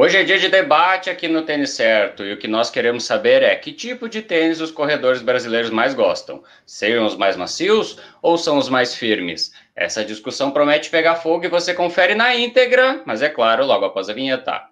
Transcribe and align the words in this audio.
Hoje 0.00 0.16
é 0.16 0.22
dia 0.22 0.38
de 0.38 0.48
debate 0.48 1.10
aqui 1.10 1.26
no 1.26 1.42
Tênis 1.42 1.70
Certo 1.70 2.24
e 2.24 2.32
o 2.32 2.36
que 2.36 2.46
nós 2.46 2.70
queremos 2.70 3.02
saber 3.02 3.42
é 3.42 3.56
que 3.56 3.72
tipo 3.72 4.08
de 4.08 4.22
tênis 4.22 4.60
os 4.60 4.70
corredores 4.70 5.20
brasileiros 5.20 5.70
mais 5.70 5.92
gostam? 5.92 6.40
Seriam 6.64 7.04
os 7.04 7.16
mais 7.16 7.36
macios 7.36 7.98
ou 8.22 8.38
são 8.38 8.58
os 8.58 8.68
mais 8.68 8.94
firmes? 8.94 9.52
Essa 9.74 10.04
discussão 10.04 10.52
promete 10.52 10.88
pegar 10.88 11.16
fogo 11.16 11.46
e 11.46 11.48
você 11.48 11.74
confere 11.74 12.14
na 12.14 12.32
íntegra, 12.32 13.02
mas 13.04 13.22
é 13.22 13.28
claro, 13.28 13.66
logo 13.66 13.86
após 13.86 14.08
a 14.08 14.12
vinheta. 14.12 14.68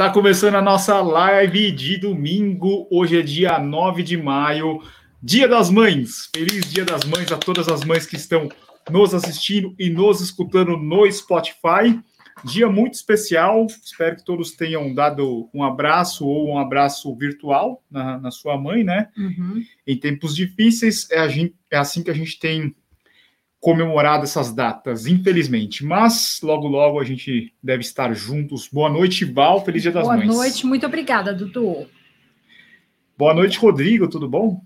Está 0.00 0.10
começando 0.10 0.54
a 0.54 0.62
nossa 0.62 0.98
live 1.02 1.70
de 1.70 1.98
domingo. 1.98 2.88
Hoje 2.90 3.18
é 3.18 3.22
dia 3.22 3.58
9 3.58 4.02
de 4.02 4.16
maio, 4.16 4.80
Dia 5.22 5.46
das 5.46 5.68
Mães. 5.68 6.30
Feliz 6.34 6.72
Dia 6.72 6.86
das 6.86 7.04
Mães 7.04 7.30
a 7.30 7.36
todas 7.36 7.68
as 7.68 7.84
mães 7.84 8.06
que 8.06 8.16
estão 8.16 8.48
nos 8.90 9.12
assistindo 9.12 9.74
e 9.78 9.90
nos 9.90 10.22
escutando 10.22 10.74
no 10.78 11.12
Spotify. 11.12 12.00
Dia 12.42 12.66
muito 12.66 12.94
especial. 12.94 13.66
Espero 13.66 14.16
que 14.16 14.24
todos 14.24 14.52
tenham 14.52 14.94
dado 14.94 15.50
um 15.52 15.62
abraço 15.62 16.26
ou 16.26 16.48
um 16.48 16.58
abraço 16.58 17.14
virtual 17.14 17.84
na, 17.90 18.18
na 18.18 18.30
sua 18.30 18.56
mãe, 18.56 18.82
né? 18.82 19.10
Uhum. 19.18 19.62
Em 19.86 19.98
tempos 19.98 20.34
difíceis, 20.34 21.10
é, 21.10 21.28
gente, 21.28 21.54
é 21.70 21.76
assim 21.76 22.02
que 22.02 22.10
a 22.10 22.14
gente 22.14 22.38
tem 22.38 22.74
comemorado 23.60 24.24
essas 24.24 24.52
datas, 24.52 25.06
infelizmente. 25.06 25.84
Mas 25.84 26.40
logo, 26.42 26.66
logo 26.66 26.98
a 26.98 27.04
gente 27.04 27.52
deve 27.62 27.82
estar 27.82 28.12
juntos. 28.14 28.68
Boa 28.72 28.88
noite, 28.88 29.24
Val. 29.24 29.64
Feliz 29.64 29.82
Dia 29.82 29.92
das 29.92 30.04
Boa 30.04 30.16
Mães. 30.16 30.26
Boa 30.28 30.38
noite, 30.38 30.66
muito 30.66 30.86
obrigada, 30.86 31.34
Dudu. 31.34 31.86
Boa 33.16 33.34
noite, 33.34 33.58
Rodrigo. 33.58 34.08
Tudo 34.08 34.26
bom? 34.26 34.62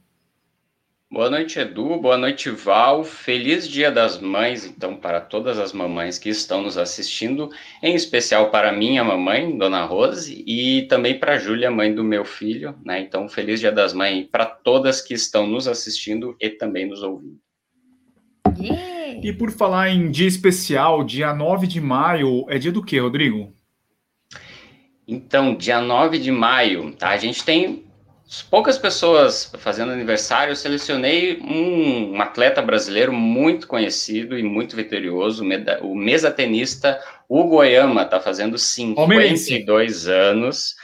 Boa 1.11 1.30
noite, 1.30 1.61
Edu. 1.61 1.97
Boa 2.01 2.16
noite, 2.16 2.51
Val. 2.51 3.05
Feliz 3.05 3.68
Dia 3.68 3.91
das 3.91 4.21
Mães, 4.21 4.65
então, 4.65 4.96
para 4.96 5.21
todas 5.21 5.59
as 5.59 5.73
mamães 5.73 6.18
que 6.18 6.29
estão 6.29 6.63
nos 6.63 6.77
assistindo, 6.77 7.51
em 7.80 7.95
especial 7.95 8.51
para 8.51 8.73
minha 8.73 9.05
mamãe, 9.05 9.57
Dona 9.57 9.85
Rose, 9.85 10.43
e 10.45 10.83
também 10.88 11.16
para 11.16 11.35
a 11.35 11.38
Júlia, 11.38 11.71
mãe 11.71 11.95
do 11.95 12.02
meu 12.02 12.24
filho, 12.24 12.77
né? 12.85 13.01
Então, 13.01 13.29
feliz 13.29 13.61
Dia 13.61 13.71
das 13.71 13.93
Mães 13.93 14.27
para 14.27 14.45
todas 14.45 15.01
que 15.01 15.15
estão 15.15 15.46
nos 15.46 15.68
assistindo 15.68 16.37
e 16.40 16.51
também 16.51 16.87
nos 16.87 17.01
ouvindo. 17.02 17.38
Yeah. 18.59 19.20
E 19.23 19.32
por 19.32 19.50
falar 19.50 19.90
em 19.90 20.10
dia 20.10 20.28
especial, 20.28 21.02
dia 21.02 21.32
9 21.32 21.66
de 21.66 21.80
maio, 21.80 22.45
é 22.48 22.59
dia 22.59 22.70
do 22.70 22.84
que, 22.84 22.98
Rodrigo? 22.98 23.52
Então, 25.06 25.54
dia 25.54 25.80
9 25.80 26.18
de 26.18 26.30
maio, 26.30 26.92
tá? 26.92 27.10
A 27.10 27.16
gente 27.16 27.45
tem 27.45 27.84
poucas 28.50 28.78
pessoas 28.78 29.52
fazendo 29.59 29.92
aniversário. 29.92 30.52
Eu 30.52 30.56
selecionei 30.56 31.40
um, 31.40 32.15
um 32.15 32.22
atleta 32.22 32.60
brasileiro 32.62 33.12
muito 33.12 33.66
conhecido 33.66 34.38
e 34.38 34.42
muito 34.42 34.74
vitorioso, 34.76 35.45
o 35.82 35.95
mesatenista 35.95 36.98
Hugo 37.28 37.56
Oyama, 37.56 38.04
tá 38.04 38.20
fazendo 38.20 38.59
52 38.59 40.09
anos. 40.09 40.74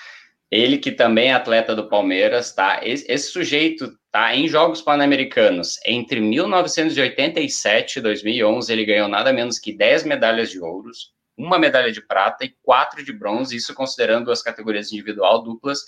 Ele 0.50 0.78
que 0.78 0.90
também 0.90 1.28
é 1.28 1.34
atleta 1.34 1.76
do 1.76 1.88
Palmeiras, 1.88 2.52
tá? 2.52 2.80
Esse, 2.82 3.10
esse 3.10 3.30
sujeito 3.30 3.96
tá 4.10 4.34
em 4.34 4.48
Jogos 4.48 4.82
Pan-Americanos. 4.82 5.78
Entre 5.86 6.20
1987 6.20 7.98
e 7.98 8.02
2011, 8.02 8.72
ele 8.72 8.84
ganhou 8.84 9.08
nada 9.08 9.32
menos 9.32 9.58
que 9.60 9.72
10 9.72 10.04
medalhas 10.04 10.50
de 10.50 10.60
ouros, 10.60 11.12
uma 11.38 11.58
medalha 11.58 11.92
de 11.92 12.04
prata 12.04 12.44
e 12.44 12.52
quatro 12.62 13.04
de 13.04 13.12
bronze, 13.12 13.56
isso 13.56 13.74
considerando 13.74 14.30
as 14.32 14.42
categorias 14.42 14.92
individual, 14.92 15.42
duplas 15.42 15.84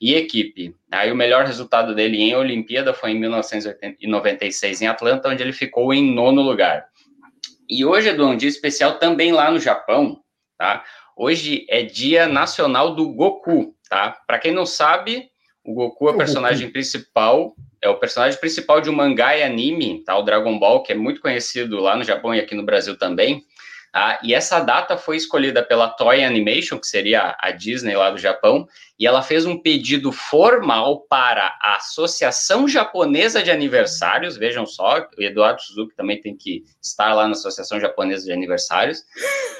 e 0.00 0.14
equipe. 0.14 0.74
Aí 0.90 1.12
o 1.12 1.16
melhor 1.16 1.44
resultado 1.44 1.94
dele 1.94 2.16
em 2.16 2.34
Olimpíada 2.34 2.94
foi 2.94 3.10
em 3.10 3.20
1996 3.20 4.82
em 4.82 4.86
Atlanta, 4.86 5.28
onde 5.28 5.42
ele 5.42 5.52
ficou 5.52 5.92
em 5.92 6.14
nono 6.14 6.40
lugar. 6.40 6.86
E 7.68 7.84
hoje, 7.84 8.08
é 8.08 8.12
um 8.14 8.36
dia 8.36 8.48
especial 8.48 8.98
também 8.98 9.32
lá 9.32 9.50
no 9.50 9.58
Japão, 9.58 10.20
tá? 10.56 10.84
Hoje 11.16 11.66
é 11.68 11.82
dia 11.82 12.26
nacional 12.26 12.94
do 12.94 13.08
Goku, 13.12 13.75
tá? 13.88 14.16
Para 14.26 14.38
quem 14.38 14.52
não 14.52 14.66
sabe, 14.66 15.30
o 15.64 15.74
Goku 15.74 16.08
é 16.08 16.12
o 16.12 16.16
personagem 16.16 16.70
principal, 16.70 17.54
é 17.82 17.88
o 17.88 17.96
personagem 17.96 18.38
principal 18.38 18.80
de 18.80 18.88
um 18.88 18.94
mangá 18.94 19.36
e 19.36 19.42
anime, 19.42 20.02
tá? 20.04 20.16
O 20.16 20.22
Dragon 20.22 20.58
Ball, 20.58 20.82
que 20.82 20.92
é 20.92 20.96
muito 20.96 21.20
conhecido 21.20 21.78
lá 21.80 21.96
no 21.96 22.04
Japão 22.04 22.34
e 22.34 22.40
aqui 22.40 22.54
no 22.54 22.64
Brasil 22.64 22.96
também. 22.96 23.44
Tá? 23.96 24.20
E 24.22 24.34
essa 24.34 24.60
data 24.60 24.98
foi 24.98 25.16
escolhida 25.16 25.62
pela 25.62 25.88
Toy 25.88 26.22
Animation, 26.22 26.78
que 26.78 26.86
seria 26.86 27.34
a 27.40 27.50
Disney 27.50 27.96
lá 27.96 28.10
do 28.10 28.18
Japão, 28.18 28.68
e 28.98 29.06
ela 29.06 29.22
fez 29.22 29.46
um 29.46 29.56
pedido 29.56 30.12
formal 30.12 31.06
para 31.08 31.56
a 31.62 31.76
Associação 31.76 32.68
Japonesa 32.68 33.42
de 33.42 33.50
Aniversários. 33.50 34.36
Vejam 34.36 34.66
só, 34.66 34.98
o 35.18 35.22
Eduardo 35.22 35.62
Suzuki 35.62 35.96
também 35.96 36.20
tem 36.20 36.36
que 36.36 36.62
estar 36.78 37.14
lá 37.14 37.24
na 37.24 37.32
Associação 37.32 37.80
Japonesa 37.80 38.26
de 38.26 38.32
Aniversários. 38.32 39.02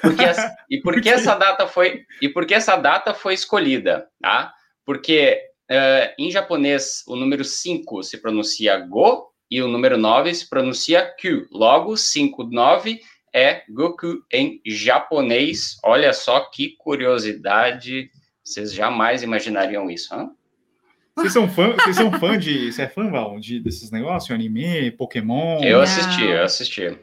Porque 0.02 0.22
essa, 0.22 0.54
e 0.68 0.82
por 0.82 1.00
que 1.00 1.08
essa 1.08 1.34
data 1.34 1.66
foi 1.66 2.04
e 2.20 2.28
por 2.28 2.44
que 2.44 2.52
essa 2.52 2.76
data 2.76 3.14
foi 3.14 3.32
escolhida, 3.32 4.06
tá? 4.20 4.52
Porque 4.84 5.40
uh, 5.70 6.12
em 6.18 6.30
japonês 6.30 7.02
o 7.06 7.16
número 7.16 7.42
5 7.42 8.02
se 8.02 8.18
pronuncia 8.18 8.76
go 8.80 9.30
e 9.50 9.62
o 9.62 9.68
número 9.68 9.96
9 9.96 10.34
se 10.34 10.46
pronuncia 10.46 11.10
kyu. 11.18 11.46
Logo, 11.50 11.96
5, 11.96 12.44
9 12.44 13.00
é 13.36 13.62
Goku 13.68 14.24
em 14.32 14.62
japonês. 14.64 15.76
Olha 15.84 16.14
só 16.14 16.40
que 16.40 16.74
curiosidade. 16.78 18.10
Vocês 18.42 18.72
jamais 18.72 19.22
imaginariam 19.22 19.90
isso, 19.90 20.14
hein? 20.14 20.30
Vocês 21.14 21.34
são 21.34 21.48
fã, 21.48 21.72
vocês 21.72 21.96
são 21.96 22.10
fã 22.12 22.38
de. 22.38 22.72
Você 22.72 22.82
é 22.82 22.88
fã, 22.88 23.10
Val, 23.10 23.38
de, 23.38 23.60
desses 23.60 23.90
negócios? 23.90 24.30
Anime, 24.30 24.90
Pokémon? 24.90 25.62
Eu 25.62 25.82
assisti, 25.82 26.24
eu 26.24 26.42
assisti. 26.42 26.98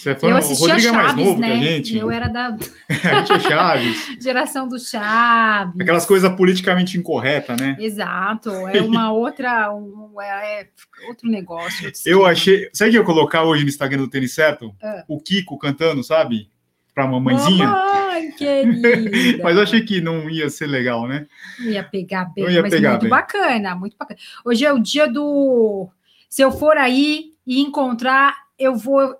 Você 0.00 0.14
fã? 0.14 0.30
Eu 0.30 0.36
o 0.36 0.40
Rodrigo 0.40 0.66
Chaves, 0.66 0.86
é 0.86 0.92
mais 0.92 1.14
novo 1.14 1.38
né? 1.38 1.46
que 1.48 1.52
a 1.52 1.56
gente. 1.60 1.98
Eu 1.98 2.10
era 2.10 2.26
da. 2.26 2.46
a 2.88 3.18
gente 3.18 3.32
é 3.32 3.40
Chaves. 3.40 4.16
Geração 4.18 4.66
do 4.66 4.78
Chaves. 4.78 5.78
Aquelas 5.78 6.06
coisas 6.06 6.34
politicamente 6.34 6.96
incorretas, 6.96 7.60
né? 7.60 7.76
Exato. 7.78 8.50
É 8.68 8.80
uma 8.80 9.12
outra. 9.12 9.70
Um, 9.74 10.18
é, 10.18 10.62
é 10.62 10.66
outro 11.06 11.28
negócio. 11.28 11.92
Eu 12.06 12.24
achei. 12.24 12.70
Sabe 12.72 12.92
que 12.92 12.96
eu 12.96 13.04
colocar 13.04 13.42
hoje 13.42 13.62
no 13.62 13.68
Instagram 13.68 13.98
do 13.98 14.08
Tênis 14.08 14.32
Certo? 14.32 14.74
É. 14.82 15.04
O 15.06 15.20
Kiko 15.20 15.58
cantando, 15.58 16.02
sabe? 16.02 16.48
Pra 16.94 17.06
mamãezinha. 17.06 17.66
Mamãe, 17.66 18.30
querida. 18.32 18.88
mas 19.44 19.56
eu 19.56 19.62
achei 19.62 19.82
que 19.82 20.00
não 20.00 20.30
ia 20.30 20.48
ser 20.48 20.66
legal, 20.66 21.06
né? 21.06 21.26
Ia 21.58 21.84
pegar 21.84 22.24
bem, 22.34 22.48
ia 22.48 22.62
mas 22.62 22.72
pegar 22.72 22.90
muito 22.90 23.02
bem. 23.02 23.10
bacana, 23.10 23.74
muito 23.74 23.96
bacana. 23.98 24.18
Hoje 24.46 24.64
é 24.64 24.72
o 24.72 24.78
dia 24.78 25.06
do. 25.06 25.90
Se 26.26 26.40
eu 26.40 26.50
for 26.50 26.78
aí 26.78 27.32
e 27.46 27.60
encontrar, 27.60 28.34
eu 28.58 28.74
vou 28.74 29.14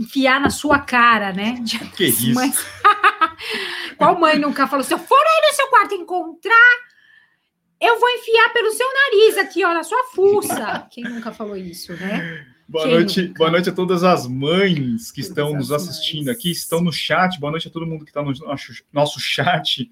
enfiar 0.00 0.40
na 0.40 0.48
sua 0.48 0.78
cara, 0.78 1.32
né? 1.32 1.62
Que 1.94 2.06
isso? 2.06 2.32
Mães... 2.32 2.56
Qual 3.98 4.18
mãe 4.18 4.38
nunca 4.38 4.66
falou, 4.66 4.82
se 4.82 4.94
eu 4.94 4.98
for 4.98 5.18
aí 5.18 5.48
no 5.50 5.54
seu 5.54 5.66
quarto 5.68 5.94
encontrar, 5.94 6.76
eu 7.78 8.00
vou 8.00 8.08
enfiar 8.08 8.50
pelo 8.52 8.70
seu 8.72 8.86
nariz 8.86 9.36
aqui, 9.36 9.62
ó, 9.62 9.74
na 9.74 9.82
sua 9.82 10.02
fuça. 10.14 10.86
Quem 10.90 11.04
nunca 11.04 11.30
falou 11.30 11.56
isso, 11.56 11.92
né? 11.94 12.46
Boa 12.66 12.86
noite, 12.86 13.28
boa 13.36 13.50
noite 13.50 13.68
a 13.68 13.72
todas 13.72 14.04
as 14.04 14.26
mães 14.26 15.10
que 15.10 15.20
todas 15.20 15.28
estão 15.28 15.52
nos 15.54 15.72
assistindo 15.72 16.26
mães. 16.26 16.36
aqui, 16.36 16.50
estão 16.50 16.80
no 16.80 16.92
chat. 16.92 17.38
Boa 17.38 17.50
noite 17.50 17.68
a 17.68 17.70
todo 17.70 17.86
mundo 17.86 18.04
que 18.04 18.10
está 18.10 18.22
no 18.22 18.32
nosso 18.92 19.20
chat. 19.20 19.90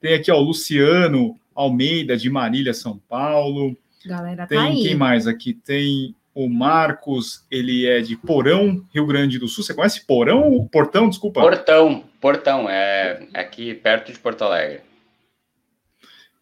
Tem 0.00 0.14
aqui, 0.14 0.30
ó, 0.30 0.36
o 0.36 0.42
Luciano 0.42 1.38
Almeida, 1.54 2.16
de 2.16 2.28
Marília, 2.28 2.74
São 2.74 2.98
Paulo. 3.08 3.76
Galera, 4.04 4.42
tá 4.42 4.48
Tem 4.48 4.58
aí. 4.58 4.82
quem 4.82 4.96
mais 4.96 5.26
aqui? 5.26 5.54
Tem 5.54 6.14
o 6.36 6.50
Marcos, 6.50 7.46
ele 7.50 7.86
é 7.86 8.02
de 8.02 8.14
Porão, 8.14 8.84
Rio 8.94 9.06
Grande 9.06 9.38
do 9.38 9.48
Sul. 9.48 9.64
Você 9.64 9.72
conhece 9.72 10.04
Porão? 10.04 10.68
Portão, 10.70 11.08
desculpa. 11.08 11.40
Portão, 11.40 12.04
Portão, 12.20 12.68
é 12.68 13.26
aqui 13.32 13.72
perto 13.72 14.12
de 14.12 14.18
Porto 14.18 14.44
Alegre. 14.44 14.82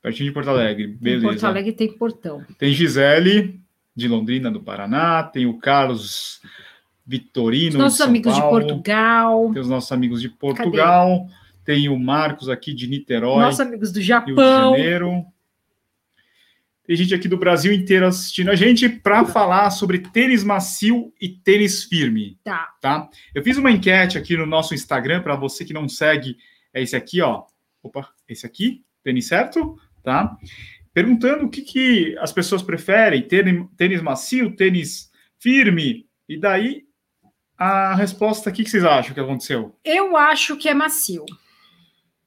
Pertinho 0.03 0.31
de 0.31 0.35
Porto 0.35 0.51
Alegre, 0.51 0.89
beleza. 0.89 1.27
Em 1.27 1.29
Porto 1.29 1.45
Alegre 1.45 1.73
tem 1.73 1.93
Portão. 1.93 2.45
Tem 2.59 2.73
Gisele, 2.73 3.61
de 3.95 4.09
Londrina, 4.09 4.51
do 4.51 4.61
Paraná. 4.61 5.23
Tem 5.23 5.47
o 5.47 5.59
Carlos 5.59 6.41
Vitorino, 7.07 7.77
os 7.77 7.83
nossos 7.85 8.01
amigos 8.01 8.37
Paulo. 8.37 8.61
de 8.61 8.67
Portugal. 8.67 9.51
Tem 9.53 9.63
os 9.63 9.69
nossos 9.69 9.93
amigos 9.93 10.21
de 10.21 10.29
Portugal. 10.29 11.21
Cadê? 11.21 11.35
Tem 11.65 11.89
o 11.89 11.97
Marcos 11.97 12.49
aqui 12.49 12.75
de 12.75 12.89
Niterói. 12.89 13.43
Nossos 13.43 13.61
amigos 13.61 13.93
do 13.93 14.03
Japão. 14.03 14.35
Rio 14.35 14.37
de 14.37 14.43
Janeiro. 14.43 15.25
Tem 16.87 16.97
gente 16.97 17.15
aqui 17.15 17.27
do 17.27 17.39
Brasil 17.39 17.73
inteiro 17.73 18.07
assistindo 18.07 18.51
a 18.51 18.55
gente 18.55 18.89
para 18.89 19.25
falar 19.25 19.71
sobre 19.71 19.99
tênis 19.99 20.45
macio 20.45 21.13
e 21.19 21.29
tênis 21.31 21.85
firme. 21.85 22.39
Tá. 22.45 22.75
tá. 22.81 23.09
Eu 23.35 23.43
fiz 23.43 23.57
uma 23.57 23.71
enquete 23.71 24.19
aqui 24.19 24.37
no 24.37 24.45
nosso 24.45 24.75
Instagram 24.75 25.23
para 25.23 25.35
você 25.35 25.65
que 25.65 25.73
não 25.73 25.89
segue, 25.89 26.37
é 26.75 26.83
esse 26.83 26.95
aqui, 26.95 27.23
ó. 27.23 27.45
Opa, 27.83 28.11
esse 28.29 28.45
aqui, 28.45 28.85
tênis 29.03 29.27
certo, 29.27 29.79
tá? 30.03 30.37
Perguntando 30.93 31.47
o 31.47 31.51
que, 31.51 31.63
que 31.63 32.17
as 32.19 32.33
pessoas 32.33 32.63
preferem, 32.63 33.23
tênis, 33.23 33.67
tênis 33.77 34.03
macio, 34.03 34.55
tênis 34.55 35.11
firme. 35.39 36.07
E 36.29 36.39
daí 36.39 36.83
a 37.57 37.95
resposta, 37.95 38.51
o 38.51 38.53
que, 38.53 38.63
que 38.63 38.71
vocês 38.71 38.85
acham 38.85 39.15
que 39.15 39.21
aconteceu? 39.21 39.75
Eu 39.85 40.17
acho 40.17 40.57
que 40.57 40.69
é 40.69 40.75
macio. 40.75 41.25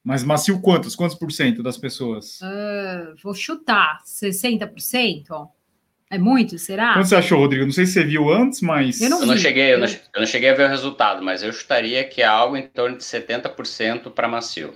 Mas 0.08 0.24
macio 0.24 0.58
quantos? 0.58 0.96
Quantos 0.96 1.18
por 1.18 1.30
cento 1.30 1.62
das 1.62 1.76
pessoas? 1.76 2.40
Uh, 2.40 3.14
vou 3.22 3.34
chutar, 3.34 3.98
60%? 4.06 5.50
É 6.10 6.16
muito, 6.16 6.58
será? 6.58 6.94
Quanto 6.94 7.08
você 7.08 7.16
achou, 7.16 7.38
Rodrigo? 7.38 7.66
Não 7.66 7.72
sei 7.72 7.84
se 7.84 7.92
você 7.92 8.04
viu 8.04 8.30
antes, 8.32 8.62
mas. 8.62 9.02
Eu 9.02 9.10
não, 9.10 9.20
eu 9.20 9.26
não 9.26 9.36
cheguei, 9.36 9.74
eu 9.74 9.78
não, 9.78 9.86
eu 9.86 10.20
não, 10.20 10.26
cheguei 10.26 10.48
a 10.48 10.54
ver 10.54 10.64
o 10.64 10.68
resultado, 10.70 11.22
mas 11.22 11.42
eu 11.42 11.52
chutaria 11.52 12.02
que 12.04 12.22
é 12.22 12.24
algo 12.24 12.56
em 12.56 12.66
torno 12.66 12.96
de 12.96 13.04
70% 13.04 14.10
para 14.12 14.26
macio. 14.26 14.72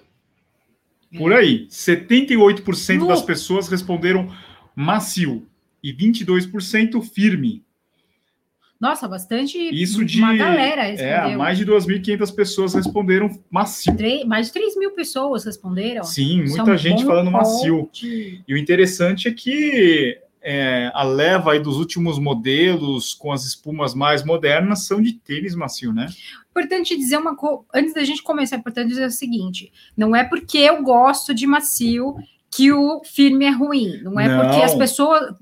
Por 1.16 1.32
aí. 1.32 1.66
78% 1.66 3.08
das 3.08 3.22
pessoas 3.22 3.68
responderam 3.68 4.30
macio 4.76 5.48
e 5.82 5.94
22% 5.94 7.02
firme. 7.02 7.64
Nossa, 8.82 9.06
bastante. 9.06 9.56
Isso 9.56 10.04
de. 10.04 10.18
Uma 10.18 10.34
galera 10.34 10.82
respondeu. 10.82 11.14
É, 11.14 11.36
mais 11.36 11.56
de 11.56 11.64
2.500 11.64 12.34
pessoas 12.34 12.74
responderam 12.74 13.30
macio. 13.48 13.94
mais 14.26 14.48
de 14.48 14.54
3 14.54 14.76
mil 14.76 14.90
pessoas 14.90 15.44
responderam. 15.44 16.02
Sim, 16.02 16.42
muita 16.48 16.76
gente 16.76 17.04
falando 17.04 17.30
macio. 17.30 17.88
E 18.02 18.52
o 18.52 18.56
interessante 18.56 19.28
é 19.28 19.32
que 19.32 20.18
é, 20.42 20.90
a 20.94 21.04
leva 21.04 21.52
aí 21.52 21.60
dos 21.60 21.78
últimos 21.78 22.18
modelos 22.18 23.14
com 23.14 23.30
as 23.30 23.44
espumas 23.44 23.94
mais 23.94 24.24
modernas 24.24 24.84
são 24.84 25.00
de 25.00 25.12
tênis 25.12 25.54
macio, 25.54 25.92
né? 25.92 26.08
Importante 26.50 26.96
dizer 26.96 27.18
uma 27.18 27.36
coisa, 27.36 27.62
antes 27.72 27.94
da 27.94 28.02
gente 28.02 28.20
começar, 28.20 28.56
é 28.56 28.58
importante 28.58 28.88
dizer 28.88 29.06
o 29.06 29.12
seguinte: 29.12 29.72
não 29.96 30.16
é 30.16 30.24
porque 30.24 30.58
eu 30.58 30.82
gosto 30.82 31.32
de 31.32 31.46
macio 31.46 32.16
que 32.50 32.72
o 32.72 33.00
firme 33.04 33.44
é 33.44 33.50
ruim, 33.50 34.00
não 34.02 34.18
é 34.18 34.26
não. 34.26 34.42
porque 34.42 34.60
as 34.60 34.74
pessoas, 34.74 35.34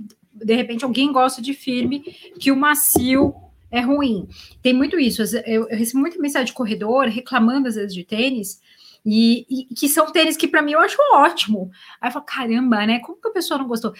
de 0.44 0.54
repente, 0.54 0.84
alguém 0.84 1.12
gosta 1.12 1.40
de 1.40 1.54
firme 1.54 2.00
que 2.38 2.50
o 2.50 2.56
macio 2.56 3.34
é 3.70 3.80
ruim. 3.80 4.28
Tem 4.62 4.72
muito 4.72 4.98
isso. 4.98 5.22
Eu, 5.22 5.68
eu 5.68 5.76
recebo 5.76 6.00
muita 6.00 6.18
mensagem 6.18 6.46
de 6.46 6.52
corredor 6.52 7.06
reclamando 7.06 7.68
às 7.68 7.76
vezes 7.76 7.94
de 7.94 8.04
tênis 8.04 8.60
e, 9.04 9.46
e, 9.48 9.74
que 9.74 9.88
são 9.88 10.10
tênis 10.12 10.36
que 10.36 10.48
para 10.48 10.62
mim 10.62 10.72
eu 10.72 10.80
acho 10.80 10.96
ótimo. 11.12 11.70
Aí 12.00 12.08
eu 12.08 12.12
falo, 12.12 12.24
caramba, 12.24 12.86
né? 12.86 12.98
Como 12.98 13.20
que 13.20 13.28
a 13.28 13.32
pessoa 13.32 13.58
não 13.58 13.68
gostou? 13.68 13.94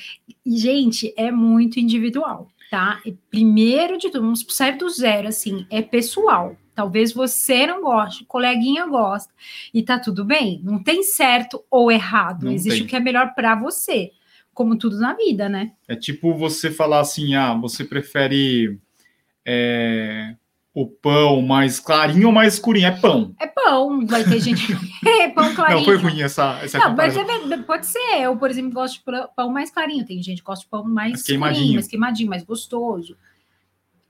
E, 0.44 0.58
gente, 0.58 1.12
é 1.16 1.30
muito 1.30 1.78
individual, 1.78 2.48
tá? 2.70 3.00
E 3.04 3.12
primeiro 3.30 3.96
de 3.96 4.10
tudo, 4.10 4.22
vamos 4.22 4.44
sair 4.48 4.76
do 4.76 4.88
zero, 4.88 5.28
assim, 5.28 5.66
é 5.70 5.80
pessoal. 5.80 6.56
Talvez 6.74 7.12
você 7.12 7.66
não 7.66 7.82
goste, 7.82 8.24
coleguinha 8.24 8.86
gosta, 8.86 9.32
e 9.72 9.82
tá 9.82 9.98
tudo 9.98 10.24
bem. 10.24 10.60
Não 10.64 10.82
tem 10.82 11.02
certo 11.02 11.62
ou 11.70 11.90
errado. 11.90 12.44
Não 12.44 12.52
Existe 12.52 12.78
tem. 12.78 12.86
o 12.86 12.88
que 12.88 12.96
é 12.96 13.00
melhor 13.00 13.34
para 13.34 13.54
você, 13.54 14.12
como 14.60 14.76
tudo 14.76 14.98
na 14.98 15.14
vida, 15.14 15.48
né? 15.48 15.72
É 15.88 15.96
tipo 15.96 16.34
você 16.34 16.70
falar 16.70 17.00
assim: 17.00 17.34
ah, 17.34 17.54
você 17.54 17.82
prefere. 17.82 18.78
É, 19.42 20.34
o 20.74 20.86
pão 20.86 21.40
mais 21.40 21.80
clarinho 21.80 22.26
ou 22.26 22.32
mais 22.32 22.54
escurinho? 22.54 22.88
É 22.88 22.90
pão. 22.90 23.34
É 23.40 23.46
pão. 23.46 24.06
Vai 24.06 24.22
ter 24.22 24.38
gente. 24.38 24.70
é 25.06 25.28
pão 25.32 25.54
clarinho. 25.54 25.78
Não, 25.78 25.84
foi 25.86 25.96
ruim 25.96 26.20
essa. 26.20 26.60
essa 26.62 26.78
não, 26.78 26.94
mas 26.94 27.16
é, 27.16 27.56
pode 27.62 27.86
ser. 27.86 28.20
Eu, 28.20 28.36
por 28.36 28.50
exemplo, 28.50 28.70
gosto 28.70 28.98
de 28.98 29.04
pão 29.34 29.50
mais 29.50 29.70
clarinho. 29.70 30.04
Tem 30.04 30.22
gente 30.22 30.40
que 30.40 30.44
gosta 30.44 30.62
de 30.62 30.68
pão 30.68 30.84
mais, 30.84 31.12
mais 31.12 31.22
queimadinho. 31.22 31.74
mais 31.74 31.88
queimadinho, 31.88 32.28
mais 32.28 32.44
gostoso. 32.44 33.16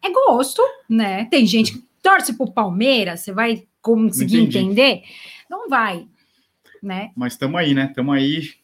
É 0.03 0.11
gosto, 0.11 0.63
né? 0.89 1.27
Tem 1.27 1.47
gente 1.47 1.75
que 1.75 1.85
torce 2.03 2.33
pro 2.33 2.51
Palmeiras, 2.51 3.21
você 3.21 3.33
vai 3.33 3.69
conseguir 3.81 4.41
entender? 4.41 5.03
Não 5.49 5.69
vai, 5.69 6.09
né? 6.83 7.13
Mas 7.15 7.35
estamos 7.35 7.61
aí, 7.61 7.73
né? 7.73 7.87
Estamos 7.87 8.17
aí. 8.17 8.60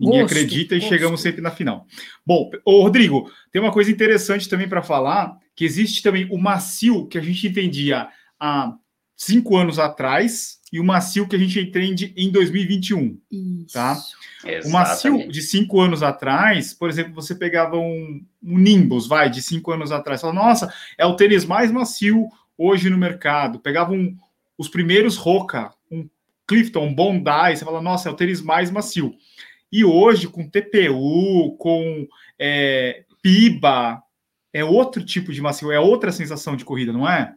Ninguém 0.00 0.22
gosto, 0.22 0.32
acredita 0.32 0.74
e 0.74 0.78
gosto. 0.78 0.88
chegamos 0.88 1.20
sempre 1.20 1.40
na 1.40 1.50
final. 1.50 1.86
Bom, 2.26 2.50
ô 2.64 2.82
Rodrigo, 2.82 3.30
tem 3.52 3.60
uma 3.60 3.72
coisa 3.72 3.90
interessante 3.90 4.48
também 4.48 4.68
para 4.68 4.82
falar 4.82 5.36
que 5.54 5.64
existe 5.64 6.02
também 6.02 6.26
o 6.30 6.38
macio 6.38 7.06
que 7.06 7.18
a 7.18 7.20
gente 7.20 7.46
entendia 7.46 8.08
há 8.38 8.74
cinco 9.14 9.56
anos 9.56 9.78
atrás 9.78 10.58
e 10.72 10.80
o 10.80 10.84
macio 10.84 11.28
que 11.28 11.36
a 11.36 11.38
gente 11.38 11.58
entende 11.60 12.14
em 12.16 12.30
2021, 12.30 13.18
Isso. 13.30 13.74
tá? 13.74 13.98
Exatamente. 14.44 14.66
O 14.66 14.70
macio 14.70 15.28
de 15.28 15.42
cinco 15.42 15.80
anos 15.80 16.02
atrás, 16.02 16.72
por 16.72 16.88
exemplo, 16.88 17.12
você 17.12 17.34
pegava 17.34 17.76
um, 17.76 18.24
um 18.42 18.58
Nimbus, 18.58 19.06
vai, 19.06 19.28
de 19.28 19.42
cinco 19.42 19.72
anos 19.72 19.92
atrás, 19.92 20.20
fala, 20.20 20.32
nossa, 20.32 20.72
é 20.96 21.04
o 21.04 21.16
tênis 21.16 21.44
mais 21.44 21.70
macio 21.70 22.28
hoje 22.56 22.88
no 22.88 22.96
mercado. 22.96 23.58
Pegava 23.58 23.92
um, 23.92 24.16
os 24.56 24.68
primeiros 24.68 25.16
Roca, 25.16 25.72
um 25.90 26.08
Clifton, 26.46 26.86
um 26.86 26.94
Bondi, 26.94 27.56
você 27.56 27.64
fala, 27.64 27.82
nossa, 27.82 28.08
é 28.08 28.12
o 28.12 28.16
tênis 28.16 28.40
mais 28.40 28.70
macio. 28.70 29.14
E 29.72 29.84
hoje, 29.84 30.28
com 30.28 30.48
TPU, 30.48 31.56
com 31.58 32.06
é, 32.38 33.04
PIBA, 33.22 34.02
é 34.52 34.64
outro 34.64 35.04
tipo 35.04 35.32
de 35.32 35.40
macio, 35.40 35.70
é 35.70 35.78
outra 35.78 36.10
sensação 36.10 36.56
de 36.56 36.64
corrida, 36.64 36.92
não 36.92 37.08
é? 37.08 37.34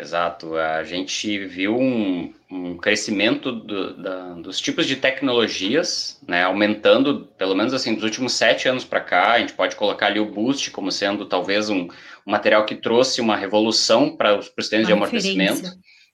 Exato. 0.00 0.56
A 0.56 0.84
gente 0.84 1.46
viu 1.46 1.76
um, 1.76 2.32
um 2.48 2.76
crescimento 2.76 3.50
do, 3.50 3.96
da, 3.96 4.34
dos 4.34 4.60
tipos 4.60 4.86
de 4.86 4.94
tecnologias, 4.94 6.20
né, 6.26 6.44
aumentando, 6.44 7.26
pelo 7.36 7.56
menos 7.56 7.74
assim, 7.74 7.94
dos 7.94 8.04
últimos 8.04 8.32
sete 8.34 8.68
anos 8.68 8.84
para 8.84 9.00
cá. 9.00 9.32
A 9.32 9.40
gente 9.40 9.54
pode 9.54 9.74
colocar 9.74 10.06
ali 10.06 10.20
o 10.20 10.30
Boost 10.30 10.70
como 10.70 10.92
sendo 10.92 11.26
talvez 11.26 11.68
um, 11.68 11.88
um 11.88 12.30
material 12.30 12.64
que 12.64 12.76
trouxe 12.76 13.20
uma 13.20 13.36
revolução 13.36 14.16
para 14.16 14.38
os 14.38 14.68
tênis 14.68 14.86
de 14.86 14.92
amortecimento. 14.92 15.68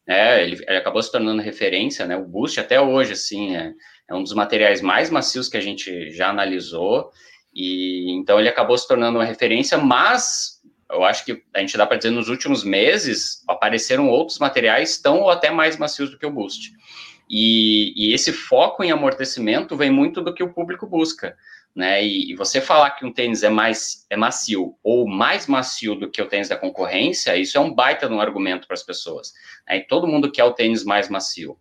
É, 0.06 0.42
ele, 0.42 0.62
ele, 0.66 0.76
acabou 0.76 1.02
se 1.02 1.12
tornando 1.12 1.42
referência, 1.42 2.06
né? 2.06 2.16
O 2.16 2.26
Boost 2.26 2.58
até 2.60 2.80
hoje, 2.80 3.12
assim, 3.12 3.54
é, 3.54 3.72
é 4.08 4.14
um 4.14 4.22
dos 4.22 4.34
materiais 4.34 4.80
mais 4.80 5.10
macios 5.10 5.48
que 5.48 5.56
a 5.56 5.60
gente 5.60 6.10
já 6.10 6.28
analisou. 6.28 7.10
E 7.54 8.10
então 8.12 8.38
ele 8.38 8.48
acabou 8.48 8.76
se 8.76 8.86
tornando 8.86 9.18
uma 9.18 9.24
referência, 9.24 9.78
mas 9.78 10.60
eu 10.90 11.04
acho 11.04 11.24
que 11.24 11.42
a 11.54 11.60
gente 11.60 11.76
dá 11.76 11.86
para 11.86 11.96
dizer 11.96 12.10
nos 12.10 12.28
últimos 12.28 12.64
meses 12.64 13.42
apareceram 13.48 14.08
outros 14.08 14.38
materiais 14.38 14.98
tão 14.98 15.20
ou 15.20 15.30
até 15.30 15.50
mais 15.50 15.76
macios 15.76 16.10
do 16.10 16.18
que 16.18 16.26
o 16.26 16.30
Boost. 16.30 16.72
E, 17.28 17.92
e 17.96 18.12
esse 18.12 18.32
foco 18.32 18.84
em 18.84 18.90
amortecimento 18.90 19.76
vem 19.76 19.90
muito 19.90 20.20
do 20.20 20.34
que 20.34 20.42
o 20.42 20.52
público 20.52 20.86
busca. 20.86 21.36
Né? 21.74 22.04
E, 22.04 22.30
e, 22.30 22.36
você 22.36 22.60
falar 22.60 22.90
que 22.90 23.04
um 23.04 23.12
tênis 23.12 23.42
é 23.42 23.48
mais 23.48 24.06
é 24.08 24.16
macio 24.16 24.76
ou 24.82 25.08
mais 25.08 25.48
macio 25.48 25.96
do 25.96 26.08
que 26.08 26.22
o 26.22 26.26
tênis 26.26 26.48
da 26.48 26.56
concorrência, 26.56 27.36
isso 27.36 27.56
é 27.58 27.60
um 27.60 27.74
baita 27.74 28.06
de 28.06 28.14
um 28.14 28.20
argumento 28.20 28.68
para 28.68 28.74
as 28.74 28.82
pessoas. 28.82 29.32
Né? 29.66 29.78
E 29.78 29.80
todo 29.80 30.06
mundo 30.06 30.30
quer 30.30 30.44
o 30.44 30.52
tênis 30.52 30.84
mais 30.84 31.08
macio 31.08 31.58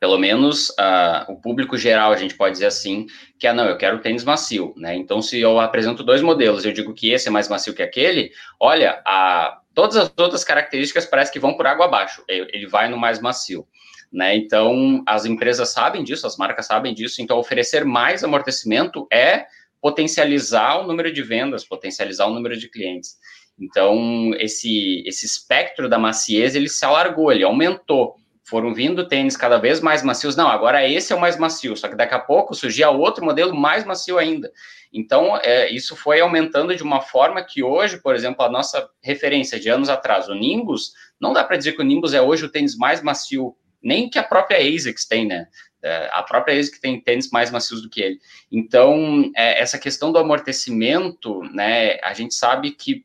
pelo 0.00 0.16
menos 0.16 0.70
uh, 0.70 1.30
o 1.30 1.36
público 1.36 1.76
geral, 1.76 2.10
a 2.10 2.16
gente 2.16 2.34
pode 2.34 2.54
dizer 2.54 2.66
assim, 2.66 3.06
que 3.38 3.46
é, 3.46 3.52
não, 3.52 3.66
eu 3.66 3.76
quero 3.76 4.00
tênis 4.00 4.24
macio, 4.24 4.72
né? 4.74 4.96
Então, 4.96 5.20
se 5.20 5.38
eu 5.38 5.60
apresento 5.60 6.02
dois 6.02 6.22
modelos, 6.22 6.64
eu 6.64 6.72
digo 6.72 6.94
que 6.94 7.12
esse 7.12 7.28
é 7.28 7.30
mais 7.30 7.48
macio 7.48 7.74
que 7.74 7.82
aquele, 7.82 8.32
olha, 8.58 9.02
a, 9.06 9.60
todas 9.74 9.98
as 9.98 10.10
outras 10.16 10.42
características 10.42 11.04
parece 11.04 11.30
que 11.30 11.38
vão 11.38 11.54
por 11.54 11.66
água 11.66 11.84
abaixo, 11.84 12.24
ele 12.26 12.66
vai 12.66 12.88
no 12.88 12.96
mais 12.96 13.20
macio. 13.20 13.68
Né? 14.10 14.34
Então, 14.36 15.02
as 15.06 15.26
empresas 15.26 15.68
sabem 15.68 16.02
disso, 16.02 16.26
as 16.26 16.38
marcas 16.38 16.66
sabem 16.66 16.94
disso, 16.94 17.20
então 17.20 17.38
oferecer 17.38 17.84
mais 17.84 18.24
amortecimento 18.24 19.06
é 19.12 19.44
potencializar 19.82 20.80
o 20.80 20.86
número 20.86 21.12
de 21.12 21.22
vendas, 21.22 21.64
potencializar 21.64 22.26
o 22.26 22.34
número 22.34 22.56
de 22.56 22.68
clientes. 22.68 23.18
Então, 23.58 24.32
esse, 24.38 25.02
esse 25.06 25.26
espectro 25.26 25.90
da 25.90 25.98
maciez, 25.98 26.54
ele 26.54 26.70
se 26.70 26.84
alargou, 26.84 27.30
ele 27.30 27.44
aumentou 27.44 28.16
foram 28.50 28.74
vindo 28.74 29.06
tênis 29.06 29.36
cada 29.36 29.58
vez 29.58 29.80
mais 29.80 30.02
macios. 30.02 30.34
Não, 30.34 30.48
agora 30.48 30.86
esse 30.86 31.12
é 31.12 31.16
o 31.16 31.20
mais 31.20 31.38
macio, 31.38 31.76
só 31.76 31.88
que 31.88 31.94
daqui 31.94 32.12
a 32.12 32.18
pouco 32.18 32.52
surgia 32.52 32.90
outro 32.90 33.24
modelo 33.24 33.54
mais 33.54 33.84
macio 33.84 34.18
ainda. 34.18 34.50
Então, 34.92 35.36
é, 35.36 35.70
isso 35.70 35.94
foi 35.94 36.20
aumentando 36.20 36.74
de 36.74 36.82
uma 36.82 37.00
forma 37.00 37.44
que 37.44 37.62
hoje, 37.62 37.98
por 37.98 38.14
exemplo, 38.14 38.44
a 38.44 38.50
nossa 38.50 38.90
referência 39.00 39.58
de 39.60 39.68
anos 39.68 39.88
atrás, 39.88 40.28
o 40.28 40.34
Nimbus, 40.34 40.92
não 41.20 41.32
dá 41.32 41.44
para 41.44 41.56
dizer 41.56 41.72
que 41.72 41.80
o 41.80 41.84
Nimbus 41.84 42.12
é 42.12 42.20
hoje 42.20 42.44
o 42.44 42.50
tênis 42.50 42.76
mais 42.76 43.00
macio, 43.00 43.54
nem 43.80 44.10
que 44.10 44.18
a 44.18 44.24
própria 44.24 44.58
ASICS 44.58 45.06
tem, 45.06 45.26
né? 45.26 45.46
É, 45.82 46.10
a 46.12 46.22
própria 46.22 46.58
ASICS 46.58 46.80
tem 46.80 47.00
tênis 47.00 47.30
mais 47.30 47.50
macios 47.52 47.80
do 47.80 47.88
que 47.88 48.02
ele. 48.02 48.18
Então, 48.50 49.30
é, 49.36 49.60
essa 49.60 49.78
questão 49.78 50.10
do 50.10 50.18
amortecimento, 50.18 51.40
né, 51.54 51.98
a 52.02 52.12
gente 52.12 52.34
sabe 52.34 52.72
que 52.72 53.04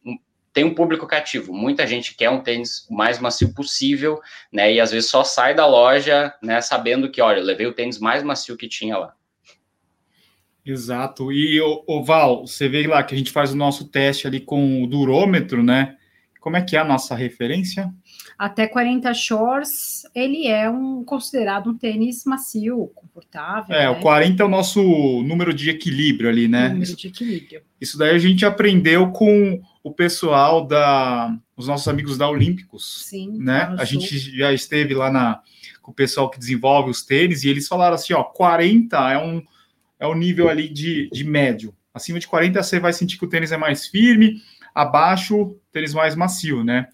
tem 0.56 0.64
um 0.64 0.74
público 0.74 1.06
cativo. 1.06 1.54
Muita 1.54 1.86
gente 1.86 2.16
quer 2.16 2.30
um 2.30 2.42
tênis 2.42 2.88
o 2.90 2.96
mais 2.96 3.20
macio 3.20 3.54
possível, 3.54 4.22
né? 4.50 4.74
E 4.74 4.80
às 4.80 4.90
vezes 4.90 5.10
só 5.10 5.22
sai 5.22 5.54
da 5.54 5.68
loja, 5.68 6.34
né, 6.42 6.62
sabendo 6.62 7.12
que, 7.12 7.22
olha, 7.22 7.40
eu 7.40 7.44
levei 7.44 7.68
o 7.68 7.74
tênis 7.74 8.00
mais 8.00 8.24
macio 8.24 8.56
que 8.56 8.70
tinha 8.70 8.98
lá. 8.98 9.14
Exato. 10.66 11.30
E 11.32 11.60
o 11.62 12.02
Val, 12.02 12.48
você 12.48 12.70
vê 12.70 12.88
lá 12.88 13.04
que 13.04 13.14
a 13.14 13.18
gente 13.18 13.32
faz 13.32 13.52
o 13.52 13.58
nosso 13.58 13.90
teste 13.90 14.26
ali 14.26 14.40
com 14.40 14.82
o 14.82 14.88
durômetro, 14.88 15.62
né? 15.62 15.98
Como 16.40 16.56
é 16.56 16.62
que 16.62 16.78
é 16.78 16.80
a 16.80 16.86
nossa 16.86 17.16
referência? 17.16 17.94
Até 18.38 18.68
40 18.68 19.14
shorts, 19.14 20.04
ele 20.14 20.48
é 20.48 20.70
um 20.70 21.04
considerado 21.04 21.70
um 21.70 21.78
tênis 21.78 22.26
macio, 22.26 22.92
confortável. 22.94 23.76
É, 23.76 23.84
né? 23.84 23.90
o 23.90 24.00
40 24.00 24.42
é 24.42 24.46
o 24.46 24.50
nosso 24.50 24.82
número 25.24 25.54
de 25.54 25.70
equilíbrio 25.70 26.30
ali, 26.30 26.48
né? 26.48 26.70
Número 26.70 26.96
de 26.96 27.08
equilíbrio. 27.08 27.62
Isso 27.80 27.98
daí 27.98 28.16
a 28.16 28.20
gente 28.20 28.46
aprendeu 28.46 29.12
com 29.12 29.62
o 29.84 29.92
pessoal 29.92 30.66
da 30.66 31.36
os 31.56 31.68
nossos 31.68 31.88
amigos 31.88 32.18
da 32.18 32.28
Olímpicos, 32.30 33.06
Sim, 33.06 33.38
né? 33.38 33.74
A 33.80 33.86
gente 33.86 34.18
já 34.18 34.52
esteve 34.52 34.94
lá 34.94 35.10
na 35.10 35.42
com 35.82 35.92
o 35.92 35.96
pessoal 35.96 36.30
que 36.30 36.40
desenvolve 36.40 36.90
os 36.90 37.04
tênis 37.04 37.44
e 37.44 37.50
eles 37.50 37.68
falaram 37.68 37.96
assim, 37.96 38.14
ó, 38.14 38.24
40 38.24 38.98
é 39.12 39.18
um 39.18 39.42
é 40.00 40.08
um 40.08 40.16
nível 40.16 40.50
ali 40.50 40.68
de, 40.68 41.10
de 41.10 41.24
médio. 41.24 41.74
Acima 41.94 42.20
de 42.20 42.28
40 42.28 42.62
você 42.62 42.80
vai 42.80 42.92
sentir 42.92 43.18
que 43.18 43.24
o 43.24 43.30
tênis 43.30 43.52
é 43.52 43.58
mais 43.58 43.88
firme, 43.88 44.42
abaixo 44.74 45.56
tênis 45.72 45.94
mais 45.94 46.16
macio, 46.16 46.64
né? 46.64 46.88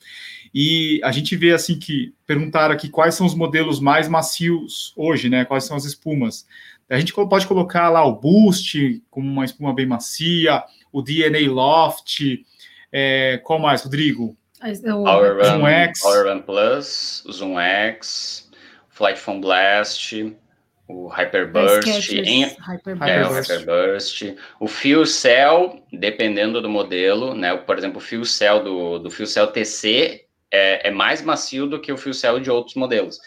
E 0.53 0.99
a 1.03 1.11
gente 1.11 1.35
vê 1.35 1.53
assim 1.53 1.79
que 1.79 2.13
perguntaram 2.25 2.73
aqui 2.73 2.89
quais 2.89 3.15
são 3.15 3.25
os 3.25 3.33
modelos 3.33 3.79
mais 3.79 4.07
macios 4.07 4.93
hoje, 4.97 5.29
né? 5.29 5.45
Quais 5.45 5.63
são 5.63 5.77
as 5.77 5.85
espumas? 5.85 6.45
A 6.89 6.99
gente 6.99 7.13
pode 7.13 7.47
colocar 7.47 7.89
lá 7.89 8.05
o 8.05 8.19
Boost, 8.19 9.01
como 9.09 9.29
uma 9.29 9.45
espuma 9.45 9.73
bem 9.73 9.85
macia, 9.85 10.61
o 10.91 11.01
DNA 11.01 11.49
Loft, 11.49 12.43
é, 12.91 13.39
qual 13.43 13.59
mais, 13.59 13.81
Rodrigo? 13.81 14.35
O 14.61 15.03
Power 15.05 15.37
Run, 15.37 15.43
Zoom 15.43 15.67
X. 15.67 16.01
Power 16.01 16.27
Run 16.27 16.41
Plus, 16.41 17.23
Zoom 17.31 17.59
X, 17.59 18.51
Flight 18.89 19.19
Foam 19.19 19.39
Blast, 19.39 20.35
o 20.85 21.07
Hyperburst, 21.07 22.11
em, 22.11 22.43
Hyperburst. 22.59 23.09
É, 23.09 23.25
o 23.25 23.31
Hyperburst, 23.31 24.35
o 24.59 24.67
Fuel 24.67 25.05
Cell, 25.05 25.81
dependendo 25.93 26.61
do 26.61 26.69
modelo, 26.69 27.33
né? 27.33 27.55
Por 27.55 27.77
exemplo, 27.77 27.99
o 27.99 28.01
Fuel 28.01 28.25
Cell 28.25 28.61
do, 28.61 28.99
do 28.99 29.09
Fuel 29.09 29.27
Cell 29.27 29.47
TC 29.47 30.25
é, 30.51 30.89
é 30.89 30.91
mais 30.91 31.21
macio 31.21 31.65
do 31.67 31.79
que 31.79 31.91
o 31.91 31.97
Fuel 31.97 32.13
Cell 32.13 32.39
de 32.39 32.51
outros 32.51 32.75
modelos, 32.75 33.19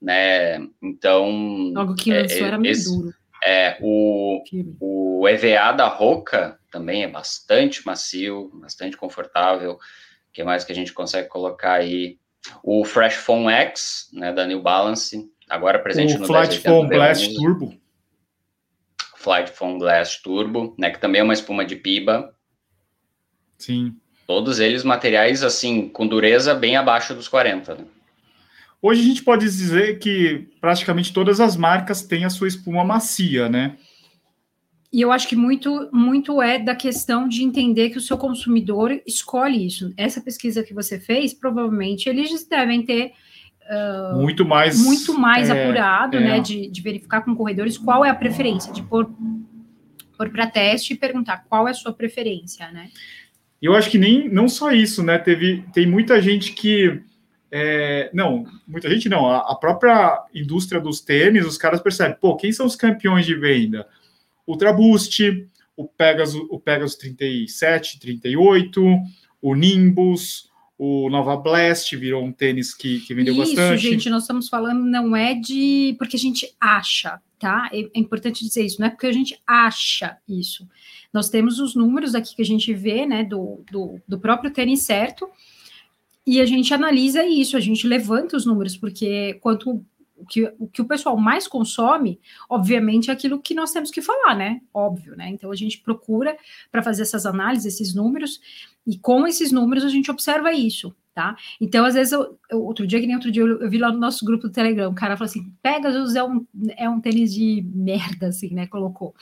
né? 0.00 0.58
Então... 0.82 1.72
Algo 1.76 1.94
que 1.94 2.12
lançou 2.12 2.38
é, 2.38 2.48
era 2.48 2.58
meio 2.58 2.72
esse, 2.72 2.90
duro. 2.90 3.14
É, 3.44 3.78
o, 3.80 4.42
o 4.80 5.28
EVA 5.28 5.72
da 5.72 5.88
Roca 5.88 6.58
também 6.70 7.02
é 7.02 7.08
bastante 7.08 7.84
macio, 7.86 8.50
bastante 8.54 8.96
confortável. 8.96 9.72
O 9.72 9.78
que 10.32 10.44
mais 10.44 10.64
que 10.64 10.72
a 10.72 10.74
gente 10.74 10.92
consegue 10.92 11.28
colocar 11.28 11.74
aí? 11.74 12.18
O 12.62 12.84
Fresh 12.84 13.16
Foam 13.16 13.50
X, 13.50 14.08
né, 14.12 14.32
da 14.32 14.46
New 14.46 14.62
Balance, 14.62 15.30
agora 15.48 15.78
presente 15.78 16.14
o 16.14 16.20
no 16.20 16.26
Flight 16.26 16.58
Foam 16.60 16.88
Blast 16.88 17.34
Turbo. 17.34 17.78
Flight 19.16 19.50
Foam 19.50 19.78
Blast 19.78 20.22
Turbo, 20.22 20.74
né, 20.78 20.90
que 20.90 20.98
também 20.98 21.20
é 21.20 21.24
uma 21.24 21.34
espuma 21.34 21.64
de 21.64 21.76
piba. 21.76 22.34
Sim. 23.58 23.94
Todos 24.30 24.60
eles 24.60 24.84
materiais, 24.84 25.42
assim, 25.42 25.88
com 25.88 26.06
dureza 26.06 26.54
bem 26.54 26.76
abaixo 26.76 27.16
dos 27.16 27.26
40, 27.26 27.74
né? 27.74 27.84
Hoje 28.80 29.00
a 29.00 29.04
gente 29.04 29.24
pode 29.24 29.44
dizer 29.44 29.98
que 29.98 30.46
praticamente 30.60 31.12
todas 31.12 31.40
as 31.40 31.56
marcas 31.56 32.02
têm 32.02 32.24
a 32.24 32.30
sua 32.30 32.46
espuma 32.46 32.84
macia, 32.84 33.48
né? 33.48 33.74
E 34.92 35.00
eu 35.00 35.10
acho 35.10 35.26
que 35.26 35.34
muito, 35.34 35.90
muito 35.92 36.40
é 36.40 36.60
da 36.60 36.76
questão 36.76 37.26
de 37.26 37.42
entender 37.42 37.90
que 37.90 37.98
o 37.98 38.00
seu 38.00 38.16
consumidor 38.16 39.02
escolhe 39.04 39.66
isso. 39.66 39.92
Essa 39.96 40.20
pesquisa 40.20 40.62
que 40.62 40.72
você 40.72 41.00
fez, 41.00 41.34
provavelmente 41.34 42.08
eles 42.08 42.46
devem 42.46 42.84
ter 42.84 43.12
uh, 43.68 44.16
muito 44.16 44.44
mais, 44.44 44.80
muito 44.80 45.12
mais 45.12 45.50
é, 45.50 45.60
apurado, 45.60 46.18
é. 46.18 46.20
né? 46.20 46.38
De, 46.38 46.70
de, 46.70 46.80
verificar 46.80 47.22
com 47.22 47.34
corredores 47.34 47.76
qual 47.76 48.04
é 48.04 48.10
a 48.10 48.14
preferência, 48.14 48.72
de 48.72 48.84
pôr, 48.84 49.10
pôr 50.16 50.30
para 50.30 50.46
teste 50.46 50.92
e 50.92 50.96
perguntar 50.96 51.46
qual 51.48 51.66
é 51.66 51.72
a 51.72 51.74
sua 51.74 51.92
preferência, 51.92 52.70
né? 52.70 52.90
Eu 53.60 53.74
acho 53.74 53.90
que 53.90 53.98
nem 53.98 54.28
não 54.28 54.48
só 54.48 54.72
isso, 54.72 55.02
né? 55.02 55.18
Teve, 55.18 55.64
tem 55.72 55.86
muita 55.86 56.20
gente 56.20 56.52
que 56.52 57.02
é, 57.50 58.10
não, 58.14 58.46
muita 58.66 58.88
gente 58.88 59.08
não. 59.08 59.26
A, 59.26 59.52
a, 59.52 59.54
própria 59.54 60.24
indústria 60.34 60.80
dos 60.80 61.00
tênis, 61.00 61.44
os 61.44 61.58
caras 61.58 61.80
percebem, 61.80 62.16
pô, 62.20 62.36
quem 62.36 62.52
são 62.52 62.64
os 62.64 62.76
campeões 62.76 63.26
de 63.26 63.34
venda? 63.34 63.86
Ultra 64.46 64.72
Boost, 64.72 65.46
o 65.76 65.86
Pegasus, 65.86 66.46
o 66.48 66.60
Pegasus 66.60 66.96
37, 66.96 67.98
38, 67.98 68.82
o 69.42 69.54
Nimbus, 69.54 70.48
o 70.78 71.10
Nova 71.10 71.36
Blast 71.36 71.94
virou 71.96 72.24
um 72.24 72.32
tênis 72.32 72.72
que, 72.72 73.00
que 73.00 73.14
vendeu 73.14 73.34
Isso, 73.34 73.42
bastante. 73.42 73.80
Isso, 73.80 73.90
gente, 73.90 74.10
nós 74.10 74.22
estamos 74.22 74.48
falando 74.48 74.84
não 74.84 75.16
é 75.16 75.34
de 75.34 75.94
porque 75.98 76.16
a 76.16 76.18
gente 76.18 76.54
acha, 76.60 77.20
tá? 77.40 77.70
É, 77.72 77.80
é, 77.80 77.88
importante 77.94 78.44
dizer 78.44 78.64
isso, 78.64 78.80
não 78.80 78.86
é 78.86 78.90
porque 78.90 79.06
a 79.06 79.12
gente 79.12 79.40
acha 79.46 80.18
isso. 80.28 80.68
Nós 81.12 81.30
temos 81.30 81.58
os 81.58 81.74
números 81.74 82.14
aqui 82.14 82.36
que 82.36 82.42
a 82.42 82.46
gente 82.46 82.72
vê, 82.72 83.06
né, 83.06 83.24
do, 83.24 83.64
do, 83.72 84.00
do 84.06 84.20
próprio 84.20 84.52
tênis 84.52 84.82
certo, 84.82 85.28
e 86.26 86.40
a 86.40 86.46
gente 86.46 86.72
analisa 86.72 87.24
isso, 87.24 87.56
a 87.56 87.60
gente 87.60 87.86
levanta 87.88 88.36
os 88.36 88.44
números, 88.44 88.76
porque 88.76 89.38
quanto 89.40 89.84
o 90.20 90.26
que, 90.26 90.52
o 90.58 90.68
que 90.68 90.82
o 90.82 90.84
pessoal 90.84 91.16
mais 91.16 91.48
consome, 91.48 92.20
obviamente, 92.48 93.08
é 93.08 93.12
aquilo 93.12 93.40
que 93.40 93.54
nós 93.54 93.72
temos 93.72 93.90
que 93.90 94.02
falar, 94.02 94.36
né? 94.36 94.60
Óbvio, 94.72 95.16
né? 95.16 95.30
Então 95.30 95.50
a 95.50 95.56
gente 95.56 95.80
procura 95.80 96.36
para 96.70 96.82
fazer 96.82 97.02
essas 97.02 97.24
análises, 97.24 97.74
esses 97.74 97.94
números, 97.94 98.38
e 98.86 98.98
com 98.98 99.26
esses 99.26 99.50
números 99.50 99.82
a 99.82 99.88
gente 99.88 100.10
observa 100.10 100.52
isso, 100.52 100.94
tá? 101.14 101.36
Então, 101.60 101.84
às 101.84 101.94
vezes, 101.94 102.12
eu, 102.12 102.38
eu, 102.50 102.62
outro 102.62 102.86
dia, 102.86 103.00
que 103.00 103.06
nem 103.06 103.16
outro 103.16 103.30
dia, 103.30 103.42
eu, 103.42 103.60
eu, 103.60 103.70
vi 103.70 103.78
lá 103.78 103.92
no 103.92 103.98
nosso 103.98 104.24
grupo 104.24 104.48
do 104.48 104.52
Telegram, 104.52 104.90
o 104.90 104.94
cara 104.94 105.16
falou 105.16 105.28
assim: 105.28 105.52
Pegasus 105.62 106.14
é 106.14 106.24
um, 106.24 106.46
é 106.76 106.88
um 106.88 107.00
tênis 107.00 107.34
de 107.34 107.64
merda, 107.74 108.28
assim, 108.28 108.54
né? 108.54 108.66
Colocou. 108.66 109.14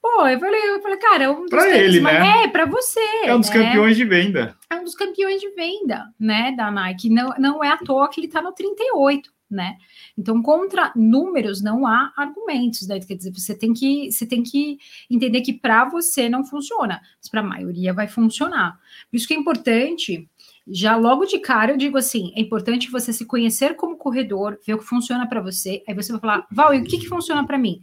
Pô, 0.00 0.26
eu 0.26 0.38
falei, 0.38 0.60
eu 0.70 0.82
falei 0.82 0.98
cara, 0.98 1.24
é 1.24 1.28
um 1.30 1.42
dos 1.42 1.50
pra 1.50 1.62
tênis, 1.64 1.94
ele, 1.94 2.00
né? 2.00 2.44
É, 2.44 2.48
para 2.48 2.66
você. 2.66 3.00
É 3.24 3.34
um 3.34 3.40
dos 3.40 3.50
né? 3.50 3.54
campeões 3.54 3.96
de 3.96 4.04
venda. 4.04 4.56
É 4.70 4.76
um 4.76 4.84
dos 4.84 4.94
campeões 4.94 5.40
de 5.40 5.50
venda, 5.50 6.12
né, 6.18 6.52
da 6.52 6.70
Nike. 6.70 7.08
Não, 7.08 7.30
não 7.38 7.64
é 7.64 7.68
à 7.68 7.78
toa 7.78 8.08
que 8.08 8.20
ele 8.20 8.28
tá 8.28 8.42
no 8.42 8.52
38 8.52 9.34
né? 9.54 9.76
Então, 10.18 10.42
contra 10.42 10.92
números 10.94 11.62
não 11.62 11.86
há 11.86 12.12
argumentos, 12.16 12.86
né? 12.86 12.98
Quer 13.00 13.14
dizer, 13.14 13.32
você 13.32 13.56
tem 13.56 13.72
que, 13.72 14.10
você 14.10 14.26
tem 14.26 14.42
que 14.42 14.78
entender 15.10 15.40
que 15.42 15.52
para 15.52 15.84
você 15.84 16.28
não 16.28 16.44
funciona, 16.44 17.00
mas 17.18 17.28
para 17.30 17.40
a 17.40 17.44
maioria 17.44 17.92
vai 17.92 18.08
funcionar. 18.08 18.78
Por 19.10 19.16
isso 19.16 19.28
que 19.28 19.34
é 19.34 19.36
importante, 19.36 20.28
já 20.66 20.96
logo 20.96 21.26
de 21.26 21.38
cara 21.38 21.72
eu 21.72 21.76
digo 21.76 21.98
assim, 21.98 22.32
é 22.34 22.40
importante 22.40 22.90
você 22.90 23.12
se 23.12 23.24
conhecer 23.24 23.76
como 23.76 23.96
corredor, 23.96 24.58
ver 24.66 24.74
o 24.74 24.78
que 24.78 24.84
funciona 24.84 25.28
para 25.28 25.40
você, 25.40 25.82
aí 25.86 25.94
você 25.94 26.12
vai 26.12 26.20
falar, 26.20 26.46
Val, 26.50 26.74
e 26.74 26.78
o 26.78 26.84
que, 26.84 26.98
que 26.98 27.08
funciona 27.08 27.46
para 27.46 27.58
mim? 27.58 27.80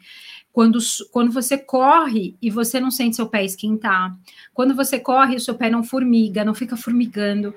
Quando, 0.51 0.79
quando 1.11 1.31
você 1.31 1.57
corre 1.57 2.35
e 2.41 2.49
você 2.49 2.79
não 2.79 2.91
sente 2.91 3.15
seu 3.15 3.27
pé 3.27 3.45
esquentar, 3.45 4.17
quando 4.53 4.75
você 4.75 4.99
corre 4.99 5.33
e 5.33 5.37
o 5.37 5.39
seu 5.39 5.55
pé 5.55 5.69
não 5.69 5.83
formiga, 5.83 6.43
não 6.43 6.53
fica 6.53 6.75
formigando, 6.75 7.53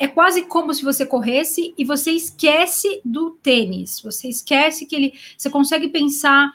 é 0.00 0.06
quase 0.08 0.42
como 0.46 0.72
se 0.72 0.82
você 0.82 1.04
corresse 1.04 1.74
e 1.76 1.84
você 1.84 2.12
esquece 2.12 3.02
do 3.04 3.32
tênis. 3.32 4.00
Você 4.00 4.28
esquece 4.28 4.86
que 4.86 4.96
ele. 4.96 5.12
Você 5.36 5.50
consegue 5.50 5.88
pensar 5.88 6.50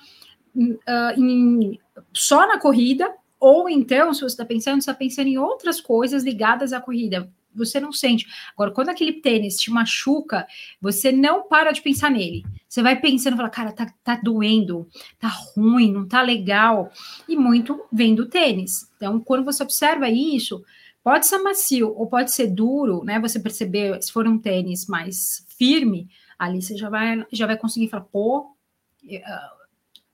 uh, 0.56 1.22
em, 1.22 1.80
só 2.12 2.48
na 2.48 2.60
corrida, 2.60 3.14
ou 3.40 3.70
então, 3.70 4.14
se 4.16 4.22
você 4.22 4.34
está 4.34 4.46
pensando, 4.46 4.82
você 4.82 4.90
está 4.90 4.96
pensando 4.96 5.28
em 5.28 5.38
outras 5.38 5.80
coisas 5.80 6.24
ligadas 6.24 6.74
à 6.74 6.82
corrida. 6.82 7.30
Você 7.56 7.80
não 7.80 7.92
sente. 7.92 8.26
Agora, 8.54 8.72
quando 8.72 8.90
aquele 8.90 9.14
tênis 9.14 9.58
te 9.58 9.72
machuca, 9.72 10.46
você 10.82 11.12
não 11.12 11.48
para 11.48 11.72
de 11.72 11.82
pensar 11.82 12.12
nele. 12.12 12.44
Você 12.68 12.82
vai 12.82 13.00
pensando, 13.00 13.38
fala, 13.38 13.50
cara, 13.50 13.72
tá, 13.72 13.92
tá 14.04 14.20
doendo, 14.22 14.88
tá 15.20 15.28
ruim, 15.28 15.92
não 15.92 16.08
tá 16.08 16.22
legal. 16.22 16.92
E 17.28 17.36
muito 17.36 17.86
vem 17.92 18.14
do 18.16 18.28
tênis. 18.28 18.92
Então, 18.98 19.20
quando 19.20 19.46
você 19.46 19.64
observa 19.64 20.10
isso, 20.10 20.64
Pode 21.06 21.28
ser 21.28 21.38
macio 21.38 21.94
ou 21.96 22.08
pode 22.08 22.32
ser 22.32 22.48
duro, 22.48 23.04
né? 23.04 23.20
Você 23.20 23.40
perceber, 23.40 24.02
se 24.02 24.12
for 24.12 24.28
um 24.28 24.40
tênis 24.40 24.88
mais 24.88 25.46
firme, 25.56 26.10
ali 26.40 26.60
você 26.60 26.76
já 26.76 26.90
vai, 26.90 27.24
já 27.32 27.46
vai 27.46 27.56
conseguir 27.56 27.90
falar, 27.90 28.06
pô, 28.06 28.56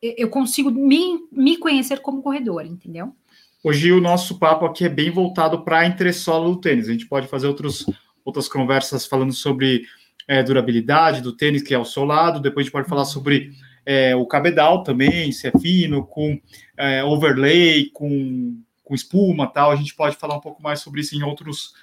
eu 0.02 0.30
consigo 0.30 0.70
me, 0.70 1.30
me 1.32 1.56
conhecer 1.56 2.02
como 2.02 2.22
corredor, 2.22 2.66
entendeu? 2.66 3.16
Hoje 3.64 3.92
o 3.92 4.02
nosso 4.02 4.40
papo 4.40 4.66
aqui 4.66 4.86
é 4.86 4.90
bem 4.90 5.12
voltado 5.12 5.64
para 5.64 5.80
a 5.80 5.88
entressola 5.88 6.50
do 6.50 6.60
tênis. 6.60 6.90
A 6.90 6.92
gente 6.92 7.08
pode 7.08 7.28
fazer 7.28 7.48
outros, 7.48 7.86
outras 8.26 8.50
conversas 8.50 9.06
falando 9.06 9.34
sobre 9.34 9.84
é, 10.28 10.42
durabilidade 10.42 11.22
do 11.22 11.36
tênis, 11.36 11.62
que 11.62 11.74
é 11.74 11.78
o 11.78 11.86
solado. 11.86 12.40
Depois 12.40 12.64
a 12.64 12.66
gente 12.66 12.74
pode 12.74 12.90
falar 12.90 13.06
sobre 13.06 13.52
é, 13.86 14.16
o 14.16 14.26
cabedal 14.26 14.84
também, 14.84 15.32
se 15.32 15.48
é 15.48 15.52
fino, 15.60 16.06
com 16.06 16.40
é, 16.78 17.04
overlay, 17.04 17.90
com 17.94 18.62
com 18.92 18.96
espuma 18.96 19.48
tal. 19.48 19.72
A 19.72 19.76
gente 19.78 19.96
pode 19.96 20.18
falar 20.18 20.36
um 20.36 20.42
pouco 20.42 20.62
mais 20.62 20.82
sobre 20.82 21.00
isso 21.00 21.16
em 21.16 21.24
outros 21.24 21.74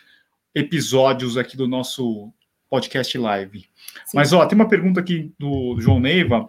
episódios 0.55 1.39
aqui 1.39 1.57
do 1.57 1.67
nosso 1.67 2.31
podcast 2.69 3.17
live. 3.17 3.61
Sim. 3.61 3.67
Mas 4.15 4.35
ó, 4.35 4.45
tem 4.45 4.57
uma 4.57 4.69
pergunta 4.69 5.01
aqui 5.01 5.33
do 5.39 5.81
João 5.81 5.99
Neiva. 5.99 6.47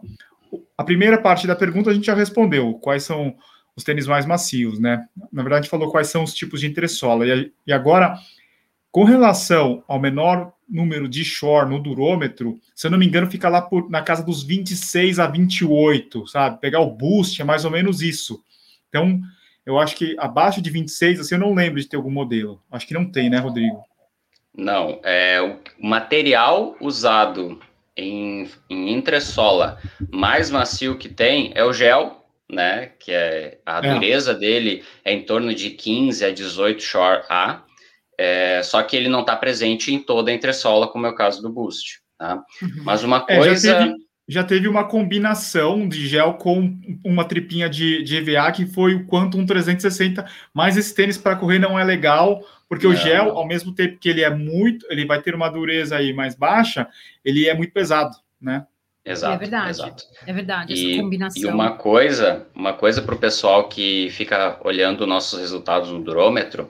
A 0.78 0.84
primeira 0.84 1.18
parte 1.18 1.48
da 1.48 1.56
pergunta 1.56 1.90
a 1.90 1.94
gente 1.94 2.08
já 2.08 2.14
respondeu. 2.14 2.74
Quais 2.74 3.04
são 3.04 3.38
os 3.76 3.84
tênis 3.84 4.08
mais 4.08 4.26
macios, 4.26 4.80
né? 4.80 5.06
Na 5.32 5.42
verdade, 5.42 5.70
falou 5.70 5.92
quais 5.92 6.08
são 6.08 6.24
os 6.24 6.34
tipos 6.34 6.60
de 6.60 6.68
entressola. 6.68 7.26
E, 7.26 7.52
e 7.68 7.74
agora, 7.74 8.16
com 8.92 9.04
relação 9.04 9.84
ao 9.88 10.00
menor 10.00 10.54
número 10.68 11.08
de 11.08 11.24
shore 11.24 11.70
no 11.70 11.80
durômetro, 11.80 12.60
se 12.76 12.86
eu 12.86 12.92
não 12.92 12.98
me 12.98 13.06
engano, 13.06 13.30
fica 13.30 13.50
lá 13.50 13.62
por, 13.62 13.90
na 13.90 14.02
casa 14.02 14.24
dos 14.24 14.44
26 14.44 15.20
a 15.20 15.28
28, 15.28 16.28
sabe? 16.28 16.60
Pegar 16.60 16.80
o 16.82 16.92
boost 16.92 17.42
é 17.42 17.46
mais 17.46 17.66
ou 17.66 17.72
menos 17.72 18.02
isso. 18.02 18.44
Então, 18.90 19.20
eu 19.66 19.80
acho 19.80 19.96
que 19.96 20.16
abaixo 20.20 20.62
de 20.62 20.70
26, 20.70 21.20
assim, 21.20 21.36
eu 21.36 21.40
não 21.40 21.54
lembro 21.54 21.80
de 21.80 21.88
ter 21.88 21.96
algum 21.96 22.12
modelo. 22.12 22.62
Acho 22.72 22.88
que 22.88 22.94
não 22.94 23.06
tem, 23.06 23.30
né, 23.30 23.38
Rodrigo? 23.40 23.84
Não, 24.56 25.00
é 25.04 25.42
o 25.42 25.88
material 25.88 26.76
usado 26.82 27.60
em, 27.96 28.50
em 28.70 28.94
entressola 28.94 29.80
mais 30.12 30.50
macio 30.50 30.98
que 30.98 31.10
tem 31.10 31.52
é 31.56 31.64
o 31.64 31.74
gel, 31.74 32.19
né? 32.50 32.88
Que 33.00 33.12
é 33.12 33.60
a 33.66 33.86
é. 33.86 33.94
dureza 33.94 34.34
dele 34.34 34.84
é 35.06 35.14
em 35.14 35.24
torno 35.24 35.54
de 35.54 35.70
15 35.72 36.26
a 36.26 36.32
18 36.32 36.82
Shore 36.82 37.24
A. 37.30 37.64
É, 38.18 38.62
só 38.64 38.84
que 38.84 38.98
ele 38.98 39.08
não 39.08 39.22
está 39.22 39.36
presente 39.36 39.94
em 39.94 40.00
toda 40.00 40.32
a 40.32 40.34
entressola, 40.34 40.88
como 40.88 41.06
é 41.06 41.10
o 41.10 41.16
caso 41.16 41.42
do 41.42 41.50
Boost. 41.50 42.02
Tá? 42.18 42.44
Uhum. 42.62 42.84
Mas 42.84 43.04
uma 43.04 43.22
coisa. 43.22 43.72
É, 43.72 43.94
já 44.30 44.44
teve 44.44 44.68
uma 44.68 44.84
combinação 44.84 45.90
de 45.90 46.08
gel 46.08 46.36
com 46.36 46.78
uma 47.04 47.26
tripinha 47.26 47.68
de, 47.68 48.04
de 48.04 48.18
EVA 48.18 48.52
que 48.52 48.68
foi 48.68 48.94
o 48.94 49.08
Quantum 49.08 49.44
360, 49.44 50.24
mas 50.54 50.78
esse 50.78 50.94
tênis 50.94 51.18
para 51.18 51.36
correr 51.36 51.58
não 51.58 51.80
é 51.80 51.84
legal, 51.84 52.40
porque 52.68 52.86
não. 52.86 52.94
o 52.94 52.96
gel, 52.96 53.32
ao 53.32 53.48
mesmo 53.48 53.74
tempo 53.74 53.98
que 53.98 54.08
ele 54.08 54.22
é 54.22 54.30
muito, 54.30 54.86
ele 54.92 55.04
vai 55.04 55.20
ter 55.20 55.34
uma 55.34 55.50
dureza 55.50 55.98
aí 55.98 56.14
mais 56.14 56.36
baixa, 56.36 56.88
ele 57.26 57.50
é 57.50 57.56
muito 57.56 57.74
pesado, 57.74 58.16
né? 58.40 58.68
Exato. 59.06 59.34
É 59.34 59.38
verdade. 59.38 59.70
Exato. 59.70 60.04
É 60.28 60.34
verdade, 60.34 60.74
e, 60.74 60.94
essa 60.94 61.02
combinação. 61.02 61.42
E 61.42 61.46
uma 61.54 61.72
coisa, 61.72 62.48
uma 62.54 62.74
coisa 62.74 63.02
para 63.02 63.16
o 63.16 63.20
pessoal 63.20 63.68
que 63.68 64.10
fica 64.12 64.60
olhando 64.64 65.08
nossos 65.08 65.40
resultados 65.40 65.90
no 65.90 66.04
durômetro, 66.04 66.70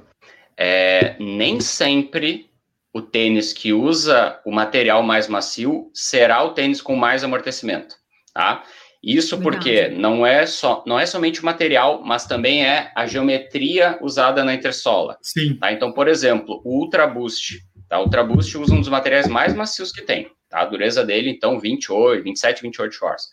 é 0.57 1.15
nem 1.19 1.59
sempre 1.59 2.49
o 2.93 3.01
tênis 3.01 3.53
que 3.53 3.71
usa 3.71 4.39
o 4.45 4.51
material 4.51 5.03
mais 5.03 5.27
macio 5.27 5.89
será 5.93 6.43
o 6.43 6.51
tênis 6.51 6.81
com 6.81 6.95
mais 6.95 7.23
amortecimento, 7.23 7.95
tá? 8.33 8.63
Isso 9.01 9.37
Verdade. 9.37 9.55
porque 9.55 9.89
não 9.89 10.25
é 10.25 10.45
só 10.45 10.83
não 10.85 10.99
é 10.99 11.05
somente 11.05 11.41
o 11.41 11.45
material, 11.45 12.01
mas 12.03 12.25
também 12.25 12.65
é 12.65 12.91
a 12.95 13.05
geometria 13.05 13.97
usada 14.01 14.43
na 14.43 14.53
intersola. 14.53 15.17
Sim. 15.21 15.55
Tá? 15.55 15.71
Então, 15.71 15.93
por 15.93 16.07
exemplo, 16.09 16.61
o 16.65 16.79
Ultra 16.79 17.07
Boost, 17.07 17.59
tá? 17.87 17.97
O 17.99 18.03
Ultra 18.03 18.23
Boost 18.23 18.57
usa 18.57 18.73
um 18.73 18.79
dos 18.79 18.89
materiais 18.89 19.27
mais 19.27 19.53
macios 19.53 19.91
que 19.91 20.01
tem, 20.01 20.29
tá? 20.49 20.61
A 20.61 20.65
dureza 20.65 21.05
dele, 21.05 21.29
então, 21.29 21.59
28, 21.59 22.23
27, 22.23 22.61
28 22.61 22.91
shorts. 22.93 23.29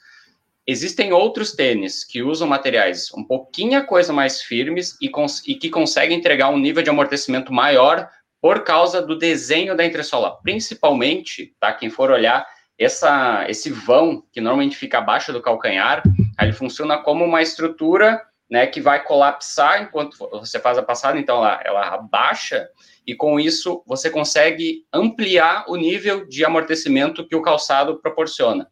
Existem 0.66 1.12
outros 1.12 1.52
tênis 1.52 2.04
que 2.04 2.22
usam 2.22 2.48
materiais 2.48 3.12
um 3.14 3.22
pouquinho 3.22 3.86
coisa 3.86 4.12
mais 4.12 4.42
firmes 4.42 4.96
e, 5.00 5.10
e 5.46 5.54
que 5.54 5.70
conseguem 5.70 6.18
entregar 6.18 6.50
um 6.50 6.58
nível 6.58 6.82
de 6.82 6.90
amortecimento 6.90 7.52
maior 7.52 8.10
por 8.40 8.64
causa 8.64 9.00
do 9.00 9.16
desenho 9.16 9.76
da 9.76 9.84
entressola. 9.84 10.38
Principalmente, 10.42 11.54
tá? 11.60 11.72
Quem 11.72 11.88
for 11.88 12.10
olhar, 12.10 12.46
essa, 12.78 13.46
esse 13.48 13.70
vão, 13.70 14.22
que 14.32 14.40
normalmente 14.40 14.76
fica 14.76 14.98
abaixo 14.98 15.32
do 15.32 15.40
calcanhar, 15.40 16.02
ele 16.40 16.52
funciona 16.52 16.98
como 16.98 17.24
uma 17.24 17.42
estrutura 17.42 18.20
né, 18.50 18.66
que 18.66 18.80
vai 18.80 19.02
colapsar 19.02 19.82
enquanto 19.82 20.16
você 20.18 20.60
faz 20.60 20.78
a 20.78 20.82
passada, 20.82 21.18
então 21.18 21.38
ela, 21.38 21.60
ela 21.64 21.94
abaixa, 21.94 22.68
e 23.06 23.14
com 23.14 23.38
isso 23.38 23.82
você 23.86 24.10
consegue 24.10 24.84
ampliar 24.92 25.64
o 25.68 25.76
nível 25.76 26.26
de 26.26 26.44
amortecimento 26.44 27.26
que 27.26 27.36
o 27.36 27.42
calçado 27.42 28.00
proporciona. 28.00 28.68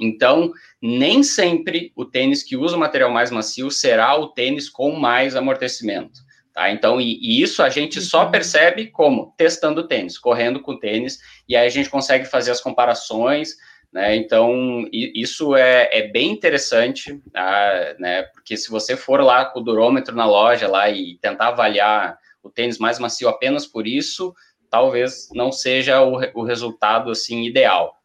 Então, 0.00 0.52
nem 0.80 1.22
sempre 1.22 1.92
o 1.96 2.04
tênis 2.04 2.42
que 2.42 2.56
usa 2.56 2.76
o 2.76 2.78
material 2.80 3.10
mais 3.10 3.30
macio 3.30 3.70
será 3.70 4.16
o 4.16 4.28
tênis 4.28 4.68
com 4.68 4.92
mais 4.92 5.34
amortecimento. 5.34 6.20
Tá? 6.54 6.70
Então, 6.70 7.00
e, 7.00 7.18
e, 7.20 7.42
isso 7.42 7.62
a 7.62 7.68
gente 7.68 8.00
só 8.00 8.24
uhum. 8.24 8.30
percebe 8.30 8.86
como? 8.88 9.34
Testando 9.36 9.86
tênis, 9.88 10.16
correndo 10.16 10.60
com 10.60 10.78
tênis, 10.78 11.18
e 11.48 11.56
aí 11.56 11.66
a 11.66 11.70
gente 11.70 11.90
consegue 11.90 12.24
fazer 12.24 12.52
as 12.52 12.60
comparações, 12.60 13.56
né? 13.92 14.16
Então, 14.16 14.86
isso 14.92 15.56
é, 15.56 15.88
é 15.92 16.08
bem 16.08 16.30
interessante, 16.30 17.20
tá? 17.32 17.94
né? 17.98 18.22
Porque 18.34 18.56
se 18.56 18.70
você 18.70 18.96
for 18.96 19.20
lá 19.20 19.46
com 19.46 19.60
o 19.60 19.62
durômetro 19.62 20.14
na 20.14 20.26
loja 20.26 20.68
lá 20.68 20.90
e 20.90 21.16
tentar 21.22 21.48
avaliar 21.48 22.18
o 22.48 22.52
tênis 22.52 22.78
mais 22.78 22.98
macio 22.98 23.28
apenas 23.28 23.66
por 23.66 23.86
isso, 23.86 24.34
talvez 24.70 25.28
não 25.32 25.52
seja 25.52 26.02
o, 26.02 26.18
o 26.34 26.44
resultado 26.44 27.10
assim 27.10 27.44
ideal. 27.44 27.98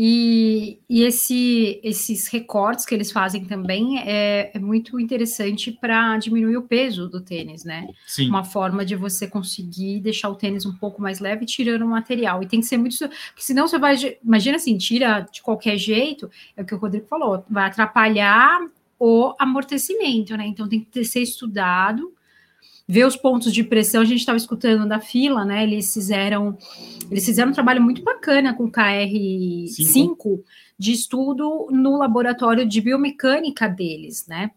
E, 0.00 0.78
e 0.88 1.02
esse, 1.02 1.80
esses 1.82 2.28
recortes 2.28 2.86
que 2.86 2.94
eles 2.94 3.10
fazem 3.10 3.44
também 3.44 3.98
é, 3.98 4.52
é 4.54 4.58
muito 4.60 5.00
interessante 5.00 5.72
para 5.72 6.16
diminuir 6.18 6.56
o 6.56 6.62
peso 6.62 7.08
do 7.08 7.20
tênis, 7.20 7.64
né? 7.64 7.88
Sim. 8.06 8.28
Uma 8.28 8.44
forma 8.44 8.84
de 8.84 8.94
você 8.94 9.26
conseguir 9.26 9.98
deixar 9.98 10.28
o 10.28 10.36
tênis 10.36 10.64
um 10.64 10.76
pouco 10.76 11.02
mais 11.02 11.18
leve 11.18 11.44
tirando 11.44 11.82
o 11.82 11.88
material. 11.88 12.40
E 12.40 12.46
tem 12.46 12.60
que 12.60 12.66
ser 12.66 12.76
muito. 12.76 12.96
Porque 12.96 13.42
senão 13.42 13.66
você 13.66 13.76
vai. 13.76 13.96
Imagina 14.22 14.54
assim, 14.56 14.78
tira 14.78 15.26
de 15.32 15.42
qualquer 15.42 15.76
jeito, 15.76 16.30
é 16.56 16.62
o 16.62 16.64
que 16.64 16.76
o 16.76 16.78
Rodrigo 16.78 17.06
falou, 17.06 17.44
vai 17.50 17.66
atrapalhar 17.66 18.60
o 19.00 19.34
amortecimento, 19.36 20.36
né? 20.36 20.46
Então 20.46 20.68
tem 20.68 20.80
que 20.80 21.04
ser 21.04 21.22
estudado 21.22 22.12
ver 22.88 23.04
os 23.06 23.16
pontos 23.16 23.52
de 23.52 23.62
pressão. 23.62 24.00
A 24.00 24.04
gente 24.06 24.20
estava 24.20 24.38
escutando 24.38 24.88
da 24.88 24.98
fila, 24.98 25.44
né? 25.44 25.62
Eles 25.62 25.92
fizeram, 25.92 26.56
eles 27.10 27.26
fizeram 27.26 27.50
um 27.50 27.54
trabalho 27.54 27.82
muito 27.82 28.02
bacana 28.02 28.54
com 28.54 28.64
o 28.64 28.72
KR5 28.72 30.42
de 30.78 30.92
estudo 30.92 31.68
no 31.70 31.98
laboratório 31.98 32.66
de 32.66 32.80
biomecânica 32.80 33.68
deles, 33.68 34.26
né? 34.26 34.52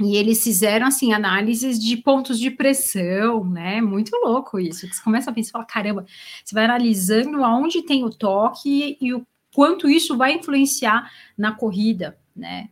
E 0.00 0.16
eles 0.16 0.42
fizeram 0.42 0.86
assim 0.86 1.12
análises 1.12 1.78
de 1.78 1.96
pontos 1.98 2.38
de 2.38 2.50
pressão, 2.50 3.44
né? 3.44 3.82
Muito 3.82 4.16
louco 4.24 4.58
isso. 4.58 4.88
Você 4.88 5.02
começa 5.02 5.30
a 5.30 5.34
pensar, 5.34 5.52
fala, 5.52 5.66
caramba, 5.66 6.06
você 6.42 6.54
vai 6.54 6.64
analisando 6.64 7.44
aonde 7.44 7.82
tem 7.82 8.02
o 8.02 8.10
toque 8.10 8.96
e 8.98 9.12
o 9.12 9.26
quanto 9.54 9.90
isso 9.90 10.16
vai 10.16 10.32
influenciar 10.32 11.10
na 11.36 11.52
corrida, 11.52 12.16
né? 12.34 12.70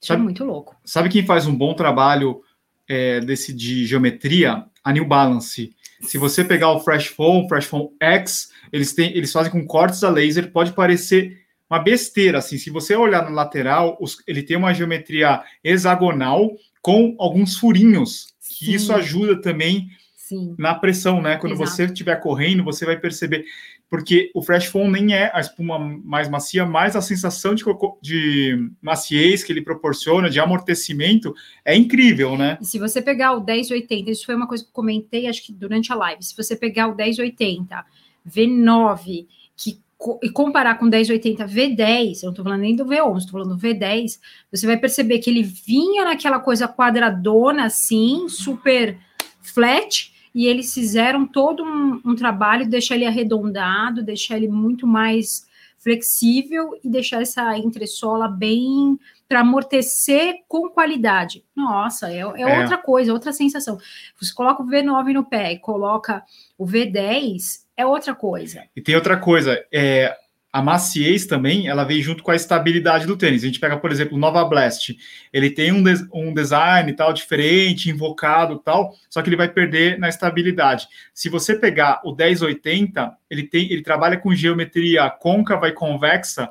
Isso 0.00 0.12
é 0.12 0.14
sabe, 0.14 0.20
é 0.20 0.24
muito 0.24 0.44
louco. 0.44 0.76
Sabe 0.84 1.08
quem 1.08 1.24
faz 1.24 1.46
um 1.46 1.56
bom 1.56 1.72
trabalho 1.72 2.42
é, 2.88 3.20
desse 3.20 3.52
de 3.52 3.86
geometria, 3.86 4.64
a 4.82 4.92
New 4.92 5.04
Balance. 5.04 5.70
Se 6.00 6.16
você 6.16 6.44
pegar 6.44 6.70
o 6.72 6.80
Fresh 6.80 7.08
Foam, 7.08 7.48
Fresh 7.48 7.66
Foam 7.66 7.90
X, 8.00 8.50
eles, 8.72 8.94
têm, 8.94 9.16
eles 9.16 9.32
fazem 9.32 9.52
com 9.52 9.66
cortes 9.66 10.02
a 10.04 10.10
laser, 10.10 10.50
pode 10.52 10.72
parecer 10.72 11.36
uma 11.70 11.78
besteira, 11.78 12.38
assim, 12.38 12.56
se 12.56 12.70
você 12.70 12.96
olhar 12.96 13.28
no 13.28 13.34
lateral, 13.34 13.98
os, 14.00 14.16
ele 14.26 14.42
tem 14.42 14.56
uma 14.56 14.72
geometria 14.72 15.42
hexagonal 15.62 16.50
com 16.80 17.14
alguns 17.18 17.58
furinhos, 17.58 18.28
que 18.56 18.74
isso 18.74 18.92
ajuda 18.92 19.38
também 19.40 19.88
Sim. 20.16 20.54
na 20.58 20.74
pressão, 20.74 21.20
né? 21.20 21.36
Quando 21.36 21.52
Exato. 21.52 21.70
você 21.70 21.84
estiver 21.84 22.16
correndo, 22.16 22.64
você 22.64 22.86
vai 22.86 22.98
perceber 22.98 23.44
porque 23.90 24.30
o 24.34 24.42
Fresh 24.42 24.66
Foam 24.66 24.90
nem 24.90 25.14
é 25.14 25.30
a 25.34 25.40
espuma 25.40 25.78
mais 25.78 26.28
macia, 26.28 26.66
mas 26.66 26.94
a 26.94 27.00
sensação 27.00 27.54
de, 27.54 27.64
de 28.02 28.70
maciez 28.82 29.42
que 29.42 29.52
ele 29.52 29.62
proporciona, 29.62 30.28
de 30.28 30.38
amortecimento, 30.38 31.34
é 31.64 31.74
incrível, 31.74 32.36
né? 32.36 32.58
E 32.60 32.66
se 32.66 32.78
você 32.78 33.00
pegar 33.00 33.32
o 33.32 33.44
1080, 33.44 34.10
isso 34.10 34.26
foi 34.26 34.34
uma 34.34 34.46
coisa 34.46 34.62
que 34.62 34.70
eu 34.70 34.74
comentei, 34.74 35.26
acho 35.26 35.44
que 35.44 35.52
durante 35.52 35.90
a 35.92 35.96
live, 35.96 36.22
se 36.22 36.36
você 36.36 36.54
pegar 36.54 36.88
o 36.88 36.94
1080 36.94 37.84
V9 38.28 39.26
que, 39.56 39.80
e 40.22 40.30
comparar 40.30 40.78
com 40.78 40.84
o 40.84 40.88
1080 40.88 41.46
V10, 41.46 42.22
eu 42.22 42.24
não 42.24 42.30
estou 42.30 42.44
falando 42.44 42.60
nem 42.60 42.76
do 42.76 42.84
V11, 42.84 43.18
estou 43.18 43.32
falando 43.32 43.56
do 43.56 43.60
V10, 43.60 44.18
você 44.52 44.66
vai 44.66 44.76
perceber 44.76 45.18
que 45.18 45.30
ele 45.30 45.42
vinha 45.42 46.04
naquela 46.04 46.38
coisa 46.38 46.68
quadradona 46.68 47.64
assim, 47.64 48.28
super 48.28 48.98
flat, 49.40 50.12
e 50.38 50.46
eles 50.46 50.72
fizeram 50.72 51.26
todo 51.26 51.64
um, 51.64 52.00
um 52.04 52.14
trabalho, 52.14 52.70
deixar 52.70 52.94
ele 52.94 53.04
arredondado, 53.04 54.04
deixar 54.04 54.36
ele 54.36 54.46
muito 54.46 54.86
mais 54.86 55.44
flexível 55.78 56.78
e 56.84 56.88
deixar 56.88 57.20
essa 57.20 57.58
entressola 57.58 58.28
bem 58.28 58.96
para 59.28 59.40
amortecer 59.40 60.36
com 60.46 60.68
qualidade. 60.70 61.44
Nossa, 61.56 62.12
é, 62.12 62.18
é, 62.18 62.42
é, 62.42 62.60
outra 62.60 62.78
coisa, 62.78 63.12
outra 63.12 63.32
sensação. 63.32 63.78
Você 64.20 64.32
coloca 64.32 64.62
o 64.62 64.66
V9 64.66 65.12
no 65.12 65.24
pé 65.24 65.54
e 65.54 65.58
coloca 65.58 66.22
o 66.56 66.64
V10, 66.64 67.64
é 67.76 67.84
outra 67.84 68.14
coisa. 68.14 68.62
E 68.76 68.80
tem 68.80 68.94
outra 68.94 69.16
coisa, 69.16 69.60
é, 69.72 70.16
a 70.50 70.62
maciez 70.62 71.26
também, 71.26 71.68
ela 71.68 71.84
vem 71.84 72.00
junto 72.00 72.22
com 72.22 72.30
a 72.30 72.36
estabilidade 72.36 73.06
do 73.06 73.16
tênis. 73.16 73.42
A 73.42 73.46
gente 73.46 73.60
pega, 73.60 73.76
por 73.76 73.92
exemplo, 73.92 74.16
o 74.16 74.20
Nova 74.20 74.42
Blast. 74.44 74.96
Ele 75.30 75.50
tem 75.50 75.72
um, 75.72 75.84
um 76.12 76.32
design 76.32 76.90
tal 76.94 77.12
diferente, 77.12 77.90
invocado 77.90 78.58
tal, 78.58 78.94
só 79.10 79.20
que 79.20 79.28
ele 79.28 79.36
vai 79.36 79.48
perder 79.48 79.98
na 79.98 80.08
estabilidade. 80.08 80.88
Se 81.12 81.28
você 81.28 81.54
pegar 81.54 82.00
o 82.02 82.14
1080, 82.14 83.14
ele 83.30 83.42
tem, 83.42 83.70
ele 83.70 83.82
trabalha 83.82 84.16
com 84.16 84.34
geometria 84.34 85.10
côncava 85.10 85.68
e 85.68 85.72
convexa. 85.72 86.48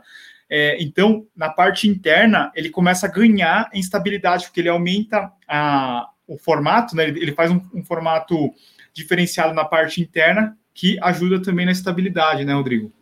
É, 0.49 0.77
então, 0.81 1.25
na 1.35 1.49
parte 1.49 1.87
interna, 1.87 2.51
ele 2.55 2.69
começa 2.69 3.07
a 3.07 3.11
ganhar 3.11 3.69
em 3.73 3.79
estabilidade, 3.79 4.45
porque 4.45 4.61
ele 4.61 4.69
aumenta 4.69 5.31
a, 5.47 6.07
o 6.27 6.37
formato, 6.37 6.95
né? 6.95 7.07
Ele, 7.07 7.19
ele 7.19 7.31
faz 7.31 7.49
um, 7.49 7.59
um 7.73 7.83
formato 7.83 8.53
diferenciado 8.93 9.53
na 9.55 9.65
parte 9.65 10.01
interna, 10.01 10.55
que 10.73 10.99
ajuda 11.01 11.41
também 11.41 11.65
na 11.65 11.71
estabilidade, 11.71 12.45
né, 12.45 12.53
Rodrigo? 12.53 12.93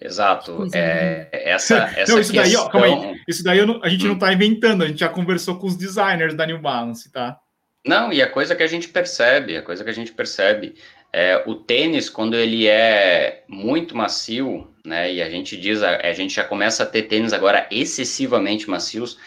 Exato. 0.00 0.66
É, 0.72 1.28
essa, 1.32 1.76
essa 1.96 2.12
não, 2.12 2.20
isso 2.20 2.32
questão... 2.32 2.42
daí, 2.42 2.56
ó, 2.56 2.68
calma 2.68 2.86
aí. 2.86 3.20
Isso 3.28 3.44
daí 3.44 3.64
não, 3.66 3.80
a 3.82 3.88
gente 3.88 4.04
hum. 4.04 4.08
não 4.08 4.14
está 4.14 4.32
inventando, 4.32 4.82
a 4.82 4.88
gente 4.88 5.00
já 5.00 5.08
conversou 5.08 5.56
com 5.56 5.66
os 5.66 5.76
designers 5.76 6.34
da 6.34 6.46
New 6.46 6.58
Balance, 6.58 7.10
tá? 7.12 7.38
Não, 7.86 8.12
e 8.12 8.20
a 8.20 8.28
coisa 8.28 8.54
que 8.54 8.62
a 8.62 8.66
gente 8.66 8.88
percebe, 8.88 9.56
a 9.56 9.62
coisa 9.62 9.82
que 9.82 9.90
a 9.90 9.94
gente 9.94 10.12
percebe, 10.12 10.74
é 11.12 11.42
o 11.46 11.54
tênis, 11.54 12.08
quando 12.08 12.36
ele 12.36 12.68
é 12.68 13.42
muito 13.48 13.96
macio, 13.96 14.72
né, 14.84 15.12
e 15.12 15.22
a 15.22 15.28
gente 15.28 15.56
diz, 15.56 15.82
a, 15.82 15.96
a 15.96 16.12
gente 16.12 16.34
já 16.34 16.44
começa 16.44 16.82
a 16.82 16.86
ter 16.86 17.02
tênis 17.02 17.32
agora 17.32 17.66
excessivamente 17.70 18.68
macios, 18.68 19.18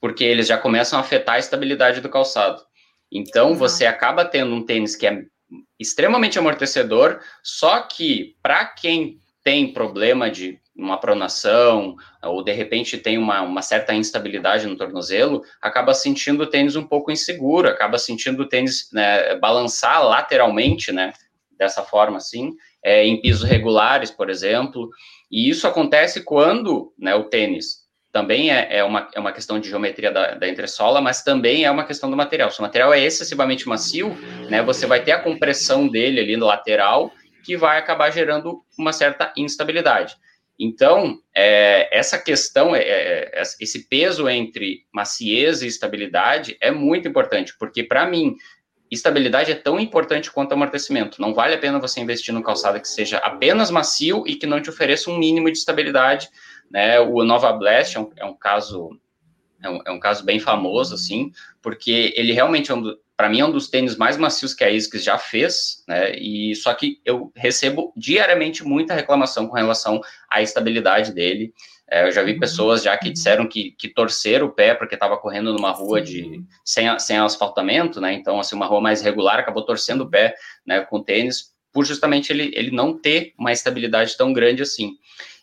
porque 0.00 0.24
eles 0.24 0.46
já 0.46 0.56
começam 0.56 0.98
a 0.98 1.02
afetar 1.02 1.34
a 1.34 1.38
estabilidade 1.38 2.00
do 2.00 2.08
calçado. 2.08 2.62
Então, 3.10 3.50
uhum. 3.50 3.54
você 3.54 3.86
acaba 3.86 4.24
tendo 4.24 4.54
um 4.54 4.64
tênis 4.64 4.96
que 4.96 5.06
é 5.06 5.24
extremamente 5.78 6.38
amortecedor, 6.38 7.20
só 7.42 7.80
que 7.80 8.36
para 8.42 8.64
quem 8.64 9.18
tem 9.46 9.72
problema 9.72 10.28
de 10.28 10.58
uma 10.74 10.98
pronação, 10.98 11.94
ou 12.20 12.42
de 12.42 12.50
repente 12.50 12.98
tem 12.98 13.16
uma, 13.16 13.42
uma 13.42 13.62
certa 13.62 13.94
instabilidade 13.94 14.66
no 14.66 14.76
tornozelo, 14.76 15.40
acaba 15.62 15.94
sentindo 15.94 16.42
o 16.42 16.46
tênis 16.48 16.74
um 16.74 16.82
pouco 16.82 17.12
inseguro, 17.12 17.68
acaba 17.68 17.96
sentindo 17.96 18.42
o 18.42 18.48
tênis 18.48 18.88
né, 18.92 19.36
balançar 19.36 20.04
lateralmente, 20.04 20.90
né, 20.90 21.12
dessa 21.56 21.84
forma 21.84 22.16
assim, 22.16 22.54
é, 22.82 23.06
em 23.06 23.20
pisos 23.20 23.48
regulares, 23.48 24.10
por 24.10 24.30
exemplo, 24.30 24.90
e 25.30 25.48
isso 25.48 25.68
acontece 25.68 26.24
quando 26.24 26.92
né, 26.98 27.14
o 27.14 27.22
tênis 27.22 27.86
também 28.10 28.50
é, 28.50 28.78
é, 28.78 28.82
uma, 28.82 29.08
é 29.14 29.20
uma 29.20 29.30
questão 29.30 29.60
de 29.60 29.68
geometria 29.68 30.10
da, 30.10 30.34
da 30.34 30.48
entressola, 30.48 31.00
mas 31.00 31.22
também 31.22 31.64
é 31.64 31.70
uma 31.70 31.84
questão 31.84 32.10
do 32.10 32.16
material. 32.16 32.50
Se 32.50 32.58
o 32.58 32.62
material 32.62 32.92
é 32.92 33.00
excessivamente 33.00 33.68
macio, 33.68 34.08
né, 34.50 34.60
você 34.60 34.86
vai 34.86 35.04
ter 35.04 35.12
a 35.12 35.20
compressão 35.20 35.86
dele 35.86 36.18
ali 36.18 36.36
no 36.36 36.46
lateral, 36.46 37.12
que 37.46 37.56
vai 37.56 37.78
acabar 37.78 38.10
gerando 38.10 38.64
uma 38.76 38.92
certa 38.92 39.32
instabilidade. 39.36 40.16
Então, 40.58 41.20
é, 41.32 41.96
essa 41.96 42.18
questão, 42.18 42.74
é, 42.74 42.82
é, 42.82 43.42
esse 43.60 43.86
peso 43.88 44.28
entre 44.28 44.84
maciez 44.92 45.62
e 45.62 45.68
estabilidade 45.68 46.56
é 46.60 46.72
muito 46.72 47.06
importante, 47.06 47.54
porque 47.56 47.84
para 47.84 48.04
mim, 48.04 48.34
estabilidade 48.90 49.52
é 49.52 49.54
tão 49.54 49.78
importante 49.78 50.30
quanto 50.32 50.52
amortecimento. 50.52 51.20
Não 51.20 51.32
vale 51.32 51.54
a 51.54 51.58
pena 51.58 51.78
você 51.78 52.00
investir 52.00 52.34
no 52.34 52.42
calçado 52.42 52.80
que 52.80 52.88
seja 52.88 53.18
apenas 53.18 53.70
macio 53.70 54.24
e 54.26 54.34
que 54.34 54.46
não 54.46 54.60
te 54.60 54.70
ofereça 54.70 55.08
um 55.08 55.18
mínimo 55.18 55.52
de 55.52 55.58
estabilidade. 55.58 56.28
Né? 56.68 56.98
O 56.98 57.22
Nova 57.22 57.52
Blast 57.52 57.96
é 57.96 58.00
um, 58.00 58.10
é 58.16 58.24
um 58.24 58.34
caso 58.34 58.98
é 59.62 59.70
um, 59.70 59.80
é 59.86 59.90
um, 59.90 60.00
caso 60.00 60.24
bem 60.24 60.38
famoso, 60.40 60.94
assim, 60.94 61.32
porque 61.62 62.12
ele 62.16 62.32
realmente 62.32 62.70
é 62.70 62.74
um, 62.74 62.96
para 63.16 63.30
mim, 63.30 63.40
é 63.40 63.44
um 63.44 63.50
dos 63.50 63.68
tênis 63.68 63.96
mais 63.96 64.16
macios 64.16 64.52
que 64.52 64.62
a 64.62 64.68
ASICS 64.68 65.02
já 65.02 65.16
fez, 65.16 65.82
né? 65.88 66.14
E 66.16 66.54
só 66.54 66.74
que 66.74 67.00
eu 67.04 67.32
recebo 67.34 67.92
diariamente 67.96 68.62
muita 68.62 68.94
reclamação 68.94 69.48
com 69.48 69.56
relação 69.56 70.00
à 70.30 70.42
estabilidade 70.42 71.12
dele. 71.12 71.52
É, 71.88 72.06
eu 72.06 72.12
já 72.12 72.22
vi 72.22 72.32
uhum. 72.32 72.40
pessoas 72.40 72.82
já 72.82 72.96
que 72.98 73.10
disseram 73.10 73.48
que, 73.48 73.70
que 73.78 73.88
torceram 73.88 74.46
o 74.46 74.52
pé 74.52 74.74
porque 74.74 74.94
estava 74.94 75.16
correndo 75.16 75.52
numa 75.52 75.70
rua 75.70 76.02
de 76.02 76.42
sem, 76.64 76.86
sem 76.98 77.16
asfaltamento, 77.16 78.00
né? 78.00 78.12
Então, 78.12 78.38
assim, 78.38 78.54
uma 78.54 78.66
rua 78.66 78.80
mais 78.80 79.00
regular, 79.00 79.38
acabou 79.38 79.64
torcendo 79.64 80.02
o 80.02 80.10
pé, 80.10 80.34
né, 80.66 80.80
com 80.80 81.02
tênis, 81.02 81.54
por 81.72 81.84
justamente 81.84 82.32
ele, 82.32 82.52
ele 82.54 82.70
não 82.70 82.98
ter 82.98 83.32
uma 83.38 83.52
estabilidade 83.52 84.16
tão 84.16 84.32
grande 84.32 84.62
assim. 84.62 84.96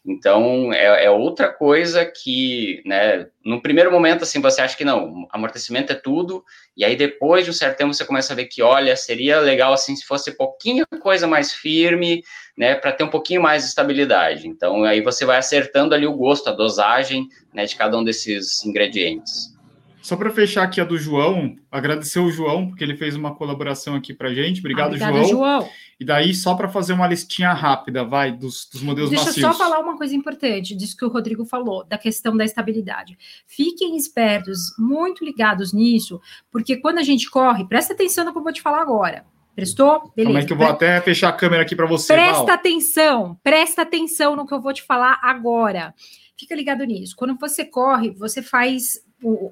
Então, 0.05 0.73
é, 0.73 1.05
é, 1.05 1.09
outra 1.09 1.47
coisa 1.47 2.05
que, 2.05 2.81
né, 2.85 3.25
no 3.43 3.61
primeiro 3.61 3.89
momento, 3.89 4.23
assim, 4.23 4.41
você 4.41 4.61
acha 4.61 4.75
que 4.75 4.83
não, 4.83 5.25
amortecimento 5.31 5.93
é 5.93 5.95
tudo, 5.95 6.43
e 6.75 6.83
aí 6.83 6.95
depois 6.95 7.45
de 7.45 7.51
um 7.51 7.53
certo 7.53 7.77
tempo 7.77 7.93
você 7.93 8.03
começa 8.03 8.33
a 8.33 8.35
ver 8.35 8.47
que, 8.47 8.61
olha, 8.61 8.97
seria 8.97 9.39
legal, 9.39 9.71
assim, 9.71 9.95
se 9.95 10.05
fosse 10.05 10.35
pouquinho 10.35 10.85
coisa 11.01 11.25
mais 11.25 11.53
firme, 11.53 12.21
né, 12.57 12.75
para 12.75 12.91
ter 12.91 13.05
um 13.05 13.09
pouquinho 13.09 13.41
mais 13.41 13.63
de 13.63 13.69
estabilidade. 13.69 14.45
Então, 14.45 14.83
aí 14.83 15.01
você 15.01 15.25
vai 15.25 15.37
acertando 15.37 15.95
ali 15.95 16.05
o 16.05 16.13
gosto, 16.13 16.49
a 16.49 16.53
dosagem, 16.53 17.27
né, 17.53 17.65
de 17.65 17.75
cada 17.75 17.97
um 17.97 18.03
desses 18.03 18.65
ingredientes. 18.65 19.53
Só 20.01 20.17
para 20.17 20.29
fechar 20.29 20.63
aqui 20.63 20.81
a 20.81 20.83
do 20.83 20.97
João, 20.97 21.55
agradecer 21.71 22.19
o 22.19 22.29
João, 22.29 22.67
porque 22.67 22.83
ele 22.83 22.97
fez 22.97 23.15
uma 23.15 23.33
colaboração 23.33 23.95
aqui 23.95 24.13
para 24.13 24.33
gente. 24.33 24.59
Obrigado, 24.59 24.87
Obrigada, 24.87 25.23
João. 25.23 25.29
João. 25.29 25.69
E 25.99 26.05
daí, 26.05 26.33
só 26.33 26.55
para 26.55 26.67
fazer 26.67 26.93
uma 26.93 27.07
listinha 27.07 27.53
rápida, 27.53 28.03
vai, 28.03 28.31
dos, 28.31 28.67
dos 28.71 28.81
modelos 28.81 29.09
Deixa 29.09 29.25
macios. 29.25 29.35
Deixa 29.35 29.49
eu 29.49 29.53
só 29.53 29.57
falar 29.57 29.79
uma 29.79 29.97
coisa 29.97 30.15
importante 30.15 30.75
disso 30.75 30.97
que 30.97 31.05
o 31.05 31.09
Rodrigo 31.09 31.45
falou, 31.45 31.83
da 31.83 31.97
questão 31.97 32.35
da 32.35 32.43
estabilidade. 32.43 33.17
Fiquem 33.47 33.95
espertos, 33.95 34.75
muito 34.77 35.23
ligados 35.23 35.73
nisso, 35.73 36.19
porque 36.51 36.77
quando 36.77 36.99
a 36.99 37.03
gente 37.03 37.29
corre, 37.29 37.65
presta 37.65 37.93
atenção 37.93 38.25
no 38.25 38.31
que 38.31 38.37
eu 38.37 38.43
vou 38.43 38.53
te 38.53 38.61
falar 38.61 38.81
agora. 38.81 39.25
Prestou? 39.55 40.11
Beleza. 40.15 40.33
Como 40.33 40.37
é 40.37 40.45
que 40.45 40.53
eu 40.53 40.57
vou 40.57 40.67
até 40.67 40.99
fechar 41.01 41.29
a 41.29 41.33
câmera 41.33 41.61
aqui 41.61 41.75
para 41.75 41.85
você. 41.85 42.11
Presta 42.11 42.43
Val. 42.43 42.49
atenção, 42.49 43.39
presta 43.43 43.83
atenção 43.83 44.35
no 44.35 44.47
que 44.47 44.53
eu 44.53 44.61
vou 44.61 44.73
te 44.73 44.81
falar 44.81 45.19
agora. 45.21 45.93
Fica 46.37 46.55
ligado 46.55 46.83
nisso. 46.83 47.15
Quando 47.15 47.37
você 47.37 47.63
corre, 47.63 48.09
você 48.11 48.41
faz 48.41 48.99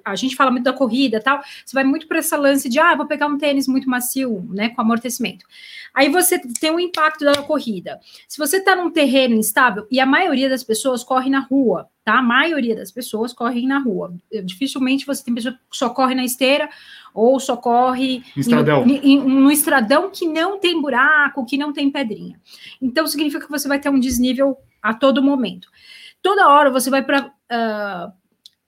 a 0.04 0.16
gente 0.16 0.36
fala 0.36 0.52
muito 0.52 0.64
da 0.64 0.74
corrida 0.74 1.22
tal, 1.22 1.42
você 1.66 1.74
vai 1.74 1.84
muito 1.84 2.08
para 2.08 2.20
essa 2.20 2.38
lance 2.38 2.70
de, 2.70 2.80
ah, 2.80 2.96
vou 2.96 3.06
pegar 3.06 3.28
um 3.28 3.38
tênis 3.38 3.68
muito 3.68 3.90
macio, 3.90 4.48
né, 4.52 4.70
com 4.70 4.82
amortecimento. 4.82 5.46
Aí 5.94 6.10
você 6.10 6.40
tem 6.60 6.72
um 6.72 6.80
impacto 6.80 7.26
da 7.26 7.42
corrida. 7.44 8.00
Se 8.28 8.38
você 8.38 8.58
está 8.58 8.76
num 8.76 8.90
terreno 8.90 9.36
instável, 9.36 9.86
e 9.92 10.00
a 10.00 10.06
maioria 10.06 10.50
das 10.50 10.64
pessoas 10.64 11.04
corre 11.04 11.30
na 11.30 11.40
rua, 11.40 11.90
tá? 12.04 12.20
A 12.20 12.22
maioria 12.22 12.76
das 12.76 12.92
pessoas 12.92 13.34
correm 13.34 13.68
na 13.68 13.80
rua. 13.80 14.14
Dificilmente 14.44 15.06
você 15.06 15.24
tem 15.24 15.36
pessoa 15.36 15.54
que 15.54 15.78
só 15.78 15.90
corre 15.90 16.16
na 16.16 16.24
esteira 16.24 16.70
ou 17.14 17.40
só 17.40 17.58
corre 17.58 18.24
estradão. 18.36 18.86
Em, 18.86 19.14
em, 19.14 19.20
no 19.20 19.52
estradão 19.52 20.10
que 20.10 20.26
não 20.28 20.60
tem 20.60 20.82
buraco, 20.82 21.46
que 21.46 21.58
não 21.58 21.74
tem 21.74 21.92
pedrinha. 21.92 22.40
Então 22.82 23.06
significa 23.06 23.46
que 23.46 23.52
você 23.52 23.68
vai 23.68 23.80
ter 23.80 23.90
um 23.90 24.00
desnível 24.00 24.58
a 24.82 24.94
todo 24.94 25.22
momento. 25.22 25.68
Toda 26.22 26.50
hora 26.50 26.70
você 26.70 26.90
vai 26.90 27.04
para 27.04 27.26
uh, 27.26 27.32
ah, 27.50 28.14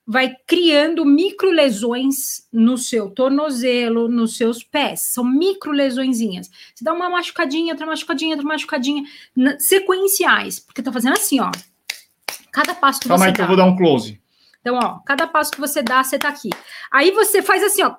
vai 0.06 0.36
criando 0.46 1.06
micro 1.06 1.50
lesões 1.50 2.48
no 2.52 2.78
seu 2.78 3.10
tornozelo, 3.10 4.08
nos 4.08 4.36
seus 4.38 4.64
pés. 4.64 5.02
São 5.14 5.24
micro 5.24 5.72
lesõezinhas. 5.72 6.50
Você 6.76 6.84
dá 6.84 6.94
uma 6.94 7.10
machucadinha, 7.10 7.74
outra 7.74 7.86
machucadinha, 7.86 8.36
outra 8.36 8.48
machucadinha, 8.48 9.04
sequenciais, 9.60 10.60
porque 10.60 10.84
tá 10.84 10.92
fazendo 10.92 11.14
assim, 11.14 11.40
ó. 11.40 11.50
Cada 12.52 12.76
passo 12.76 13.00
que 13.00 13.08
Calma 13.08 13.24
você 13.24 13.30
aí 13.30 13.32
dá. 13.32 13.36
que 13.38 13.42
eu 13.42 13.48
vou 13.48 13.58
dar 13.58 13.66
um 13.66 13.76
close. 13.76 14.22
Então, 14.62 14.76
ó, 14.76 15.00
cada 15.06 15.28
passo 15.28 15.52
que 15.52 15.60
você 15.60 15.82
dá, 15.82 16.04
você 16.04 16.18
tá 16.20 16.30
aqui. 16.30 16.50
Aí 16.92 17.12
você 17.12 17.42
faz 17.42 17.64
assim, 17.64 17.84
ó, 17.84 17.96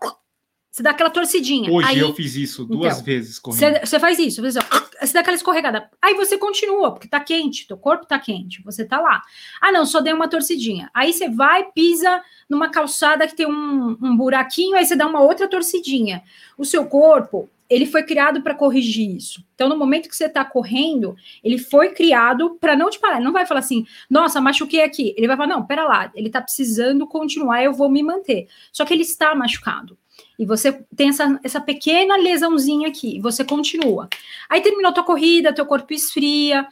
você 0.75 0.83
dá 0.83 0.91
aquela 0.91 1.09
torcidinha. 1.09 1.71
Hoje 1.71 1.89
aí, 1.89 1.99
eu 2.01 2.13
fiz 2.13 2.35
isso 2.35 2.65
duas 2.65 2.95
então, 2.95 3.05
vezes 3.05 3.39
correndo. 3.39 3.61
Você, 3.61 3.87
você 3.87 4.01
faz 4.01 4.19
isso, 4.19 4.43
você, 4.43 4.59
você 5.01 5.13
dá 5.13 5.21
aquela 5.21 5.37
escorregada. 5.37 5.89
Aí 6.03 6.15
você 6.15 6.37
continua, 6.37 6.91
porque 6.91 7.07
tá 7.07 7.21
quente, 7.21 7.69
teu 7.69 7.77
corpo 7.77 8.05
tá 8.05 8.19
quente, 8.19 8.61
você 8.65 8.85
tá 8.85 9.01
lá. 9.01 9.23
Ah, 9.61 9.71
não, 9.71 9.87
só 9.87 10.01
dei 10.01 10.13
uma 10.13 10.27
torcidinha. 10.27 10.91
Aí 10.93 11.13
você 11.13 11.29
vai, 11.29 11.71
pisa 11.71 12.21
numa 12.51 12.71
calçada 12.71 13.25
que 13.29 13.37
tem 13.37 13.47
um, 13.47 13.97
um 14.03 14.17
buraquinho, 14.17 14.77
aí 14.77 14.85
você 14.85 14.97
dá 14.97 15.07
uma 15.07 15.21
outra 15.21 15.47
torcidinha. 15.47 16.25
O 16.59 16.65
seu 16.65 16.85
corpo, 16.87 17.49
ele 17.71 17.87
foi 17.87 18.03
criado 18.03 18.43
para 18.43 18.53
corrigir 18.53 19.15
isso. 19.15 19.45
Então, 19.55 19.69
no 19.69 19.77
momento 19.77 20.09
que 20.09 20.17
você 20.17 20.27
está 20.27 20.45
correndo, 20.45 21.15
ele 21.45 21.57
foi 21.57 21.91
criado 21.91 22.59
para 22.61 22.75
não 22.75 22.91
te 22.91 22.99
parar. 22.99 23.19
Ele 23.19 23.25
não 23.25 23.33
vai 23.33 23.47
falar 23.47 23.61
assim, 23.61 23.87
nossa, 24.11 24.41
machuquei 24.41 24.83
aqui. 24.83 25.15
Ele 25.17 25.29
vai 25.29 25.37
falar, 25.37 25.49
não, 25.55 25.65
pera 25.65 25.85
lá, 25.85 26.11
ele 26.17 26.27
está 26.27 26.43
precisando 26.43 27.07
continuar, 27.07 27.63
eu 27.63 27.73
vou 27.73 27.89
me 27.89 28.03
manter. 28.03 28.49
Só 28.73 28.85
que 28.85 28.93
ele 28.93 29.03
está 29.03 29.37
machucado. 29.37 29.97
E 30.39 30.45
você 30.45 30.73
tem 30.97 31.11
essa, 31.11 31.39
essa 31.45 31.61
pequena 31.61 32.17
lesãozinha 32.17 32.89
aqui, 32.89 33.21
você 33.21 33.45
continua. 33.45 34.09
Aí 34.49 34.61
terminou 34.61 34.93
tua 34.93 35.05
corrida, 35.05 35.53
teu 35.55 35.65
corpo 35.65 35.93
esfria, 35.93 36.67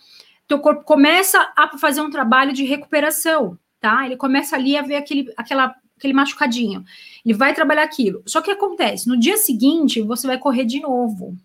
teu 0.48 0.58
corpo 0.58 0.84
começa 0.84 1.52
a 1.56 1.78
fazer 1.78 2.00
um 2.00 2.10
trabalho 2.10 2.52
de 2.52 2.64
recuperação, 2.64 3.58
tá? 3.80 4.04
Ele 4.04 4.16
começa 4.16 4.56
ali 4.56 4.76
a 4.76 4.82
ver 4.82 4.96
aquele, 4.96 5.32
aquela, 5.36 5.74
aquele 5.96 6.12
machucadinho. 6.12 6.84
Ele 7.24 7.34
vai 7.34 7.54
trabalhar 7.54 7.84
aquilo. 7.84 8.22
Só 8.26 8.40
que 8.40 8.50
acontece, 8.50 9.08
no 9.08 9.18
dia 9.18 9.36
seguinte, 9.36 10.02
você 10.02 10.26
vai 10.26 10.38
correr 10.38 10.64
de 10.64 10.80
novo. 10.80 11.36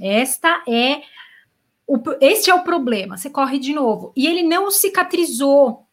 Esta 0.00 0.62
é 0.68 1.02
o, 1.86 1.98
este 2.20 2.50
é 2.50 2.54
o 2.54 2.64
problema. 2.64 3.16
Você 3.16 3.30
corre 3.30 3.58
de 3.58 3.72
novo. 3.72 4.12
E 4.16 4.26
ele 4.26 4.42
não 4.42 4.70
cicatrizou. 4.70 5.83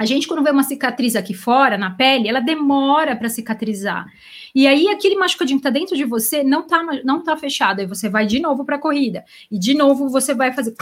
A 0.00 0.06
gente, 0.06 0.26
quando 0.26 0.42
vê 0.42 0.48
uma 0.48 0.62
cicatriz 0.62 1.14
aqui 1.14 1.34
fora, 1.34 1.76
na 1.76 1.90
pele, 1.90 2.26
ela 2.26 2.40
demora 2.40 3.14
para 3.14 3.28
cicatrizar. 3.28 4.06
E 4.54 4.66
aí 4.66 4.88
aquele 4.88 5.14
machucadinho 5.14 5.58
que 5.58 5.62
tá 5.62 5.68
dentro 5.68 5.94
de 5.94 6.04
você 6.04 6.42
não 6.42 6.66
tá, 6.66 6.82
não 7.04 7.22
tá 7.22 7.36
fechado. 7.36 7.80
Aí 7.80 7.86
você 7.86 8.08
vai 8.08 8.24
de 8.24 8.40
novo 8.40 8.64
para 8.64 8.76
a 8.76 8.78
corrida. 8.78 9.22
E 9.50 9.58
de 9.58 9.74
novo 9.74 10.08
você 10.08 10.32
vai 10.32 10.54
fazer, 10.54 10.74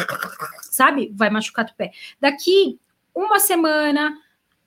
sabe? 0.70 1.10
Vai 1.16 1.30
machucar 1.30 1.64
o 1.64 1.74
pé. 1.74 1.90
Daqui 2.20 2.78
uma 3.12 3.40
semana, 3.40 4.16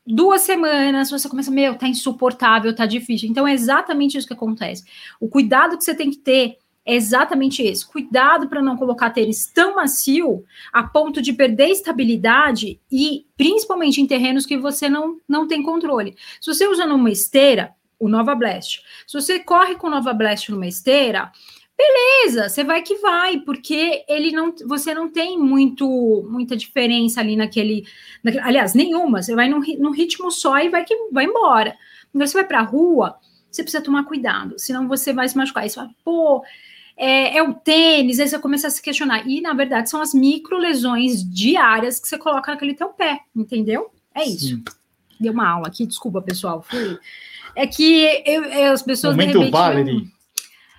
duas 0.05 0.41
semanas, 0.41 1.09
você 1.09 1.29
começa, 1.29 1.49
meu, 1.49 1.75
tá 1.75 1.87
insuportável, 1.87 2.75
tá 2.75 2.85
difícil. 2.85 3.29
Então 3.29 3.47
é 3.47 3.53
exatamente 3.53 4.17
isso 4.17 4.27
que 4.27 4.33
acontece. 4.33 4.83
O 5.17 5.29
cuidado 5.29 5.77
que 5.77 5.85
você 5.85 5.95
tem 5.95 6.11
que 6.11 6.17
ter 6.17 6.57
é 6.85 6.95
exatamente 6.95 7.61
esse. 7.61 7.85
Cuidado 7.85 8.47
para 8.47 8.61
não 8.61 8.75
colocar 8.75 9.11
tênis 9.11 9.45
tão 9.45 9.75
macio 9.75 10.43
a 10.73 10.83
ponto 10.83 11.21
de 11.21 11.33
perder 11.33 11.69
estabilidade 11.69 12.79
e 12.91 13.25
principalmente 13.37 14.01
em 14.01 14.07
terrenos 14.07 14.45
que 14.45 14.57
você 14.57 14.89
não, 14.89 15.19
não 15.27 15.47
tem 15.47 15.61
controle. 15.61 16.15
Se 16.39 16.53
você 16.53 16.67
usa 16.67 16.85
numa 16.85 17.11
esteira, 17.11 17.75
o 17.99 18.09
Nova 18.09 18.33
Blast. 18.33 18.81
Se 19.05 19.13
você 19.13 19.39
corre 19.39 19.75
com 19.75 19.85
o 19.85 19.89
Nova 19.91 20.11
Blast 20.11 20.49
numa 20.49 20.65
esteira, 20.65 21.31
beleza, 21.77 22.49
você 22.49 22.63
vai 22.63 22.81
que 22.81 22.95
vai, 22.95 23.39
porque 23.39 24.03
ele 24.07 24.31
não, 24.31 24.53
você 24.65 24.93
não 24.93 25.07
tem 25.07 25.37
muito, 25.37 26.27
muita 26.27 26.57
diferença 26.57 27.19
ali 27.19 27.35
naquele, 27.35 27.85
naquele 28.23 28.43
aliás, 28.43 28.73
nenhuma. 28.73 29.21
Você 29.21 29.35
vai 29.35 29.47
num, 29.47 29.91
ritmo 29.91 30.31
só 30.31 30.57
e 30.57 30.69
vai 30.69 30.83
que 30.83 30.95
vai 31.11 31.25
embora. 31.25 31.77
Quando 32.11 32.25
você 32.25 32.33
vai 32.33 32.45
para 32.45 32.59
a 32.59 32.63
rua, 32.63 33.17
você 33.51 33.61
precisa 33.61 33.83
tomar 33.83 34.05
cuidado, 34.05 34.57
senão 34.57 34.87
você 34.87 35.13
vai 35.13 35.29
se 35.29 35.37
machucar. 35.37 35.63
Aí 35.63 35.69
você 35.69 35.75
fala, 35.75 35.91
pô, 36.03 36.43
é, 37.03 37.37
é, 37.37 37.43
o 37.43 37.51
tênis, 37.53 38.19
aí 38.19 38.27
você 38.27 38.37
começa 38.37 38.67
a 38.67 38.69
se 38.69 38.79
questionar. 38.79 39.27
E, 39.27 39.41
na 39.41 39.53
verdade, 39.53 39.89
são 39.89 39.99
as 39.99 40.13
micro 40.13 40.55
lesões 40.57 41.27
diárias 41.27 41.99
que 41.99 42.07
você 42.07 42.15
coloca 42.15 42.51
naquele 42.51 42.75
teu 42.75 42.89
pé, 42.89 43.21
entendeu? 43.35 43.89
É 44.13 44.23
isso. 44.23 44.49
Sim. 44.49 44.63
Deu 45.19 45.33
uma 45.33 45.49
aula 45.49 45.67
aqui, 45.67 45.87
desculpa, 45.87 46.21
pessoal. 46.21 46.61
Fui 46.61 46.99
é 47.55 47.65
que 47.65 48.23
eu, 48.25 48.43
eu, 48.43 48.71
as 48.71 48.83
pessoas 48.83 49.15
Momento 49.15 49.39
repente, 49.39 49.51
Valerie. 49.51 50.07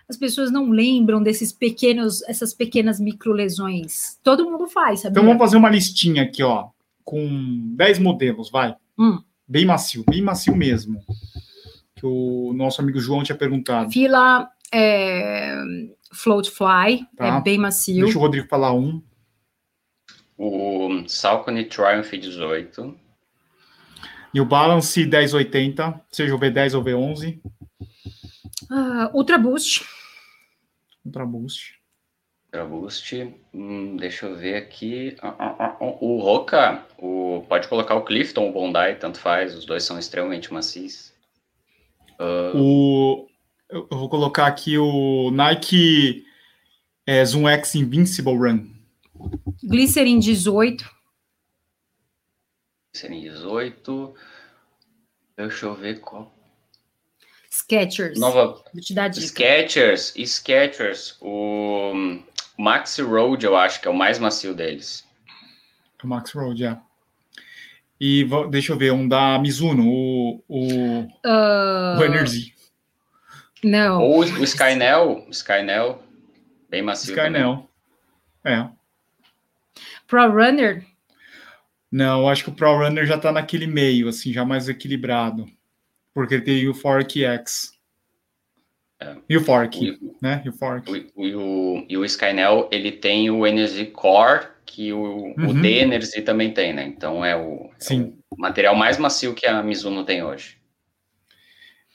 as 0.08 0.16
pessoas 0.16 0.50
não 0.52 0.70
lembram 0.70 1.20
desses 1.22 1.52
pequenos, 1.52 2.22
essas 2.22 2.54
pequenas 2.54 3.00
microlesões. 3.00 4.18
Todo 4.22 4.48
mundo 4.48 4.68
faz, 4.68 5.00
sabe? 5.00 5.12
Então 5.12 5.24
vamos 5.24 5.38
fazer 5.38 5.56
uma 5.56 5.70
listinha 5.70 6.22
aqui, 6.22 6.42
ó, 6.42 6.68
com 7.04 7.74
10 7.76 7.98
modelos, 7.98 8.48
vai. 8.48 8.76
Hum. 8.96 9.18
Bem 9.46 9.66
macio, 9.66 10.04
bem 10.08 10.22
macio 10.22 10.54
mesmo. 10.54 11.02
Que 11.96 12.06
o 12.06 12.52
nosso 12.54 12.80
amigo 12.80 13.00
João 13.00 13.22
tinha 13.22 13.36
perguntado. 13.36 13.90
Fila 13.90 14.48
é, 14.72 15.62
Float 16.12 16.50
Fly, 16.50 17.06
tá. 17.16 17.26
é 17.26 17.40
bem 17.40 17.58
macio. 17.58 18.04
Deixa 18.04 18.18
o 18.18 18.20
Rodrigo 18.20 18.48
falar 18.48 18.72
um. 18.72 19.02
O 20.36 21.04
Salcone 21.08 21.64
Triumph 21.64 22.10
18. 22.10 22.96
E 24.34 24.40
o 24.40 24.44
Balance 24.44 25.04
1080, 25.04 26.00
seja 26.10 26.34
o 26.34 26.38
V10 26.38 26.74
ou 26.74 26.82
V11. 26.82 27.40
Uh, 28.70 29.14
Ultra 29.14 29.36
Boost. 29.36 29.84
Ultra 31.04 31.26
Boost. 31.26 31.78
Ultra 32.46 32.64
Boost, 32.64 33.34
hum, 33.52 33.96
deixa 33.96 34.26
eu 34.26 34.36
ver 34.36 34.56
aqui. 34.56 35.16
Ah, 35.20 35.34
ah, 35.38 35.56
ah, 35.58 35.76
o 35.80 36.18
Roca, 36.20 36.86
o, 36.98 37.44
pode 37.48 37.68
colocar 37.68 37.94
o 37.94 38.04
Clifton, 38.04 38.48
o 38.48 38.52
Bondi, 38.52 38.94
tanto 38.98 39.18
faz, 39.18 39.54
os 39.54 39.66
dois 39.66 39.84
são 39.84 39.98
extremamente 39.98 40.52
macios. 40.52 41.12
Uh... 42.18 42.56
O, 42.56 43.28
eu 43.72 43.88
vou 43.90 44.08
colocar 44.08 44.46
aqui 44.46 44.76
o 44.76 45.30
Nike 45.30 46.26
é, 47.06 47.24
Zoom 47.24 47.48
X 47.48 47.74
Invincible 47.74 48.36
Run. 48.36 48.70
Glycerin 49.64 50.18
18. 50.18 50.84
Glycerin 52.92 53.20
18. 53.22 54.14
Deixa 55.36 55.66
eu 55.66 55.74
ver 55.74 56.00
qual. 56.00 56.32
Sketchers. 57.50 58.18
Nova. 58.18 58.62
Vou 58.72 58.82
te 58.82 58.94
dar 58.94 59.08
dica. 59.08 59.26
Sketchers. 59.26 60.14
Sketchers. 60.16 61.16
O 61.20 61.92
Max 62.58 62.98
Road, 62.98 63.44
eu 63.44 63.56
acho 63.56 63.80
que 63.80 63.88
é 63.88 63.90
o 63.90 63.96
mais 63.96 64.18
macio 64.18 64.54
deles. 64.54 65.06
O 66.02 66.06
Max 66.06 66.32
Road, 66.32 66.64
é. 66.64 66.78
E 68.00 68.26
deixa 68.50 68.72
eu 68.72 68.76
ver, 68.76 68.92
um 68.92 69.06
da 69.06 69.38
Mizuno, 69.38 69.88
o, 69.88 70.42
o, 70.48 71.00
uh... 71.24 71.98
o 71.98 72.04
Energy. 72.04 72.52
Não. 73.64 74.02
Ou 74.02 74.20
o 74.20 74.44
Skynel, 74.44 75.26
Skynel, 75.30 76.02
bem 76.68 76.82
macio. 76.82 77.14
Skynel, 77.14 77.68
é. 78.44 78.68
Pro 80.06 80.30
Runner? 80.30 80.84
Não, 81.90 82.28
acho 82.28 82.44
que 82.44 82.50
o 82.50 82.54
Pro 82.54 82.78
Runner 82.78 83.06
já 83.06 83.18
tá 83.18 83.30
naquele 83.30 83.66
meio, 83.66 84.08
assim, 84.08 84.32
já 84.32 84.44
mais 84.44 84.68
equilibrado. 84.68 85.46
Porque 86.14 86.40
tem 86.40 86.68
o 86.68 86.74
Fork 86.74 87.24
X. 87.24 87.72
É. 89.00 89.16
E 89.28 89.36
o 89.36 89.44
Fork, 89.44 89.90
o, 89.90 90.16
né? 90.20 90.42
E 90.44 90.48
o 90.48 90.52
Fork. 90.52 90.90
O, 91.14 91.22
o, 91.22 91.86
e 91.88 91.96
o 91.96 92.04
Skynel, 92.04 92.68
ele 92.70 92.92
tem 92.92 93.30
o 93.30 93.46
Energy 93.46 93.86
Core, 93.86 94.48
que 94.64 94.92
o, 94.92 95.34
uhum. 95.36 95.48
o 95.48 95.54
D-Energy 95.54 96.22
também 96.22 96.52
tem, 96.52 96.72
né? 96.72 96.84
Então 96.84 97.24
é 97.24 97.36
o, 97.36 97.70
é 97.90 97.94
o 98.30 98.36
material 98.38 98.74
mais 98.74 98.98
macio 98.98 99.34
que 99.34 99.46
a 99.46 99.62
Mizuno 99.62 100.04
tem 100.04 100.22
hoje. 100.22 100.61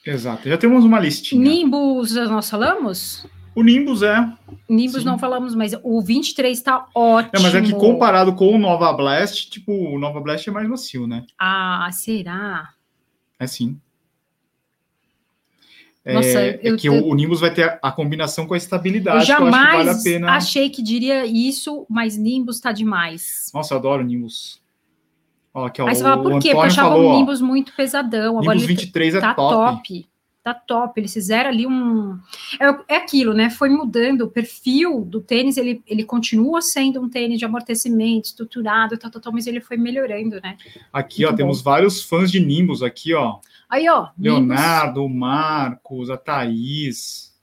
Exato. 0.08 0.48
Já 0.48 0.56
temos 0.56 0.84
uma 0.84 0.98
listinha. 0.98 1.42
Nimbus, 1.42 2.14
nós 2.14 2.48
falamos? 2.48 3.26
O 3.54 3.62
Nimbus 3.62 4.02
é. 4.02 4.32
Nimbus 4.68 5.02
Sim. 5.02 5.04
não 5.04 5.18
falamos, 5.18 5.54
mas 5.54 5.72
o 5.82 6.00
23 6.00 6.56
está 6.56 6.86
ótimo. 6.94 7.32
É, 7.34 7.40
mas 7.40 7.54
é 7.54 7.60
que 7.60 7.72
comparado 7.72 8.34
com 8.34 8.54
o 8.54 8.58
Nova 8.58 8.92
Blast, 8.92 9.50
tipo, 9.50 9.72
o 9.72 9.98
Nova 9.98 10.20
Blast 10.20 10.48
é 10.48 10.52
mais 10.52 10.68
macio, 10.68 11.06
né? 11.06 11.24
Ah, 11.38 11.88
será? 11.92 12.70
É 13.38 13.46
sim. 13.46 13.78
Nossa, 16.06 16.40
é, 16.40 16.60
eu, 16.62 16.74
é 16.74 16.78
que 16.78 16.88
eu, 16.88 17.06
o 17.06 17.14
Nimbus 17.14 17.40
vai 17.40 17.52
ter 17.52 17.78
a, 17.82 17.92
combinação 17.92 18.46
com 18.46 18.54
a 18.54 18.56
estabilidade. 18.56 19.18
Eu 19.18 19.26
jamais 19.26 19.86
eu 19.86 19.92
vale 19.92 20.02
pena... 20.02 20.32
achei 20.32 20.70
que 20.70 20.82
diria 20.82 21.26
isso, 21.26 21.84
mas 21.88 22.16
Nimbus 22.16 22.56
está 22.56 22.72
demais. 22.72 23.50
Nossa, 23.52 23.74
eu 23.74 23.78
adoro 23.78 24.02
Nimbus. 24.02 24.60
Ó, 25.58 25.66
aqui, 25.66 25.82
ó, 25.82 25.88
Aí 25.88 25.94
você 25.94 26.02
fala 26.02 26.22
por 26.22 26.40
quê? 26.40 26.50
Porque 26.52 26.66
achava 26.68 26.90
falou, 26.90 27.12
o 27.12 27.16
Nimbus 27.18 27.42
ó, 27.42 27.44
muito 27.44 27.74
pesadão. 27.74 28.38
Agora 28.38 28.54
Nimbus 28.54 28.66
23 28.66 29.14
é 29.16 29.20
tá 29.20 29.34
top. 29.34 29.76
top. 29.76 30.08
Tá 30.44 30.54
top. 30.54 31.00
Eles 31.00 31.12
fizeram 31.12 31.50
ali 31.50 31.66
um. 31.66 32.16
É, 32.60 32.94
é 32.94 32.96
aquilo, 32.96 33.34
né? 33.34 33.50
Foi 33.50 33.68
mudando 33.68 34.22
o 34.22 34.30
perfil 34.30 35.04
do 35.04 35.20
tênis. 35.20 35.56
Ele, 35.56 35.82
ele 35.84 36.04
continua 36.04 36.62
sendo 36.62 37.00
um 37.00 37.08
tênis 37.08 37.40
de 37.40 37.44
amortecimento, 37.44 38.26
estruturado, 38.26 38.96
tal, 38.96 39.10
tal, 39.10 39.20
tal, 39.20 39.32
mas 39.32 39.48
ele 39.48 39.60
foi 39.60 39.76
melhorando, 39.76 40.40
né? 40.40 40.56
Aqui, 40.92 41.22
muito 41.22 41.28
ó, 41.28 41.30
bom. 41.32 41.36
temos 41.36 41.60
vários 41.60 42.04
fãs 42.04 42.30
de 42.30 42.38
Nimbus 42.38 42.82
aqui, 42.82 43.12
ó. 43.14 43.38
Aí, 43.68 43.88
ó. 43.88 44.10
Leonardo, 44.16 45.02
Nimbus. 45.02 45.18
Marcos, 45.18 46.10
a 46.10 46.16
Thaís. 46.16 47.36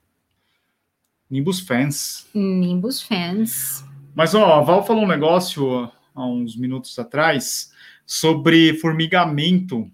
Nimbus 1.30 1.60
fans. 1.60 2.30
Nimbus 2.34 3.01
fans. 3.01 3.84
Mas, 4.15 4.34
ó, 4.34 4.60
a 4.60 4.62
Val 4.62 4.86
falou 4.86 5.04
um 5.04 5.08
negócio 5.08 5.91
há 6.15 6.25
uns 6.25 6.56
minutos 6.56 6.97
atrás 6.97 7.74
sobre 8.05 8.73
formigamento. 8.75 9.89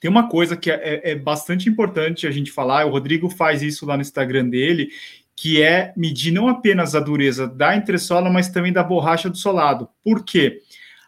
Tem 0.00 0.10
uma 0.10 0.28
coisa 0.28 0.56
que 0.56 0.70
é, 0.70 0.74
é, 0.74 1.10
é 1.12 1.14
bastante 1.14 1.68
importante 1.68 2.26
a 2.26 2.30
gente 2.30 2.52
falar, 2.52 2.86
o 2.86 2.90
Rodrigo 2.90 3.28
faz 3.28 3.62
isso 3.62 3.86
lá 3.86 3.96
no 3.96 4.02
Instagram 4.02 4.48
dele, 4.48 4.90
que 5.36 5.62
é 5.62 5.92
medir 5.96 6.32
não 6.32 6.48
apenas 6.48 6.94
a 6.94 7.00
dureza 7.00 7.46
da 7.46 7.76
entressola, 7.76 8.30
mas 8.30 8.48
também 8.48 8.72
da 8.72 8.82
borracha 8.82 9.28
do 9.28 9.36
solado. 9.36 9.88
Por 10.02 10.24
quê? 10.24 10.60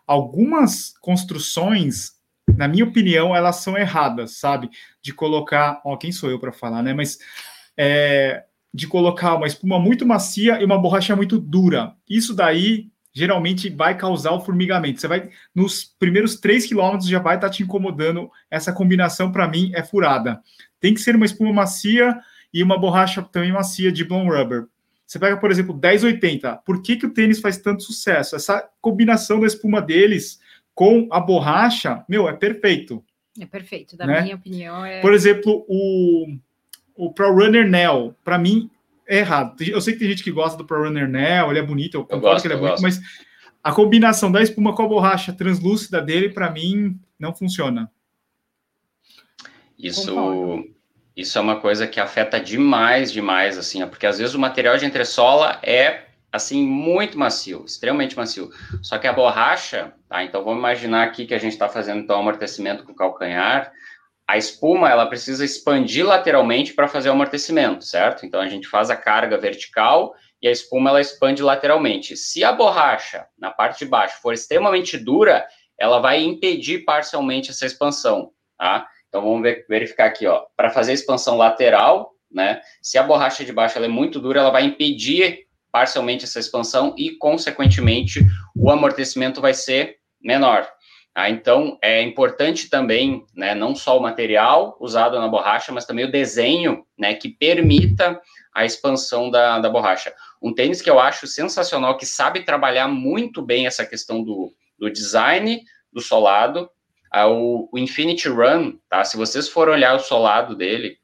Algumas 0.06 0.94
construções 1.00 2.16
na 2.54 2.68
minha 2.68 2.84
opinião, 2.84 3.34
elas 3.34 3.56
são 3.56 3.76
erradas, 3.76 4.38
sabe? 4.38 4.70
De 5.02 5.12
colocar, 5.12 5.80
ó, 5.84 5.96
quem 5.96 6.12
sou 6.12 6.30
eu 6.30 6.38
para 6.38 6.52
falar, 6.52 6.82
né? 6.82 6.94
Mas 6.94 7.18
é, 7.76 8.44
de 8.72 8.86
colocar 8.86 9.34
uma 9.34 9.46
espuma 9.46 9.78
muito 9.78 10.06
macia 10.06 10.60
e 10.60 10.64
uma 10.64 10.78
borracha 10.78 11.16
muito 11.16 11.38
dura. 11.38 11.94
Isso 12.08 12.34
daí 12.34 12.90
geralmente 13.16 13.70
vai 13.70 13.96
causar 13.96 14.33
o 14.33 14.42
formigamento. 14.42 15.00
Você 15.00 15.09
vai, 15.09 15.31
nos 15.55 15.83
primeiros 15.98 16.38
3 16.38 16.66
quilômetros, 16.66 17.09
já 17.09 17.18
vai 17.18 17.37
estar 17.37 17.46
tá 17.46 17.52
te 17.55 17.62
incomodando. 17.62 18.31
Essa 18.50 18.74
combinação, 18.74 19.33
para 19.33 19.48
mim, 19.48 19.72
é 19.74 19.83
furada. 19.83 20.38
Tem 20.79 20.92
que 20.92 21.00
ser 21.00 21.16
uma 21.16 21.24
espuma 21.24 21.50
macia 21.50 22.14
e 22.52 22.62
uma 22.62 22.79
borracha 22.79 23.22
também 23.22 23.52
macia 23.52 23.90
de 23.90 24.05
blown 24.05 24.29
rubber. 24.29 24.66
Você 25.07 25.18
pega, 25.18 25.38
por 25.38 25.50
exemplo, 25.50 25.74
1080. 25.74 26.57
Por 26.57 26.83
que, 26.83 26.96
que 26.96 27.07
o 27.07 27.14
tênis 27.14 27.40
faz 27.40 27.57
tanto 27.57 27.85
sucesso? 27.85 28.37
Essa 28.37 28.68
combinação 28.83 29.40
da 29.40 29.46
espuma 29.46 29.81
deles 29.81 30.38
com 30.74 31.09
a 31.11 31.18
borracha, 31.18 32.05
meu, 32.07 32.29
é 32.29 32.35
perfeito. 32.35 33.02
É 33.40 33.46
perfeito, 33.46 33.96
da 33.96 34.07
né? 34.07 34.20
minha 34.20 34.37
opinião. 34.37 34.85
É... 34.85 35.00
Por 35.00 35.14
exemplo, 35.14 35.64
o, 35.66 36.37
o 36.94 37.14
Pro 37.14 37.33
Runner 37.33 37.66
Neo, 37.66 38.14
para 38.22 38.37
mim, 38.37 38.70
é 39.07 39.19
errado. 39.19 39.57
Eu 39.62 39.81
sei 39.81 39.92
que 39.92 40.01
tem 40.01 40.09
gente 40.09 40.25
que 40.25 40.31
gosta 40.31 40.59
do 40.59 40.64
Pro 40.64 40.85
Runner 40.85 41.09
Neo, 41.09 41.51
ele 41.51 41.59
é 41.59 41.62
bonito, 41.62 41.95
eu, 41.95 42.01
eu 42.01 42.07
concordo 42.07 42.27
gosto, 42.27 42.42
que 42.42 42.49
ele 42.49 42.55
é 42.55 42.59
bonito, 42.59 42.81
gosto. 42.81 42.83
mas 42.83 43.01
a 43.62 43.73
combinação 43.73 44.31
da 44.31 44.42
espuma 44.42 44.75
com 44.75 44.83
a 44.83 44.88
borracha 44.88 45.33
translúcida 45.33 46.01
dele, 46.01 46.29
para 46.29 46.51
mim, 46.51 46.99
não 47.19 47.35
funciona. 47.35 47.90
Isso, 49.79 50.64
isso 51.16 51.38
é 51.38 51.40
uma 51.40 51.61
coisa 51.61 51.87
que 51.87 52.01
afeta 52.01 52.40
demais, 52.40 53.12
demais, 53.12 53.59
assim, 53.59 53.87
porque 53.87 54.07
às 54.07 54.19
vezes 54.19 54.35
o 54.35 54.38
material 54.38 54.77
de 54.79 54.87
entressola 54.87 55.59
é 55.62 56.07
assim, 56.33 56.66
muito 56.66 57.19
macio, 57.19 57.64
extremamente 57.66 58.16
macio. 58.16 58.51
Só 58.83 58.99
que 58.99 59.07
a 59.07 59.12
borracha, 59.12 59.92
tá? 60.09 60.23
Então 60.23 60.45
vamos 60.45 60.59
imaginar 60.59 61.05
aqui 61.05 61.27
que 61.27 61.35
a 61.35 61.38
gente 61.38 61.53
está 61.53 61.69
fazendo 61.69 62.01
então 62.01 62.21
amortecimento 62.21 62.85
com 62.85 62.92
o 62.92 62.97
calcanhar. 62.97 63.73
A 64.28 64.36
espuma 64.36 64.90
ela 64.90 65.06
precisa 65.06 65.44
expandir 65.44 66.04
lateralmente 66.04 66.74
para 66.74 66.88
fazer 66.88 67.08
o 67.08 67.12
amortecimento, 67.12 67.84
certo? 67.84 68.26
Então 68.26 68.40
a 68.40 68.48
gente 68.48 68.66
faz 68.66 68.90
a 68.90 68.96
carga 68.96 69.38
vertical 69.38 70.14
e 70.42 70.48
a 70.48 70.50
espuma 70.50 70.90
ela 70.90 71.00
expande 71.00 71.42
lateralmente. 71.42 72.16
Se 72.16 72.42
a 72.42 72.52
borracha 72.52 73.26
na 73.38 73.50
parte 73.50 73.80
de 73.80 73.86
baixo 73.86 74.20
for 74.20 74.34
extremamente 74.34 74.98
dura, 74.98 75.46
ela 75.78 76.00
vai 76.00 76.22
impedir 76.22 76.84
parcialmente 76.84 77.50
essa 77.50 77.66
expansão, 77.66 78.32
tá? 78.58 78.88
Então 79.08 79.22
vamos 79.22 79.42
ver, 79.42 79.64
verificar 79.68 80.06
aqui, 80.06 80.26
ó, 80.26 80.44
para 80.56 80.70
fazer 80.70 80.90
a 80.90 80.94
expansão 80.94 81.36
lateral, 81.36 82.12
né? 82.30 82.60
Se 82.82 82.98
a 82.98 83.02
borracha 83.02 83.44
de 83.44 83.52
baixo 83.52 83.78
ela 83.78 83.86
é 83.86 83.88
muito 83.88 84.18
dura, 84.18 84.40
ela 84.40 84.50
vai 84.50 84.64
impedir 84.64 85.46
parcialmente 85.70 86.24
essa 86.24 86.40
expansão 86.40 86.94
e, 86.96 87.10
consequentemente, 87.18 88.20
o 88.56 88.70
amortecimento 88.70 89.40
vai 89.40 89.54
ser 89.54 89.98
menor. 90.20 90.66
Ah, 91.18 91.31
então, 91.31 91.79
é 91.81 92.02
importante 92.02 92.68
também, 92.68 93.24
né, 93.35 93.55
não 93.55 93.74
só 93.74 93.96
o 93.96 94.02
material 94.02 94.76
usado 94.79 95.18
na 95.18 95.26
borracha, 95.26 95.72
mas 95.72 95.87
também 95.87 96.05
o 96.05 96.11
desenho, 96.12 96.85
né, 96.98 97.14
que 97.14 97.31
permita 97.31 98.20
a 98.55 98.66
expansão 98.66 99.31
da, 99.31 99.59
da 99.59 99.70
borracha. 99.70 100.12
Um 100.42 100.52
tênis 100.52 100.83
que 100.83 100.90
eu 100.90 101.00
acho 101.00 101.26
sensacional, 101.26 101.96
que 101.96 102.05
sabe 102.05 102.44
trabalhar 102.44 102.87
muito 102.87 103.40
bem 103.40 103.66
essa 103.66 103.87
questão 103.87 104.22
do, 104.22 104.52
do 104.79 104.90
design 104.90 105.62
do 105.90 106.02
solado, 106.02 106.68
ah, 107.11 107.26
o, 107.26 107.66
o 107.72 107.79
Infinity 107.79 108.29
Run, 108.29 108.76
tá? 108.87 109.02
Se 109.02 109.16
vocês 109.16 109.48
forem 109.48 109.72
olhar 109.72 109.94
o 109.94 110.00
solado 110.00 110.55
dele, 110.55 110.98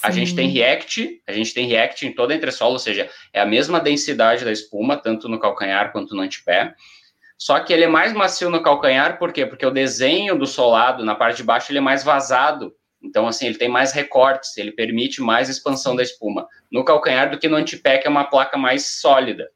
a 0.00 0.12
gente 0.12 0.36
tem 0.36 0.48
React, 0.48 1.22
a 1.26 1.32
gente 1.32 1.52
tem 1.52 1.66
React 1.66 2.06
em 2.06 2.14
toda 2.14 2.32
a 2.32 2.36
entressola, 2.36 2.72
ou 2.72 2.78
seja, 2.78 3.10
é 3.32 3.40
a 3.40 3.46
mesma 3.46 3.80
densidade 3.80 4.44
da 4.44 4.52
espuma, 4.52 4.96
tanto 4.96 5.28
no 5.28 5.40
calcanhar 5.40 5.90
quanto 5.90 6.14
no 6.14 6.22
antepé. 6.22 6.72
Só 7.38 7.60
que 7.60 7.72
ele 7.72 7.84
é 7.84 7.88
mais 7.88 8.12
macio 8.12 8.48
no 8.48 8.62
calcanhar, 8.62 9.18
por 9.18 9.32
quê? 9.32 9.44
Porque 9.44 9.66
o 9.66 9.70
desenho 9.70 10.38
do 10.38 10.46
solado 10.46 11.04
na 11.04 11.14
parte 11.14 11.38
de 11.38 11.42
baixo 11.42 11.70
ele 11.70 11.78
é 11.78 11.82
mais 11.82 12.02
vazado. 12.02 12.72
Então, 13.02 13.26
assim, 13.26 13.46
ele 13.46 13.58
tem 13.58 13.68
mais 13.68 13.92
recortes, 13.92 14.56
ele 14.56 14.72
permite 14.72 15.20
mais 15.20 15.48
expansão 15.48 15.94
da 15.94 16.02
espuma 16.02 16.48
no 16.72 16.84
calcanhar 16.84 17.30
do 17.30 17.38
que 17.38 17.48
no 17.48 17.56
antepé, 17.56 17.98
que 17.98 18.06
é 18.06 18.10
uma 18.10 18.24
placa 18.24 18.56
mais 18.56 19.00
sólida. 19.00 19.48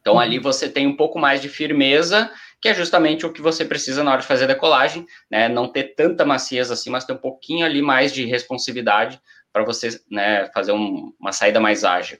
Então, 0.00 0.18
ali 0.18 0.38
uhum. 0.38 0.42
você 0.42 0.68
tem 0.68 0.86
um 0.86 0.96
pouco 0.96 1.18
mais 1.18 1.42
de 1.42 1.48
firmeza, 1.48 2.30
que 2.60 2.68
é 2.68 2.74
justamente 2.74 3.26
o 3.26 3.32
que 3.32 3.42
você 3.42 3.64
precisa 3.64 4.02
na 4.02 4.12
hora 4.12 4.20
de 4.20 4.26
fazer 4.26 4.44
a 4.44 4.48
decolagem, 4.48 5.04
né? 5.30 5.48
Não 5.48 5.68
ter 5.68 5.94
tanta 5.94 6.24
maciez 6.24 6.70
assim, 6.70 6.90
mas 6.90 7.04
ter 7.04 7.12
um 7.12 7.18
pouquinho 7.18 7.66
ali 7.66 7.82
mais 7.82 8.12
de 8.12 8.24
responsividade 8.24 9.20
para 9.52 9.64
você 9.64 10.00
né, 10.10 10.48
fazer 10.54 10.72
um, 10.72 11.12
uma 11.18 11.32
saída 11.32 11.60
mais 11.60 11.84
ágil. 11.84 12.18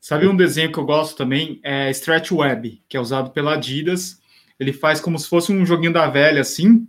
Sabe 0.00 0.28
um 0.28 0.36
desenho 0.36 0.70
que 0.70 0.78
eu 0.78 0.84
gosto 0.84 1.16
também? 1.16 1.60
É 1.62 1.90
Stretch 1.90 2.30
Web, 2.32 2.82
que 2.88 2.96
é 2.96 3.00
usado 3.00 3.30
pela 3.30 3.54
Adidas. 3.54 4.20
Ele 4.58 4.72
faz 4.72 5.00
como 5.00 5.18
se 5.18 5.28
fosse 5.28 5.52
um 5.52 5.66
joguinho 5.66 5.92
da 5.92 6.08
velha, 6.08 6.40
assim, 6.40 6.86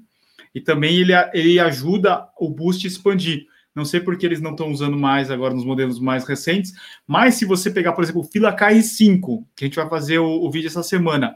e 0.53 0.61
também 0.61 0.95
ele, 0.97 1.13
ele 1.33 1.59
ajuda 1.59 2.27
o 2.39 2.49
boost 2.49 2.85
a 2.85 2.89
expandir. 2.89 3.47
Não 3.75 3.85
sei 3.85 3.99
porque 3.99 4.25
eles 4.25 4.41
não 4.41 4.51
estão 4.51 4.71
usando 4.71 4.97
mais 4.97 5.29
agora 5.29 5.53
nos 5.53 5.65
modelos 5.65 5.99
mais 5.99 6.25
recentes. 6.25 6.73
Mas 7.05 7.35
se 7.35 7.45
você 7.45 7.69
pegar, 7.69 7.93
por 7.93 8.03
exemplo, 8.03 8.21
o 8.21 8.23
Fila 8.23 8.55
KR5, 8.55 9.45
que 9.55 9.65
a 9.65 9.67
gente 9.67 9.75
vai 9.75 9.87
fazer 9.87 10.19
o, 10.19 10.43
o 10.43 10.49
vídeo 10.49 10.67
essa 10.67 10.81
semana, 10.81 11.35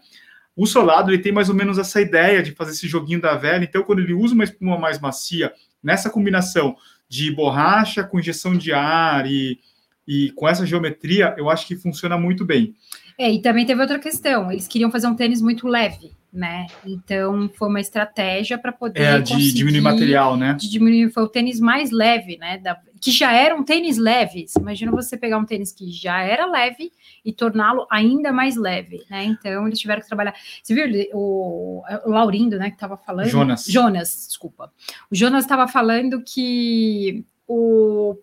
o 0.56 0.66
solado 0.66 1.12
ele 1.12 1.22
tem 1.22 1.32
mais 1.32 1.50
ou 1.50 1.56
menos 1.56 1.78
essa 1.78 2.02
ideia 2.02 2.42
de 2.42 2.52
fazer 2.52 2.72
esse 2.72 2.88
joguinho 2.88 3.22
da 3.22 3.36
velha. 3.36 3.64
Então, 3.64 3.84
quando 3.84 4.00
ele 4.00 4.14
usa 4.14 4.34
uma 4.34 4.44
espuma 4.44 4.78
mais 4.78 5.00
macia, 5.00 5.54
nessa 5.84 6.10
combinação 6.10 6.76
de 7.08 7.32
borracha 7.32 8.04
com 8.04 8.20
injeção 8.20 8.56
de 8.56 8.74
ar 8.74 9.30
e, 9.30 9.60
e 10.08 10.32
com 10.32 10.48
essa 10.48 10.66
geometria, 10.66 11.36
eu 11.38 11.50
acho 11.50 11.68
que 11.68 11.76
funciona 11.76 12.18
muito 12.18 12.44
bem. 12.46 12.76
É, 13.18 13.32
e 13.32 13.42
também 13.42 13.66
teve 13.66 13.80
outra 13.82 14.00
questão. 14.00 14.52
Eles 14.52 14.68
queriam 14.68 14.92
fazer 14.92 15.08
um 15.08 15.16
tênis 15.16 15.42
muito 15.42 15.68
leve, 15.68 16.12
né? 16.34 16.66
Então 16.86 17.50
foi 17.54 17.68
uma 17.68 17.80
estratégia 17.80 18.58
para 18.58 18.72
poder. 18.72 19.02
É, 19.02 19.20
de 19.20 19.54
diminuir 19.54 19.82
material, 19.82 20.36
né? 20.36 20.56
De 20.60 20.70
diminuir, 20.70 21.12
foi 21.12 21.24
o 21.24 21.28
tênis 21.28 21.60
mais 21.60 21.92
leve, 21.92 22.38
né? 22.38 22.58
Da, 22.58 22.80
que 23.00 23.12
já 23.12 23.32
era 23.32 23.56
um 23.56 23.64
tênis 23.64 23.98
leve. 23.98 24.46
Imagina 24.58 24.92
você 24.92 25.18
pegar 25.18 25.38
um 25.38 25.46
tênis 25.46 25.72
que 25.72 25.92
já 25.92 26.22
era 26.22 26.46
leve 26.46 26.92
e 27.24 27.32
torná-lo 27.32 27.86
ainda 27.92 28.32
mais 28.32 28.56
leve, 28.56 29.04
né? 29.10 29.24
Então 29.26 29.68
eles 29.68 29.80
tiveram 29.80 30.02
que 30.02 30.08
trabalhar. 30.08 30.34
Você 30.64 30.74
viu 30.74 31.10
o, 31.14 31.84
o 32.06 32.10
Laurindo, 32.10 32.58
né, 32.58 32.70
que 32.70 32.76
estava 32.76 32.98
falando? 32.98 33.28
Jonas. 33.28 33.66
Jonas, 33.66 34.26
desculpa. 34.28 34.72
O 35.12 35.16
Jonas 35.16 35.44
estava 35.44 35.68
falando 35.68 36.24
que 36.24 37.26
o 37.48 38.18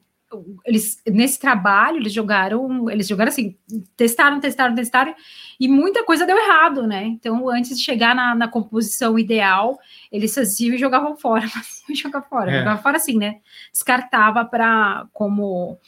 eles 0.64 1.03
nesse 1.07 1.38
trabalho 1.38 1.99
eles 1.99 2.12
jogaram, 2.12 2.91
eles 2.91 3.09
jogaram 3.09 3.31
assim, 3.31 3.57
testaram, 3.97 4.41
testaram, 4.41 4.75
testaram 4.75 5.14
e 5.59 5.67
muita 5.67 6.05
coisa 6.05 6.27
deu 6.27 6.37
errado, 6.37 6.87
né? 6.87 7.05
Então, 7.05 7.49
antes 7.49 7.77
de 7.77 7.83
chegar 7.85 8.14
na, 8.14 8.35
na 8.35 8.49
composição 8.49 9.19
ideal, 9.19 9.79
eles 10.12 10.35
faziam 10.35 10.75
e 10.75 10.79
jogavam 10.79 11.17
fora, 11.17 11.49
faziam 11.49 11.95
jogavam 11.95 12.29
fora, 12.29 12.51
é. 12.51 12.59
jogavam 12.59 12.83
fora 12.83 12.97
assim, 12.97 13.17
né? 13.17 13.37
Descartava 13.73 14.45
para 14.45 15.07
como 15.12 15.79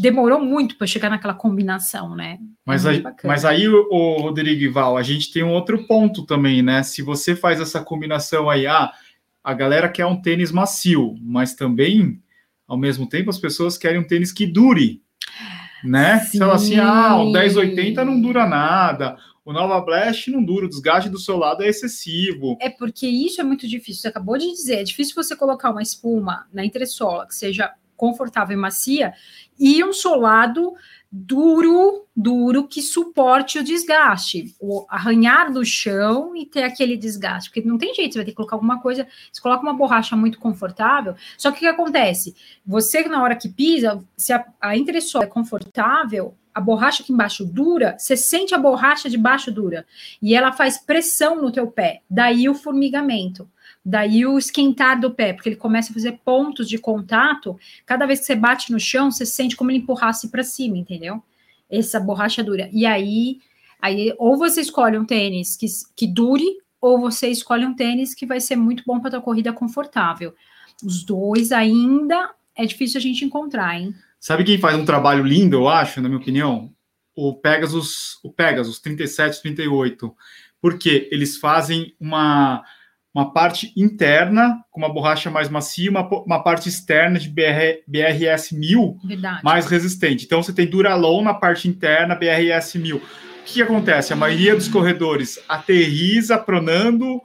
demorou 0.00 0.40
muito 0.40 0.76
para 0.76 0.86
chegar 0.86 1.10
naquela 1.10 1.34
combinação, 1.34 2.14
né? 2.14 2.38
Mas, 2.66 2.84
é 2.84 2.90
aí, 2.90 3.04
mas 3.24 3.44
aí, 3.44 3.68
o, 3.68 4.16
Rodrigo 4.20 4.62
e 4.62 4.68
Val, 4.68 4.96
a 4.96 5.02
gente 5.02 5.32
tem 5.32 5.44
um 5.44 5.52
outro 5.52 5.86
ponto 5.86 6.26
também, 6.26 6.60
né? 6.60 6.82
Se 6.82 7.02
você 7.02 7.36
faz 7.36 7.60
essa 7.60 7.80
combinação 7.80 8.50
aí, 8.50 8.66
ah, 8.66 8.92
a 9.42 9.54
galera 9.54 9.88
quer 9.88 10.06
um 10.06 10.20
tênis 10.20 10.50
macio, 10.50 11.14
mas 11.20 11.54
também 11.54 12.20
ao 12.68 12.76
mesmo 12.76 13.08
tempo, 13.08 13.30
as 13.30 13.38
pessoas 13.38 13.78
querem 13.78 13.98
um 13.98 14.06
tênis 14.06 14.30
que 14.30 14.46
dure, 14.46 15.02
né? 15.82 16.20
Sim. 16.20 16.38
Se 16.38 16.42
ela 16.42 16.54
assim, 16.54 16.78
ah, 16.78 17.16
o 17.16 17.32
1080 17.32 18.04
não 18.04 18.20
dura 18.20 18.46
nada, 18.46 19.16
o 19.44 19.52
Nova 19.52 19.80
Blast 19.80 20.30
não 20.30 20.44
dura, 20.44 20.66
o 20.66 20.68
desgaste 20.68 21.08
do 21.08 21.18
seu 21.18 21.38
lado 21.38 21.62
é 21.62 21.68
excessivo. 21.68 22.58
É 22.60 22.68
porque 22.68 23.08
isso 23.08 23.40
é 23.40 23.44
muito 23.44 23.66
difícil. 23.66 24.02
Você 24.02 24.08
acabou 24.08 24.36
de 24.36 24.46
dizer, 24.46 24.80
é 24.80 24.84
difícil 24.84 25.14
você 25.14 25.34
colocar 25.34 25.70
uma 25.70 25.82
espuma 25.82 26.46
na 26.52 26.62
entressola 26.62 27.26
que 27.26 27.34
seja 27.34 27.72
confortável 27.96 28.56
e 28.56 28.60
macia 28.60 29.14
e 29.58 29.82
um 29.82 29.92
solado 29.92 30.74
duro, 31.10 32.06
duro 32.14 32.68
que 32.68 32.82
suporte 32.82 33.58
o 33.58 33.64
desgaste, 33.64 34.54
o 34.60 34.84
arranhar 34.90 35.50
no 35.50 35.64
chão 35.64 36.36
e 36.36 36.44
ter 36.44 36.62
aquele 36.64 36.96
desgaste, 36.96 37.48
porque 37.48 37.66
não 37.66 37.78
tem 37.78 37.94
jeito, 37.94 38.12
você 38.12 38.18
vai 38.18 38.24
ter 38.26 38.32
que 38.32 38.36
colocar 38.36 38.56
alguma 38.56 38.80
coisa, 38.80 39.06
você 39.32 39.40
coloca 39.40 39.62
uma 39.62 39.72
borracha 39.72 40.14
muito 40.14 40.38
confortável, 40.38 41.14
só 41.38 41.50
que 41.50 41.58
o 41.58 41.60
que 41.60 41.66
acontece? 41.66 42.36
Você 42.66 43.08
na 43.08 43.22
hora 43.22 43.36
que 43.36 43.48
pisa, 43.48 44.04
se 44.16 44.32
a, 44.34 44.44
a 44.60 44.76
entressola 44.76 45.24
é 45.24 45.28
confortável, 45.28 46.34
a 46.54 46.60
borracha 46.60 47.02
aqui 47.02 47.12
embaixo 47.12 47.44
dura, 47.44 47.96
você 47.98 48.16
sente 48.16 48.54
a 48.54 48.58
borracha 48.58 49.08
de 49.08 49.16
baixo 49.16 49.50
dura, 49.50 49.86
e 50.20 50.34
ela 50.34 50.52
faz 50.52 50.76
pressão 50.76 51.40
no 51.40 51.50
teu 51.50 51.68
pé, 51.68 52.02
daí 52.10 52.48
o 52.48 52.54
formigamento. 52.54 53.48
Daí 53.90 54.26
o 54.26 54.36
esquentar 54.36 55.00
do 55.00 55.10
pé, 55.10 55.32
porque 55.32 55.48
ele 55.48 55.56
começa 55.56 55.90
a 55.90 55.94
fazer 55.94 56.20
pontos 56.22 56.68
de 56.68 56.76
contato. 56.76 57.58
Cada 57.86 58.04
vez 58.04 58.20
que 58.20 58.26
você 58.26 58.34
bate 58.34 58.70
no 58.70 58.78
chão, 58.78 59.10
você 59.10 59.24
sente 59.24 59.56
como 59.56 59.70
ele 59.70 59.78
empurrasse 59.78 60.28
para 60.28 60.42
cima, 60.42 60.76
entendeu? 60.76 61.22
Essa 61.70 61.98
borracha 61.98 62.44
dura. 62.44 62.68
E 62.70 62.84
aí, 62.84 63.38
aí 63.80 64.14
ou 64.18 64.36
você 64.36 64.60
escolhe 64.60 64.98
um 64.98 65.06
tênis 65.06 65.56
que, 65.56 65.64
que 65.96 66.06
dure, 66.06 66.44
ou 66.78 67.00
você 67.00 67.28
escolhe 67.28 67.64
um 67.64 67.74
tênis 67.74 68.14
que 68.14 68.26
vai 68.26 68.40
ser 68.40 68.56
muito 68.56 68.82
bom 68.86 69.00
para 69.00 69.12
tua 69.12 69.22
corrida 69.22 69.54
confortável. 69.54 70.34
Os 70.84 71.02
dois 71.02 71.50
ainda 71.50 72.30
é 72.54 72.66
difícil 72.66 72.98
a 72.98 73.02
gente 73.02 73.24
encontrar, 73.24 73.80
hein? 73.80 73.94
Sabe 74.20 74.44
quem 74.44 74.58
faz 74.58 74.76
um 74.78 74.84
trabalho 74.84 75.24
lindo, 75.24 75.56
eu 75.56 75.66
acho, 75.66 76.02
na 76.02 76.10
minha 76.10 76.20
opinião? 76.20 76.70
O 77.16 77.32
Pegasus, 77.32 78.18
o 78.22 78.30
Pegasus 78.30 78.80
37, 78.80 79.40
38. 79.40 80.14
Porque 80.60 81.08
eles 81.10 81.38
fazem 81.38 81.94
uma 81.98 82.62
uma 83.14 83.32
parte 83.32 83.72
interna 83.76 84.62
com 84.70 84.80
uma 84.80 84.92
borracha 84.92 85.30
mais 85.30 85.48
macia, 85.48 85.90
uma, 85.90 86.08
uma 86.24 86.42
parte 86.42 86.68
externa 86.68 87.18
de 87.18 87.28
BR, 87.28 87.82
BRS 87.86 88.52
1000 88.52 88.98
Verdade. 89.04 89.40
mais 89.42 89.66
resistente. 89.66 90.24
Então 90.24 90.42
você 90.42 90.52
tem 90.52 90.66
Duralon 90.66 91.22
na 91.22 91.34
parte 91.34 91.68
interna, 91.68 92.14
BRS 92.14 92.74
1000. 92.76 92.96
O 92.96 93.02
que 93.44 93.62
acontece? 93.62 94.12
A 94.12 94.16
maioria 94.16 94.54
dos 94.54 94.68
corredores 94.68 95.38
aterriza 95.48 96.36
pronando 96.36 97.20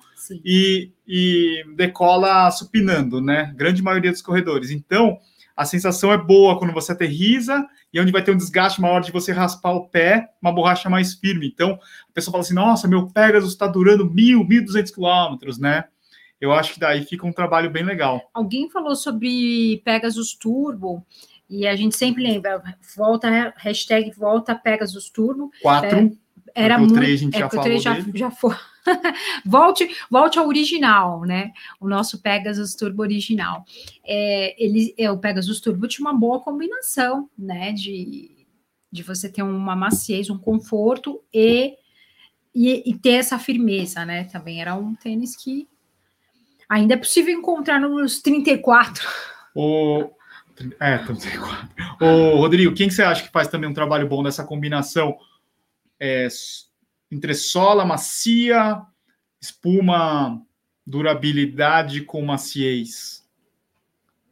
e, 0.45 0.91
e 1.05 1.65
decola 1.75 2.49
supinando, 2.49 3.19
né? 3.19 3.53
Grande 3.57 3.83
maioria 3.83 4.11
dos 4.11 4.21
corredores. 4.21 4.71
Então, 4.71 5.17
a 5.55 5.65
sensação 5.65 6.13
é 6.13 6.17
boa 6.17 6.57
quando 6.57 6.73
você 6.73 6.93
aterriza 6.93 7.67
e 7.93 7.99
onde 7.99 8.11
vai 8.11 8.23
ter 8.23 8.31
um 8.31 8.37
desgaste 8.37 8.81
maior 8.81 9.01
de 9.01 9.11
você 9.11 9.31
raspar 9.31 9.71
o 9.71 9.87
pé, 9.87 10.29
uma 10.41 10.51
borracha 10.51 10.89
mais 10.89 11.13
firme. 11.13 11.47
Então, 11.47 11.79
a 12.09 12.13
pessoa 12.13 12.31
fala 12.31 12.41
assim, 12.41 12.55
nossa, 12.55 12.87
meu 12.87 13.07
Pegasus 13.07 13.51
está 13.51 13.67
durando 13.67 14.09
mil, 14.09 14.43
mil 14.43 14.65
duzentos 14.65 14.91
quilômetros, 14.91 15.59
né? 15.59 15.85
Eu 16.41 16.51
acho 16.51 16.73
que 16.73 16.79
daí 16.79 17.05
fica 17.05 17.25
um 17.25 17.31
trabalho 17.31 17.69
bem 17.69 17.83
legal. 17.83 18.29
Alguém 18.33 18.69
falou 18.69 18.95
sobre 18.95 19.81
Pegasus 19.85 20.33
Turbo, 20.33 21.05
e 21.49 21.67
a 21.67 21.75
gente 21.75 21.95
sempre 21.95 22.23
lembra, 22.23 22.61
volta, 22.97 23.53
hashtag 23.57 24.11
volta 24.17 24.55
Pegasus 24.55 25.09
Turbo. 25.09 25.51
Quatro. 25.61 26.11
É, 26.55 26.65
era 26.65 26.79
muito. 26.79 26.95
3 26.95 27.13
a 27.13 27.23
gente 27.23 27.35
é, 27.35 27.39
já 27.39 27.49
falou 27.49 27.79
já, 27.79 27.97
já 28.13 28.31
foi. 28.31 28.55
volte, 29.45 29.95
volte 30.09 30.39
ao 30.39 30.47
original, 30.47 31.21
né? 31.21 31.51
O 31.79 31.87
nosso 31.87 32.21
Pegasus 32.21 32.75
Turbo 32.75 33.01
original. 33.01 33.65
É, 34.03 34.63
ele, 34.63 34.93
é, 34.97 35.09
o 35.11 35.17
Pegasus 35.17 35.59
Turbo 35.59 35.87
tinha 35.87 36.07
uma 36.07 36.17
boa 36.17 36.39
combinação, 36.39 37.29
né? 37.37 37.71
De, 37.71 38.45
de 38.91 39.03
você 39.03 39.29
ter 39.29 39.43
uma 39.43 39.75
maciez, 39.75 40.29
um 40.29 40.37
conforto 40.37 41.21
e, 41.33 41.75
e, 42.53 42.91
e 42.91 42.93
ter 42.97 43.13
essa 43.13 43.39
firmeza, 43.39 44.05
né? 44.05 44.25
Também 44.25 44.61
era 44.61 44.75
um 44.75 44.95
tênis 44.95 45.35
que 45.35 45.67
ainda 46.67 46.93
é 46.93 46.97
possível 46.97 47.33
encontrar 47.33 47.79
nos 47.79 48.21
34. 48.21 49.07
O, 49.55 50.09
é, 50.79 50.97
34. 50.97 51.69
O 52.01 52.37
Rodrigo, 52.37 52.73
quem 52.73 52.87
que 52.87 52.93
você 52.93 53.03
acha 53.03 53.23
que 53.23 53.31
faz 53.31 53.47
também 53.47 53.69
um 53.69 53.73
trabalho 53.73 54.07
bom 54.07 54.21
nessa 54.21 54.43
combinação? 54.43 55.17
É, 55.99 56.27
entre 57.13 57.33
sola 57.35 57.85
macia, 57.85 58.81
espuma, 59.39 60.41
durabilidade 60.85 62.01
com 62.01 62.21
maciez? 62.21 63.23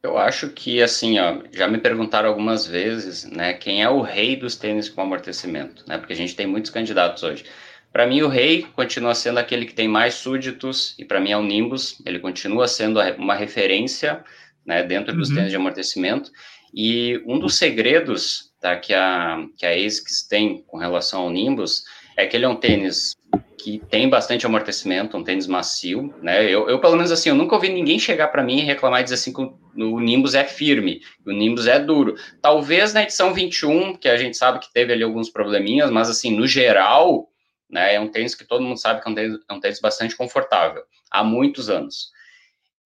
Eu 0.03 0.17
acho 0.17 0.49
que, 0.49 0.81
assim, 0.81 1.19
ó, 1.19 1.43
já 1.51 1.67
me 1.67 1.77
perguntaram 1.77 2.27
algumas 2.27 2.65
vezes, 2.65 3.23
né, 3.25 3.53
quem 3.53 3.83
é 3.83 3.89
o 3.89 4.01
rei 4.01 4.35
dos 4.35 4.55
tênis 4.55 4.89
com 4.89 5.01
amortecimento, 5.01 5.85
né, 5.87 5.97
porque 5.99 6.13
a 6.13 6.15
gente 6.15 6.35
tem 6.35 6.47
muitos 6.47 6.71
candidatos 6.71 7.21
hoje. 7.21 7.45
Para 7.93 8.07
mim, 8.07 8.21
o 8.21 8.27
rei 8.27 8.63
continua 8.75 9.13
sendo 9.13 9.37
aquele 9.37 9.65
que 9.65 9.75
tem 9.75 9.87
mais 9.87 10.15
súditos, 10.15 10.95
e 10.97 11.05
para 11.05 11.19
mim 11.19 11.31
é 11.31 11.37
o 11.37 11.43
Nimbus, 11.43 12.01
ele 12.03 12.17
continua 12.17 12.67
sendo 12.67 12.99
uma 13.17 13.35
referência, 13.35 14.23
né, 14.65 14.81
dentro 14.81 15.15
dos 15.15 15.29
uhum. 15.29 15.35
tênis 15.35 15.51
de 15.51 15.57
amortecimento, 15.57 16.31
e 16.73 17.21
um 17.27 17.37
dos 17.37 17.55
segredos, 17.55 18.51
tá, 18.59 18.75
que 18.77 18.93
a, 18.93 19.45
que 19.55 19.65
a 19.67 19.71
ASICS 19.71 20.25
tem 20.27 20.63
com 20.63 20.77
relação 20.77 21.21
ao 21.21 21.29
Nimbus, 21.29 21.83
é 22.21 22.27
que 22.27 22.35
ele 22.35 22.45
é 22.45 22.49
um 22.49 22.55
tênis 22.55 23.15
que 23.61 23.79
tem 23.89 24.09
bastante 24.09 24.45
amortecimento, 24.45 25.15
um 25.15 25.23
tênis 25.23 25.45
macio, 25.45 26.13
né? 26.21 26.43
Eu, 26.45 26.67
eu 26.67 26.79
pelo 26.79 26.95
menos 26.95 27.11
assim, 27.11 27.29
eu 27.29 27.35
nunca 27.35 27.53
ouvi 27.53 27.69
ninguém 27.69 27.99
chegar 27.99 28.29
para 28.29 28.43
mim 28.43 28.59
e 28.59 28.63
reclamar 28.63 29.01
e 29.01 29.03
dizer 29.03 29.15
assim 29.15 29.31
que 29.31 29.41
o, 29.41 29.99
Nimbus 29.99 30.33
é 30.33 30.43
firme, 30.43 31.01
o 31.25 31.31
Nimbus 31.31 31.67
é 31.67 31.79
duro. 31.79 32.15
Talvez 32.41 32.91
na 32.91 33.03
edição 33.03 33.33
21, 33.33 33.95
que 33.95 34.09
a 34.09 34.17
gente 34.17 34.35
sabe 34.35 34.59
que 34.59 34.73
teve 34.73 34.91
ali 34.91 35.03
alguns 35.03 35.29
probleminhas, 35.29 35.91
mas 35.91 36.09
assim, 36.09 36.35
no 36.35 36.47
geral, 36.47 37.29
né, 37.69 37.93
é 37.93 37.99
um 37.99 38.07
tênis 38.07 38.33
que 38.33 38.43
todo 38.43 38.63
mundo 38.63 38.77
sabe 38.77 39.01
que 39.01 39.07
é 39.07 39.11
um 39.11 39.15
tênis, 39.15 39.39
é 39.47 39.53
um 39.53 39.59
tênis 39.59 39.79
bastante 39.79 40.15
confortável, 40.15 40.81
há 41.11 41.23
muitos 41.23 41.69
anos. 41.69 42.09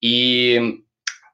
E 0.04 0.82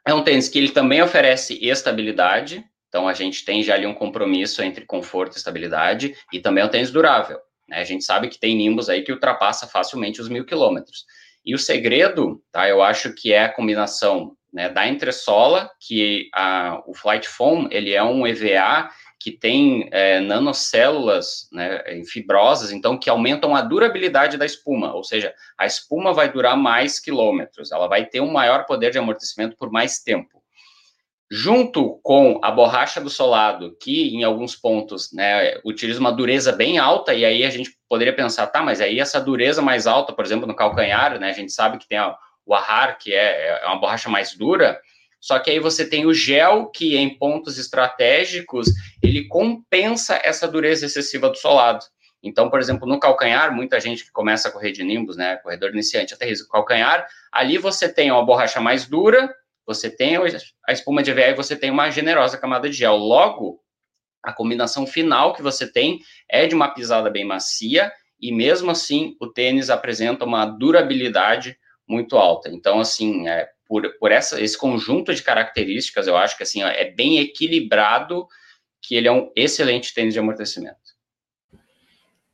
é 0.05 0.13
um 0.13 0.23
tênis 0.23 0.47
que 0.49 0.59
ele 0.59 0.69
também 0.69 1.01
oferece 1.01 1.57
estabilidade, 1.65 2.63
então 2.87 3.07
a 3.07 3.13
gente 3.13 3.43
tem 3.43 3.63
já 3.63 3.73
ali 3.73 3.87
um 3.87 3.93
compromisso 3.93 4.61
entre 4.61 4.85
conforto 4.85 5.33
e 5.33 5.37
estabilidade, 5.37 6.15
e 6.31 6.39
também 6.39 6.63
é 6.63 6.67
um 6.67 6.69
tênis 6.69 6.91
durável. 6.91 7.39
Né? 7.71 7.79
A 7.79 7.83
gente 7.85 8.03
sabe 8.03 8.27
que 8.27 8.37
tem 8.37 8.55
Nimbus 8.55 8.89
aí 8.89 9.01
que 9.01 9.13
ultrapassa 9.13 9.65
facilmente 9.65 10.19
os 10.19 10.27
mil 10.27 10.45
quilômetros. 10.45 11.05
E 11.43 11.55
o 11.55 11.57
segredo, 11.57 12.43
tá, 12.51 12.67
eu 12.69 12.83
acho 12.83 13.13
que 13.13 13.33
é 13.33 13.45
a 13.45 13.53
combinação 13.53 14.35
né, 14.53 14.69
da 14.69 14.85
entressola, 14.87 15.71
que 15.79 16.29
a, 16.35 16.83
o 16.85 16.93
Flight 16.93 17.27
Foam, 17.27 17.67
ele 17.71 17.93
é 17.93 18.03
um 18.03 18.27
EVA 18.27 18.89
que 19.19 19.31
tem 19.31 19.87
é, 19.91 20.19
nanocélulas 20.19 21.47
né, 21.51 21.81
fibrosas, 22.05 22.71
então, 22.71 22.97
que 22.97 23.09
aumentam 23.09 23.55
a 23.55 23.61
durabilidade 23.61 24.35
da 24.35 24.45
espuma, 24.45 24.93
ou 24.93 25.03
seja, 25.03 25.33
a 25.57 25.65
espuma 25.65 26.11
vai 26.11 26.31
durar 26.31 26.57
mais 26.57 26.99
quilômetros, 26.99 27.71
ela 27.71 27.87
vai 27.87 28.05
ter 28.05 28.19
um 28.19 28.31
maior 28.31 28.65
poder 28.65 28.91
de 28.91 28.97
amortecimento 28.97 29.55
por 29.55 29.71
mais 29.71 29.99
tempo. 29.99 30.40
Junto 31.33 31.97
com 32.03 32.41
a 32.43 32.51
borracha 32.51 32.99
do 32.99 33.09
solado, 33.09 33.73
que 33.79 34.13
em 34.13 34.21
alguns 34.21 34.53
pontos 34.53 35.13
né, 35.13 35.61
utiliza 35.63 35.97
uma 35.97 36.11
dureza 36.11 36.51
bem 36.51 36.77
alta, 36.77 37.13
e 37.13 37.23
aí 37.23 37.45
a 37.45 37.49
gente 37.49 37.71
poderia 37.87 38.13
pensar, 38.13 38.47
tá, 38.47 38.61
mas 38.61 38.81
aí 38.81 38.99
essa 38.99 39.17
dureza 39.17 39.61
mais 39.61 39.87
alta, 39.87 40.11
por 40.11 40.25
exemplo, 40.25 40.45
no 40.45 40.53
calcanhar, 40.53 41.17
né, 41.17 41.29
a 41.29 41.33
gente 41.33 41.53
sabe 41.53 41.77
que 41.77 41.87
tem 41.87 41.97
a, 41.97 42.13
o 42.45 42.53
ahar, 42.53 42.97
que 42.97 43.13
é, 43.13 43.61
é 43.63 43.65
uma 43.65 43.79
borracha 43.79 44.09
mais 44.09 44.35
dura, 44.35 44.77
só 45.21 45.39
que 45.39 45.49
aí 45.49 45.57
você 45.57 45.87
tem 45.87 46.05
o 46.05 46.13
gel, 46.13 46.65
que 46.65 46.97
em 46.97 47.17
pontos 47.17 47.57
estratégicos, 47.57 48.67
ele 49.01 49.29
compensa 49.29 50.19
essa 50.21 50.49
dureza 50.49 50.85
excessiva 50.85 51.29
do 51.29 51.37
solado. 51.37 51.85
Então, 52.21 52.49
por 52.49 52.59
exemplo, 52.59 52.85
no 52.85 52.99
calcanhar, 52.99 53.55
muita 53.55 53.79
gente 53.79 54.03
que 54.03 54.11
começa 54.11 54.49
a 54.49 54.51
correr 54.51 54.73
de 54.73 54.83
nimbus, 54.83 55.15
né, 55.15 55.37
corredor 55.37 55.69
iniciante, 55.69 56.13
até 56.13 56.25
risco 56.25 56.51
calcanhar, 56.51 57.07
ali 57.31 57.57
você 57.57 57.87
tem 57.87 58.11
uma 58.11 58.25
borracha 58.25 58.59
mais 58.59 58.85
dura, 58.85 59.33
você 59.65 59.89
tem 59.89 60.17
a 60.17 60.71
espuma 60.71 61.03
de 61.03 61.11
EVA 61.11 61.21
e 61.29 61.35
você 61.35 61.55
tem 61.55 61.69
uma 61.69 61.89
generosa 61.89 62.37
camada 62.37 62.69
de 62.69 62.75
gel. 62.75 62.97
Logo, 62.97 63.61
a 64.23 64.33
combinação 64.33 64.85
final 64.85 65.33
que 65.33 65.41
você 65.41 65.71
tem 65.71 65.99
é 66.29 66.45
de 66.45 66.55
uma 66.55 66.73
pisada 66.73 67.09
bem 67.09 67.25
macia 67.25 67.91
e 68.19 68.31
mesmo 68.31 68.71
assim 68.71 69.15
o 69.19 69.27
tênis 69.27 69.69
apresenta 69.69 70.25
uma 70.25 70.45
durabilidade 70.45 71.57
muito 71.87 72.17
alta. 72.17 72.49
Então, 72.49 72.79
assim, 72.79 73.27
é, 73.27 73.49
por, 73.67 73.89
por 73.97 74.11
essa, 74.11 74.39
esse 74.39 74.57
conjunto 74.57 75.13
de 75.13 75.23
características, 75.23 76.07
eu 76.07 76.15
acho 76.15 76.37
que 76.37 76.43
assim 76.43 76.61
é 76.63 76.91
bem 76.91 77.19
equilibrado 77.19 78.27
que 78.81 78.95
ele 78.95 79.07
é 79.07 79.11
um 79.11 79.31
excelente 79.35 79.93
tênis 79.93 80.13
de 80.13 80.19
amortecimento. 80.19 80.77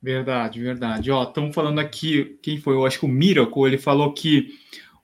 Verdade, 0.00 0.60
verdade. 0.60 1.10
Ó, 1.10 1.24
estamos 1.24 1.54
falando 1.54 1.80
aqui, 1.80 2.38
quem 2.42 2.58
foi? 2.58 2.74
Eu 2.74 2.86
acho 2.86 3.00
que 3.00 3.04
o 3.04 3.08
Miracle, 3.08 3.66
ele 3.66 3.78
falou 3.78 4.12
que 4.12 4.48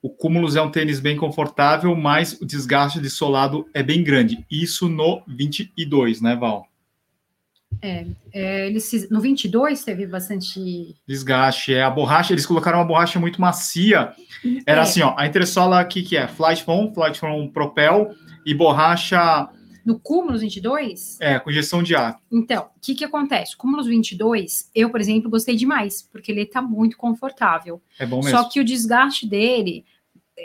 o 0.04 0.10
Cumulus 0.10 0.54
é 0.54 0.60
um 0.60 0.70
tênis 0.70 1.00
bem 1.00 1.16
confortável, 1.16 1.96
mas 1.96 2.38
o 2.38 2.44
desgaste 2.44 3.00
de 3.00 3.08
solado 3.08 3.66
é 3.72 3.82
bem 3.82 4.04
grande. 4.04 4.44
Isso 4.50 4.86
no 4.86 5.22
22, 5.26 6.20
né, 6.20 6.36
Val? 6.36 6.68
É, 7.80 8.04
é 8.30 8.66
eles, 8.66 9.08
no 9.10 9.18
22 9.18 9.82
teve 9.82 10.06
bastante 10.06 10.94
desgaste. 11.08 11.72
É 11.72 11.82
a 11.82 11.88
borracha, 11.88 12.34
eles 12.34 12.44
colocaram 12.44 12.80
uma 12.80 12.84
borracha 12.84 13.18
muito 13.18 13.40
macia. 13.40 14.12
Era 14.66 14.82
é. 14.82 14.82
assim, 14.82 15.00
ó, 15.00 15.14
a 15.16 15.26
entressola 15.26 15.80
aqui 15.80 16.02
que 16.02 16.18
é 16.18 16.28
Flight 16.28 16.62
Foam, 16.64 16.92
Flight 16.92 17.18
Foam 17.18 17.48
Propel 17.48 18.14
e 18.44 18.52
borracha 18.52 19.48
no 19.86 19.98
Cúmulos 19.98 20.42
22? 20.42 21.18
É, 21.18 21.38
com 21.38 21.50
injeção 21.50 21.82
de 21.82 21.96
ar. 21.96 22.18
Então, 22.30 22.64
o 22.76 22.80
que 22.80 22.94
que 22.94 23.04
acontece? 23.04 23.54
O 23.54 23.58
Cúmulos 23.58 23.86
22, 23.86 24.70
eu, 24.74 24.90
por 24.90 25.00
exemplo, 25.00 25.30
gostei 25.30 25.56
demais, 25.56 26.02
porque 26.12 26.30
ele 26.30 26.44
tá 26.44 26.60
muito 26.60 26.96
confortável. 26.98 27.82
É 27.98 28.04
bom 28.04 28.22
mesmo. 28.22 28.30
Só 28.30 28.44
que 28.48 28.60
o 28.60 28.64
desgaste 28.64 29.26
dele 29.26 29.84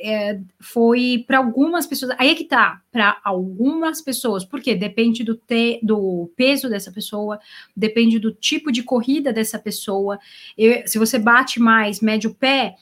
é, 0.04 0.39
foi 0.60 1.24
para 1.28 1.38
algumas 1.38 1.86
pessoas. 1.88 2.16
Aí 2.18 2.30
é 2.30 2.36
que 2.36 2.45
tá, 2.45 2.82
para 2.91 3.20
algumas 3.24 4.02
pessoas, 4.02 4.43
porque 4.45 4.76
depende 4.76 5.24
do, 5.24 5.36
te, 5.36 5.80
do 5.84 6.32
peso 6.36 6.70
dessa 6.70 6.91
pessoa, 6.91 7.39
depende 7.76 8.20
do 8.20 8.32
tipo 8.32 8.72
de 8.72 8.84
corrida 8.84 9.32
dessa 9.34 9.60
pessoa. 9.60 10.20
Eu, 10.58 10.88
se 10.88 10.97
você 10.97 11.20
bate 11.20 11.60
mais 11.60 12.02
médio 12.02 12.34
pé, 12.34 12.76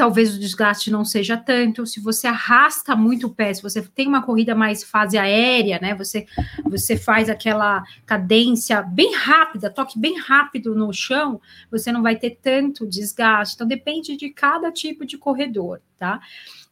talvez 0.00 0.34
o 0.34 0.40
desgaste 0.40 0.90
não 0.90 1.04
seja 1.04 1.36
tanto. 1.36 1.84
Se 1.84 2.00
você 2.00 2.26
arrasta 2.26 2.96
muito 2.96 3.26
o 3.26 3.34
pé, 3.34 3.52
se 3.52 3.62
você 3.62 3.82
tem 3.82 4.08
uma 4.08 4.22
corrida 4.22 4.54
mais 4.54 4.82
fase 4.82 5.18
aérea, 5.18 5.78
né? 5.78 5.94
Você, 5.94 6.26
você 6.64 6.96
faz 6.96 7.28
aquela 7.28 7.84
cadência 8.06 8.80
bem 8.80 9.14
rápida, 9.14 9.68
toque 9.68 9.98
bem 9.98 10.18
rápido 10.18 10.74
no 10.74 10.90
chão, 10.90 11.38
você 11.70 11.92
não 11.92 12.02
vai 12.02 12.16
ter 12.16 12.38
tanto 12.40 12.88
desgaste. 12.88 13.56
Então, 13.56 13.66
depende 13.66 14.16
de 14.16 14.30
cada 14.30 14.72
tipo 14.72 15.04
de 15.04 15.18
corredor, 15.18 15.82
tá? 15.98 16.18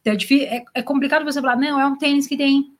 Então, 0.01 0.13
é, 0.13 0.57
é, 0.57 0.63
é 0.75 0.81
complicado 0.81 1.23
você 1.23 1.41
falar, 1.41 1.55
não, 1.55 1.79
é 1.79 1.85
um 1.85 1.97
tênis 1.97 2.27
que 2.27 2.37
tem 2.37 2.73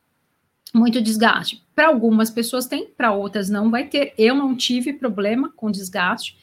muito 0.73 1.01
desgaste. 1.01 1.63
Para 1.75 1.87
algumas 1.87 2.29
pessoas 2.29 2.67
tem, 2.67 2.85
para 2.85 3.11
outras 3.11 3.49
não 3.49 3.71
vai 3.71 3.87
ter. 3.87 4.13
Eu 4.17 4.35
não 4.35 4.55
tive 4.55 4.93
problema 4.93 5.51
com 5.55 5.71
desgaste 5.71 6.37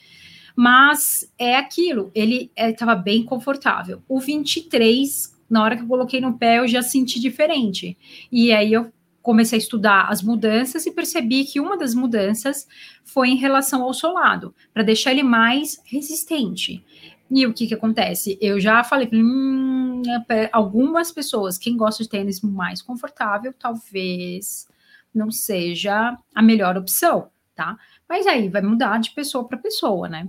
mas 0.57 1.31
é 1.39 1.55
aquilo, 1.55 2.11
ele 2.15 2.51
estava 2.57 2.93
é, 2.93 2.97
bem 2.97 3.23
confortável. 3.23 4.03
O 4.09 4.19
23, 4.19 5.37
na 5.51 5.63
hora 5.63 5.77
que 5.77 5.83
eu 5.83 5.87
coloquei 5.87 6.19
no 6.19 6.39
pé, 6.39 6.59
eu 6.59 6.67
já 6.67 6.81
senti 6.81 7.21
diferente. 7.21 7.97
E 8.33 8.51
aí 8.51 8.73
eu 8.73 8.91
comecei 9.21 9.59
a 9.59 9.61
estudar 9.61 10.07
as 10.09 10.23
mudanças 10.23 10.87
e 10.87 10.93
percebi 10.93 11.45
que 11.45 11.61
uma 11.61 11.77
das 11.77 11.95
mudanças 11.95 12.67
foi 13.05 13.29
em 13.29 13.37
relação 13.37 13.83
ao 13.83 13.93
solado, 13.93 14.55
para 14.73 14.83
deixar 14.83 15.11
ele 15.11 15.23
mais 15.23 15.79
resistente. 15.85 16.83
E 17.31 17.47
o 17.47 17.53
que 17.53 17.67
que 17.67 17.75
acontece? 17.75 18.39
Eu 18.41 18.61
já 18.61 18.85
falei, 18.85 19.09
hum, 19.13 20.03
é, 20.29 20.49
algumas 20.53 21.11
pessoas, 21.11 21.59
quem 21.59 21.77
gosta 21.77 22.03
de 22.03 22.09
tênis 22.09 22.41
mais 22.41 22.81
confortável, 22.81 23.53
talvez 23.59 24.69
não 25.15 25.31
seja 25.31 26.17
a 26.35 26.43
melhor 26.43 26.77
opção, 26.77 27.29
tá? 27.55 27.77
Mas 28.09 28.27
aí 28.27 28.49
vai 28.49 28.63
mudar 28.63 28.99
de 29.01 29.11
pessoa 29.11 29.47
para 29.47 29.59
pessoa, 29.59 30.09
né? 30.09 30.29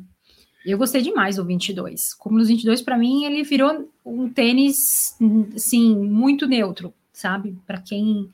Eu 0.66 0.78
gostei 0.78 1.02
demais 1.02 1.38
do 1.38 1.46
22. 1.46 2.14
Como 2.16 2.38
nos 2.38 2.50
22, 2.50 2.82
para 2.82 2.98
mim, 2.98 3.24
ele 3.26 3.44
virou 3.44 3.90
um 4.06 4.30
tênis, 4.30 5.16
assim, 5.56 5.96
muito 5.96 6.46
neutro, 6.48 6.94
sabe? 7.14 7.58
Para 7.66 7.80
quem. 7.82 8.30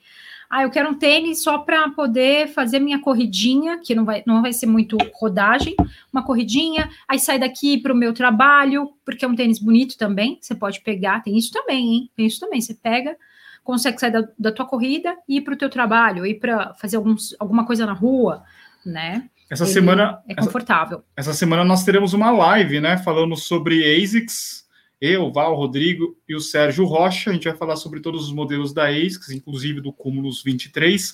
Ah, 0.56 0.62
eu 0.62 0.70
quero 0.70 0.88
um 0.88 0.94
tênis 0.94 1.42
só 1.42 1.58
para 1.58 1.90
poder 1.90 2.48
fazer 2.50 2.78
minha 2.78 3.02
corridinha, 3.02 3.80
que 3.84 3.96
não 3.96 4.06
vai, 4.06 4.22
não 4.24 4.40
vai 4.40 4.54
ser 4.54 4.68
muito 4.68 4.96
rodagem, 5.16 5.76
uma 6.14 6.24
corridinha, 6.24 6.92
aí 7.08 7.18
sai 7.18 7.40
daqui 7.40 7.80
para 7.80 7.92
o 7.92 7.96
meu 7.96 8.14
trabalho, 8.14 8.92
porque 9.04 9.26
é 9.26 9.28
um 9.28 9.36
tênis 9.36 9.58
bonito 9.58 9.98
também, 9.98 10.38
você 10.40 10.54
pode 10.54 10.82
pegar, 10.82 11.24
tem 11.24 11.36
isso 11.36 11.52
também, 11.52 11.96
hein? 11.96 12.12
Tem 12.16 12.28
isso 12.28 12.40
também, 12.40 12.62
você 12.62 12.76
pega, 12.76 13.18
consegue 13.64 14.00
sair 14.00 14.12
da, 14.12 14.28
da 14.38 14.52
tua 14.52 14.68
corrida 14.68 15.18
e 15.28 15.38
ir 15.38 15.42
para 15.42 15.56
o 15.56 15.58
teu 15.58 15.72
trabalho, 15.72 16.24
ir 16.24 16.36
para 16.36 16.76
fazer 16.76 16.98
alguns, 16.98 17.36
alguma 17.40 17.66
coisa 17.66 17.88
na 17.88 17.94
rua, 17.94 18.44
né? 18.86 19.28
Essa 19.50 19.66
semana 19.66 20.22
é 20.28 20.36
confortável. 20.36 21.04
Essa, 21.18 21.32
essa, 21.32 21.40
semana 21.40 21.64
nós 21.64 21.84
teremos 21.84 22.14
uma 22.14 22.30
live, 22.30 22.80
né, 22.80 22.96
falando 23.00 23.36
sobre 23.36 24.04
ASICS. 24.04 24.63
Eu, 25.06 25.30
Val, 25.30 25.54
Rodrigo 25.54 26.16
e 26.30 26.34
o 26.34 26.40
Sérgio 26.40 26.86
Rocha. 26.86 27.30
A 27.30 27.34
gente 27.34 27.44
vai 27.44 27.58
falar 27.58 27.76
sobre 27.76 28.00
todos 28.00 28.24
os 28.24 28.32
modelos 28.32 28.74
da 28.74 28.88
ASICS, 28.88 29.32
inclusive 29.32 29.82
do 29.82 29.92
Cumulus 29.92 30.42
23. 30.42 31.14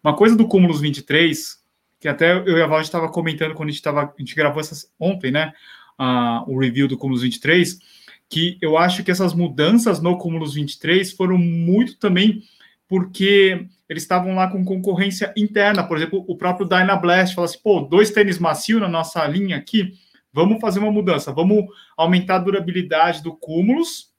Uma 0.00 0.14
coisa 0.14 0.36
do 0.36 0.46
Cumulus 0.46 0.80
23, 0.80 1.60
que 1.98 2.06
até 2.06 2.36
eu 2.36 2.56
e 2.56 2.62
a 2.62 2.68
Val 2.68 2.80
estava 2.80 3.08
comentando 3.08 3.52
quando 3.52 3.70
a 3.70 3.72
gente, 3.72 3.82
tava, 3.82 4.02
a 4.02 4.14
gente 4.16 4.32
gravou 4.32 4.60
essas, 4.60 4.88
ontem, 5.00 5.32
né, 5.32 5.52
o 6.46 6.56
review 6.56 6.86
do 6.86 6.96
Cumulus 6.96 7.22
23, 7.22 7.80
que 8.30 8.58
eu 8.62 8.78
acho 8.78 9.02
que 9.02 9.10
essas 9.10 9.34
mudanças 9.34 10.00
no 10.00 10.16
Cumulus 10.18 10.54
23 10.54 11.10
foram 11.10 11.36
muito 11.36 11.98
também 11.98 12.44
porque 12.86 13.66
eles 13.88 14.04
estavam 14.04 14.36
lá 14.36 14.48
com 14.48 14.64
concorrência 14.64 15.34
interna. 15.36 15.82
Por 15.82 15.96
exemplo, 15.96 16.24
o 16.28 16.36
próprio 16.36 16.68
Dynablast 16.68 17.34
fala 17.34 17.46
assim: 17.46 17.58
pô, 17.60 17.80
dois 17.80 18.12
tênis 18.12 18.38
macio 18.38 18.78
na 18.78 18.88
nossa 18.88 19.26
linha 19.26 19.56
aqui, 19.56 19.94
vamos 20.36 20.60
fazer 20.60 20.80
uma 20.80 20.92
mudança, 20.92 21.32
vamos 21.32 21.64
aumentar 21.96 22.36
a 22.36 22.40
durabilidade 22.40 23.22
do 23.22 23.34
Cumulus. 23.34 24.14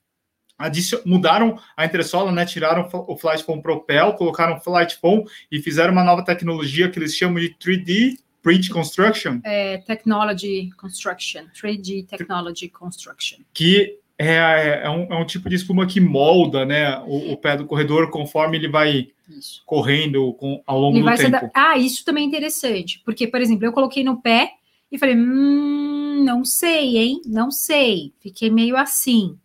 Mudaram 1.06 1.56
a 1.76 1.84
entressola, 1.84 2.32
né? 2.32 2.44
Tiraram 2.44 2.88
o 2.92 3.16
Flight 3.16 3.44
Foam 3.44 3.62
Propel, 3.62 4.14
colocaram 4.14 4.60
Flight 4.60 4.96
Foam 4.96 5.24
e 5.52 5.62
fizeram 5.62 5.92
uma 5.92 6.02
nova 6.02 6.24
tecnologia 6.24 6.90
que 6.90 6.98
eles 6.98 7.14
chamam 7.14 7.38
de 7.38 7.54
3D 7.54 8.16
Print 8.42 8.68
Construction. 8.68 9.38
É, 9.44 9.78
technology 9.78 10.70
Construction, 10.76 11.44
3D 11.54 12.08
Technology 12.08 12.68
Construction. 12.68 13.38
Que 13.54 14.00
é, 14.18 14.80
é, 14.82 14.90
um, 14.90 15.04
é 15.12 15.16
um 15.16 15.24
tipo 15.24 15.48
de 15.48 15.54
espuma 15.54 15.86
que 15.86 16.00
molda 16.00 16.64
né, 16.64 16.98
o, 17.06 17.34
o 17.34 17.36
pé 17.36 17.56
do 17.56 17.64
corredor 17.64 18.10
conforme 18.10 18.56
ele 18.56 18.68
vai 18.68 19.08
isso. 19.28 19.62
correndo 19.64 20.32
com, 20.34 20.60
ao 20.66 20.80
longo 20.80 20.98
do 20.98 21.16
tempo. 21.16 21.50
Ah, 21.54 21.78
isso 21.78 22.04
também 22.04 22.24
é 22.24 22.26
interessante, 22.26 23.00
porque, 23.04 23.28
por 23.28 23.40
exemplo, 23.40 23.64
eu 23.64 23.72
coloquei 23.72 24.02
no 24.02 24.20
pé 24.20 24.50
e 24.90 24.98
falei, 24.98 25.14
hum, 25.14 25.97
não 26.24 26.44
sei, 26.44 26.96
hein? 26.96 27.20
Não 27.26 27.50
sei. 27.50 28.12
Fiquei 28.20 28.50
meio 28.50 28.76
assim. 28.76 29.38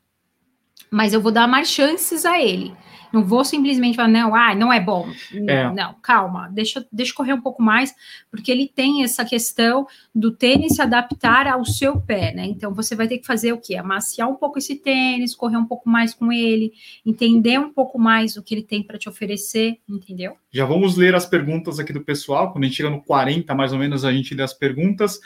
Mas 0.92 1.14
eu 1.14 1.22
vou 1.22 1.32
dar 1.32 1.48
mais 1.48 1.70
chances 1.70 2.26
a 2.26 2.40
ele. 2.40 2.74
Não 3.14 3.24
vou 3.24 3.46
simplesmente 3.46 3.96
falar, 3.96 4.08
não, 4.08 4.34
ah, 4.34 4.56
não 4.56 4.74
é 4.74 4.80
bom. 4.80 5.08
É. 5.48 5.72
Não, 5.72 5.94
calma, 6.02 6.50
deixa, 6.50 6.84
deixa 6.92 7.14
correr 7.14 7.34
um 7.34 7.42
pouco 7.42 7.62
mais, 7.62 7.94
porque 8.32 8.52
ele 8.52 8.68
tem 8.68 9.04
essa 9.04 9.24
questão 9.24 9.86
do 10.16 10.32
tênis 10.32 10.74
se 10.76 10.82
adaptar 10.82 11.46
ao 11.46 11.64
seu 11.64 12.02
pé, 12.02 12.34
né? 12.34 12.44
Então 12.48 12.74
você 12.74 12.96
vai 12.96 13.08
ter 13.08 13.20
que 13.20 13.28
fazer 13.28 13.54
o 13.54 13.60
quê? 13.60 13.76
Amaciar 13.76 14.28
um 14.28 14.34
pouco 14.34 14.58
esse 14.58 14.76
tênis, 14.76 15.36
correr 15.36 15.58
um 15.58 15.66
pouco 15.66 15.88
mais 15.88 16.16
com 16.16 16.32
ele, 16.32 16.74
entender 17.06 17.60
um 17.60 17.72
pouco 17.72 18.00
mais 18.00 18.36
o 18.36 18.42
que 18.42 18.56
ele 18.56 18.64
tem 18.64 18.82
para 18.82 18.98
te 18.98 19.08
oferecer, 19.08 19.78
entendeu? 19.88 20.36
Já 20.52 20.66
vamos 20.66 20.98
ler 20.98 21.14
as 21.14 21.28
perguntas 21.28 21.78
aqui 21.78 21.94
do 21.94 22.02
pessoal. 22.02 22.52
Quando 22.52 22.64
a 22.64 22.68
gente 22.68 22.78
chega 22.78 22.90
no 22.90 23.04
40, 23.04 23.54
mais 23.54 23.72
ou 23.72 23.78
menos, 23.78 24.04
a 24.04 24.12
gente 24.12 24.34
lê 24.34 24.42
as 24.42 24.54
perguntas. 24.56 25.20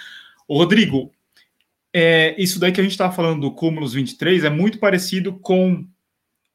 Rodrigo, 0.50 1.10
é, 2.00 2.36
isso 2.38 2.60
daí 2.60 2.72
que 2.72 2.80
a 2.80 2.84
gente 2.84 2.92
estava 2.92 3.12
falando 3.12 3.42
do 3.42 3.52
Cúmulos 3.52 3.94
23 3.94 4.44
é 4.44 4.52
muito 4.52 4.78
parecido 4.78 5.34
com 5.40 5.84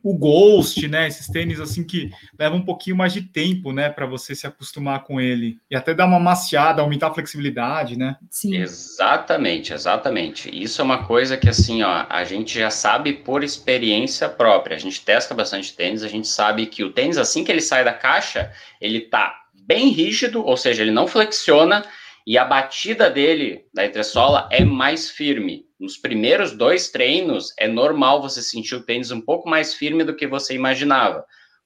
o 0.01 0.17
Ghost, 0.17 0.87
né? 0.87 1.09
Esses 1.09 1.27
tênis 1.27 1.59
assim 1.59 1.83
que 1.83 2.13
levam 2.39 2.59
um 2.59 2.65
pouquinho 2.65 2.95
mais 2.95 3.13
de 3.13 3.23
tempo, 3.23 3.73
né, 3.73 3.89
para 3.89 4.07
você 4.07 4.37
se 4.37 4.47
acostumar 4.47 5.03
com 5.03 5.21
ele 5.21 5.59
e 5.69 5.75
até 5.75 5.93
dar 5.93 6.07
uma 6.07 6.21
maciada, 6.21 6.81
aumentar 6.81 7.09
a 7.09 7.15
flexibilidade, 7.15 7.99
né? 7.99 8.17
Sim. 8.31 8.57
Exatamente, 8.57 9.73
exatamente. 9.73 10.49
Isso 10.53 10.81
é 10.81 10.85
uma 10.85 11.05
coisa 11.07 11.37
que 11.37 11.49
assim, 11.49 11.83
ó, 11.83 12.07
a 12.09 12.23
gente 12.23 12.57
já 12.57 12.71
sabe 12.71 13.13
por 13.13 13.43
experiência 13.43 14.29
própria. 14.29 14.77
A 14.77 14.81
gente 14.81 15.05
testa 15.05 15.35
bastante 15.35 15.75
tênis, 15.75 16.05
a 16.05 16.09
gente 16.09 16.29
sabe 16.29 16.67
que 16.67 16.85
o 16.85 16.93
tênis 16.93 17.19
assim 17.19 17.43
que 17.43 17.51
ele 17.51 17.61
sai 17.61 17.85
da 17.85 17.93
caixa, 17.93 18.53
ele 18.81 19.01
tá 19.01 19.35
bem 19.67 19.89
rígido, 19.89 20.47
ou 20.47 20.57
seja, 20.57 20.83
ele 20.83 20.93
não 20.93 21.09
flexiona 21.09 21.85
e 22.27 22.39
a 22.39 22.45
batida 22.45 23.11
dele 23.11 23.65
da 23.75 23.85
entressola 23.85 24.49
é 24.51 24.65
mais 24.65 25.11
firme. 25.11 25.67
Nos 25.79 25.97
primeiros 25.97 26.53
dois 26.53 26.91
treinos, 26.91 27.53
é 27.59 27.67
normal 27.67 28.23
você 28.23 28.41
sentir 28.41 28.77
o 28.77 28.85
tênis 28.85 29.11
um 29.11 29.21
pouco 29.21 29.49
mais 29.49 29.75
firme 29.75 30.05
do 30.05 30.15
que 30.15 30.27
você 30.27 30.55
imaginava. 30.55 31.25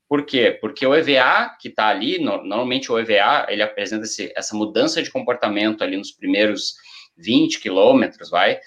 Por 0.08 0.24
quê? 0.24 0.56
Porque 0.60 0.86
o 0.86 0.94
EVA 0.94 1.50
que 1.60 1.68
está 1.68 1.88
ali, 1.88 2.18
no, 2.18 2.42
normalmente 2.44 2.90
o 2.90 2.98
EVA, 2.98 3.46
ele 3.48 3.62
apresenta 3.62 4.04
esse, 4.04 4.32
essa 4.36 4.56
mudança 4.56 5.02
de 5.02 5.10
comportamento 5.10 5.82
ali 5.82 5.96
nos 5.96 6.12
primeiros 6.12 6.74
20 7.18 7.60
quilômetros, 7.60 8.30
vai, 8.30 8.58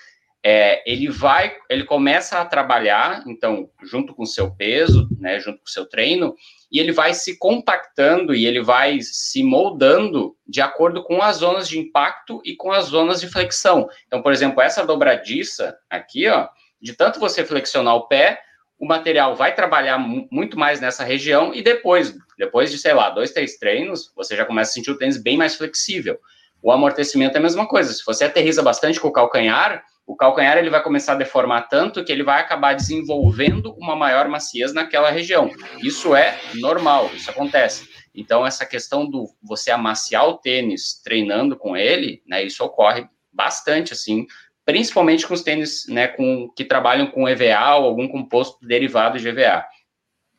é, 0.43 0.83
ele 0.89 1.09
vai, 1.09 1.55
ele 1.69 1.83
começa 1.83 2.39
a 2.39 2.45
trabalhar, 2.45 3.23
então, 3.27 3.69
junto 3.83 4.13
com 4.13 4.23
o 4.23 4.27
seu 4.27 4.53
peso, 4.55 5.07
né, 5.17 5.39
junto 5.39 5.57
com 5.57 5.65
o 5.65 5.69
seu 5.69 5.85
treino, 5.85 6.35
e 6.71 6.79
ele 6.79 6.91
vai 6.91 7.13
se 7.13 7.37
compactando 7.37 8.33
e 8.33 8.45
ele 8.45 8.61
vai 8.61 8.99
se 9.01 9.43
moldando 9.43 10.35
de 10.47 10.61
acordo 10.61 11.03
com 11.03 11.21
as 11.21 11.37
zonas 11.37 11.67
de 11.67 11.79
impacto 11.79 12.41
e 12.45 12.55
com 12.55 12.71
as 12.71 12.85
zonas 12.85 13.19
de 13.19 13.27
flexão. 13.27 13.89
Então, 14.07 14.21
por 14.21 14.31
exemplo, 14.31 14.61
essa 14.61 14.85
dobradiça 14.85 15.77
aqui, 15.89 16.27
ó, 16.27 16.47
de 16.81 16.93
tanto 16.93 17.19
você 17.19 17.43
flexionar 17.43 17.95
o 17.95 18.07
pé, 18.07 18.41
o 18.77 18.85
material 18.85 19.35
vai 19.35 19.53
trabalhar 19.53 19.97
muito 19.97 20.57
mais 20.57 20.79
nessa 20.79 21.03
região 21.03 21.53
e 21.53 21.61
depois, 21.61 22.15
depois 22.37 22.71
de, 22.71 22.77
sei 22.77 22.93
lá, 22.93 23.09
dois, 23.09 23.31
três 23.31 23.57
treinos, 23.57 24.11
você 24.15 24.37
já 24.37 24.45
começa 24.45 24.71
a 24.71 24.73
sentir 24.73 24.91
o 24.91 24.97
tênis 24.97 25.21
bem 25.21 25.37
mais 25.37 25.55
flexível. 25.55 26.17
O 26.61 26.71
amortecimento 26.71 27.35
é 27.35 27.39
a 27.39 27.43
mesma 27.43 27.67
coisa. 27.67 27.91
Se 27.91 28.05
você 28.05 28.25
aterriza 28.25 28.61
bastante 28.61 28.99
com 28.99 29.09
o 29.09 29.13
calcanhar, 29.13 29.83
o 30.09 30.15
calcanhar 30.15 30.57
ele 30.57 30.71
vai 30.71 30.81
começar 30.81 31.13
a 31.13 31.17
deformar 31.17 31.67
tanto 31.69 32.03
que 32.03 32.11
ele 32.11 32.23
vai 32.23 32.41
acabar 32.41 32.73
desenvolvendo 32.73 33.75
uma 33.77 33.95
maior 33.95 34.27
maciez 34.27 34.73
naquela 34.73 35.11
região. 35.11 35.51
Isso 35.83 36.15
é 36.15 36.35
normal, 36.55 37.11
isso 37.13 37.29
acontece. 37.29 37.87
Então, 38.13 38.43
essa 38.43 38.65
questão 38.65 39.07
do 39.07 39.29
você 39.39 39.69
amaciar 39.69 40.27
o 40.27 40.39
tênis 40.39 40.99
treinando 41.03 41.55
com 41.55 41.77
ele, 41.77 42.23
né, 42.27 42.43
isso 42.43 42.63
ocorre 42.63 43.07
bastante, 43.31 43.93
assim, 43.93 44.25
principalmente 44.65 45.27
com 45.27 45.35
os 45.35 45.43
tênis 45.43 45.85
né, 45.87 46.07
com, 46.07 46.51
que 46.55 46.65
trabalham 46.65 47.05
com 47.05 47.29
EVA 47.29 47.75
ou 47.75 47.85
algum 47.85 48.07
composto 48.07 48.65
derivado 48.65 49.19
de 49.19 49.29
EVA. 49.29 49.63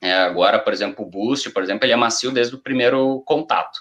É, 0.02 0.14
agora, 0.14 0.58
por 0.58 0.72
exemplo, 0.72 1.04
o 1.04 1.08
Boost, 1.08 1.48
por 1.50 1.62
exemplo, 1.62 1.84
ele 1.84 1.92
é 1.92 1.96
macio 1.96 2.32
desde 2.32 2.56
o 2.56 2.60
primeiro 2.60 3.22
contato. 3.24 3.78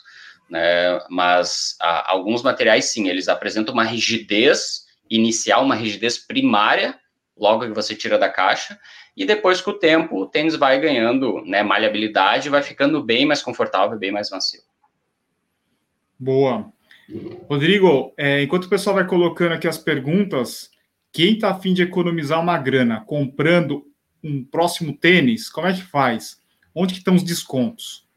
Né, 0.51 0.99
mas 1.09 1.75
a, 1.81 2.11
alguns 2.11 2.43
materiais, 2.43 2.85
sim, 2.85 3.09
eles 3.09 3.27
apresentam 3.27 3.73
uma 3.73 3.83
rigidez 3.83 4.87
inicial, 5.09 5.63
uma 5.63 5.75
rigidez 5.75 6.17
primária, 6.17 6.99
logo 7.37 7.65
que 7.65 7.73
você 7.73 7.95
tira 7.95 8.17
da 8.17 8.29
caixa, 8.29 8.79
e 9.15 9.25
depois 9.25 9.61
com 9.61 9.71
o 9.71 9.79
tempo 9.79 10.21
o 10.21 10.25
tênis 10.25 10.55
vai 10.55 10.79
ganhando 10.79 11.41
né, 11.45 11.63
maleabilidade, 11.63 12.49
vai 12.49 12.61
ficando 12.61 13.03
bem 13.03 13.25
mais 13.25 13.41
confortável, 13.41 13.97
bem 13.97 14.11
mais 14.11 14.29
macio. 14.29 14.61
Boa. 16.17 16.71
Rodrigo, 17.49 18.13
é, 18.17 18.43
enquanto 18.43 18.65
o 18.65 18.69
pessoal 18.69 18.95
vai 18.95 19.07
colocando 19.07 19.53
aqui 19.53 19.67
as 19.67 19.77
perguntas, 19.77 20.69
quem 21.11 21.33
está 21.33 21.49
afim 21.49 21.73
de 21.73 21.81
economizar 21.81 22.39
uma 22.39 22.57
grana 22.57 23.01
comprando 23.05 23.85
um 24.23 24.43
próximo 24.43 24.95
tênis, 24.95 25.49
como 25.49 25.67
é 25.67 25.73
que 25.73 25.81
faz? 25.81 26.39
Onde 26.75 26.93
que 26.93 26.99
estão 26.99 27.15
os 27.15 27.23
descontos? 27.23 28.07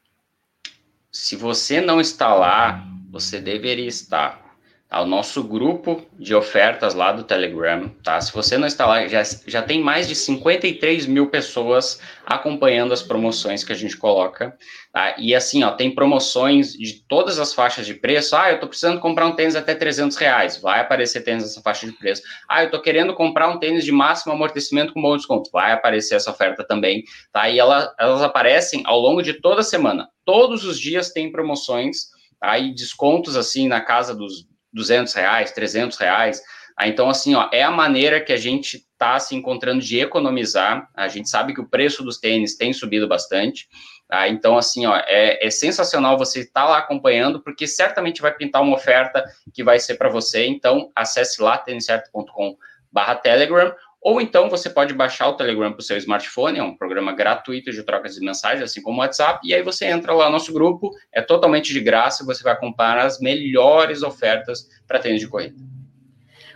Se 1.11 1.37
você 1.37 1.81
não 1.81 2.01
está 2.01 2.35
lá, 2.35 2.87
você 3.11 3.41
deveria 3.41 3.87
estar 3.87 4.52
ao 4.93 5.07
nosso 5.07 5.43
grupo 5.43 6.07
de 6.19 6.35
ofertas 6.35 6.93
lá 6.93 7.13
do 7.13 7.25
Telegram, 7.25 7.89
tá? 8.05 8.21
Se 8.21 8.31
você 8.31 8.59
não 8.59 8.67
está 8.67 8.85
lá, 8.85 9.09
já, 9.09 9.23
já 9.47 9.63
tem 9.63 9.81
mais 9.81 10.07
de 10.07 10.15
53 10.15 11.07
mil 11.07 11.31
pessoas 11.31 11.99
acompanhando 12.27 12.93
as 12.93 13.03
promoções 13.03 13.65
que 13.65 13.73
a 13.73 13.75
gente 13.75 13.97
coloca, 13.97 14.55
tá? 14.93 15.15
E 15.17 15.35
assim, 15.35 15.65
ó, 15.65 15.71
tem 15.71 15.95
promoções 15.95 16.75
de 16.75 17.03
todas 17.09 17.39
as 17.39 17.55
faixas 17.55 17.87
de 17.87 17.95
preço. 17.95 18.37
Ah, 18.37 18.53
eu 18.53 18.61
tô 18.61 18.69
precisando 18.69 19.01
comprar 19.01 19.27
um 19.27 19.35
tênis 19.35 19.57
até 19.57 19.75
300 19.75 20.15
reais, 20.19 20.59
vai 20.59 20.81
aparecer 20.81 21.25
tênis 21.25 21.45
nessa 21.45 21.63
faixa 21.63 21.87
de 21.87 21.93
preço. 21.93 22.23
Ah, 22.47 22.63
eu 22.63 22.71
tô 22.71 22.79
querendo 22.79 23.15
comprar 23.15 23.49
um 23.49 23.59
tênis 23.59 23.87
de 23.87 23.93
máximo 23.93 24.35
amortecimento 24.35 24.93
com 24.93 25.01
bom 25.01 25.17
desconto, 25.17 25.51
vai 25.51 25.73
aparecer 25.73 26.17
essa 26.17 26.31
oferta 26.31 26.63
também, 26.65 27.03
tá? 27.33 27.49
E 27.49 27.59
ela, 27.59 27.95
elas 27.99 28.21
aparecem 28.21 28.83
ao 28.85 29.01
longo 29.01 29.23
de 29.23 29.33
toda 29.33 29.63
a 29.63 29.65
semana. 29.65 30.07
Todos 30.23 30.67
os 30.67 30.79
dias 30.79 31.09
tem 31.13 31.33
promoções, 31.33 32.09
aí 32.43 32.69
tá? 32.69 32.75
descontos 32.75 33.39
assim 33.39 33.67
na 33.67 33.81
casa 33.81 34.15
dos 34.15 34.52
200 34.73 35.13
reais, 35.15 35.53
300 35.53 35.99
reais. 35.99 36.43
Ah, 36.77 36.89
então, 36.89 37.09
assim, 37.09 37.35
ó, 37.35 37.49
é 37.53 37.63
a 37.63 37.71
maneira 37.71 38.21
que 38.21 38.33
a 38.33 38.37
gente 38.37 38.77
está 38.77 39.19
se 39.19 39.35
encontrando 39.35 39.83
de 39.83 40.01
economizar. 40.01 40.89
A 40.95 41.09
gente 41.09 41.29
sabe 41.29 41.55
que 41.55 41.61
o 41.61 41.69
preço 41.69 42.03
dos 42.03 42.19
tênis 42.19 42.57
tem 42.57 42.73
subido 42.73 43.07
bastante. 43.07 43.69
Ah, 44.11 44.29
então, 44.29 44.57
assim, 44.57 44.87
ó, 44.87 44.97
é, 45.07 45.47
é 45.47 45.51
sensacional 45.51 46.19
você 46.19 46.41
estar 46.41 46.63
tá 46.63 46.69
lá 46.69 46.79
acompanhando, 46.79 47.41
porque 47.41 47.67
certamente 47.67 48.23
vai 48.23 48.35
pintar 48.35 48.63
uma 48.63 48.75
oferta 48.75 49.25
que 49.53 49.63
vai 49.63 49.79
ser 49.79 49.97
para 49.97 50.09
você. 50.09 50.47
Então, 50.47 50.91
acesse 50.95 51.41
lá, 51.43 51.59
têniscerto.com 51.59 52.57
barra 52.91 53.15
Telegram, 53.15 53.75
ou 54.03 54.21
então 54.21 54.51
você 54.51 54.69
pode 54.69 54.93
baixar 54.93 55.29
o 55.29 55.35
Telegram 55.35 55.71
para 55.71 55.79
o 55.79 55.83
seu 55.83 55.97
smartphone, 55.97 56.59
é 56.59 56.63
um 56.63 56.77
programa 56.77 57.13
gratuito 57.13 57.71
de 57.71 57.83
trocas 57.85 58.17
de 58.17 58.21
mensagens, 58.21 58.65
assim 58.65 58.83
como 58.83 58.99
o 58.99 59.01
WhatsApp, 59.01 59.47
e 59.47 59.55
aí 59.55 59.63
você 59.63 59.87
entra 59.87 60.13
lá 60.13 60.27
no 60.27 60.33
nosso 60.33 60.53
grupo, 60.53 60.91
é 61.13 61.23
totalmente 61.23 61.73
de 61.73 61.81
graça, 61.81 62.25
você 62.25 62.43
vai 62.43 62.53
acompanhar 62.53 62.99
as 62.99 63.21
melhores 63.21 64.03
ofertas 64.03 64.69
para 64.89 64.99
tênis 64.99 65.21
de 65.21 65.29
corrida. 65.29 65.55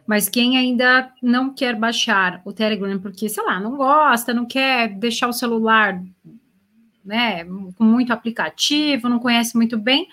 Mas 0.04 0.28
quem 0.28 0.56
ainda 0.56 1.12
não 1.22 1.54
quer 1.54 1.76
baixar 1.76 2.40
o 2.44 2.52
Telegram, 2.52 2.98
porque, 2.98 3.28
sei 3.28 3.44
lá, 3.44 3.60
não 3.60 3.76
gosta, 3.76 4.34
não 4.34 4.46
quer 4.46 4.88
deixar 4.88 5.28
o 5.28 5.32
celular 5.32 6.00
né, 7.04 7.44
com 7.44 7.84
muito 7.84 8.12
aplicativo, 8.12 9.08
não 9.08 9.20
conhece 9.20 9.56
muito 9.56 9.78
bem, 9.78 10.08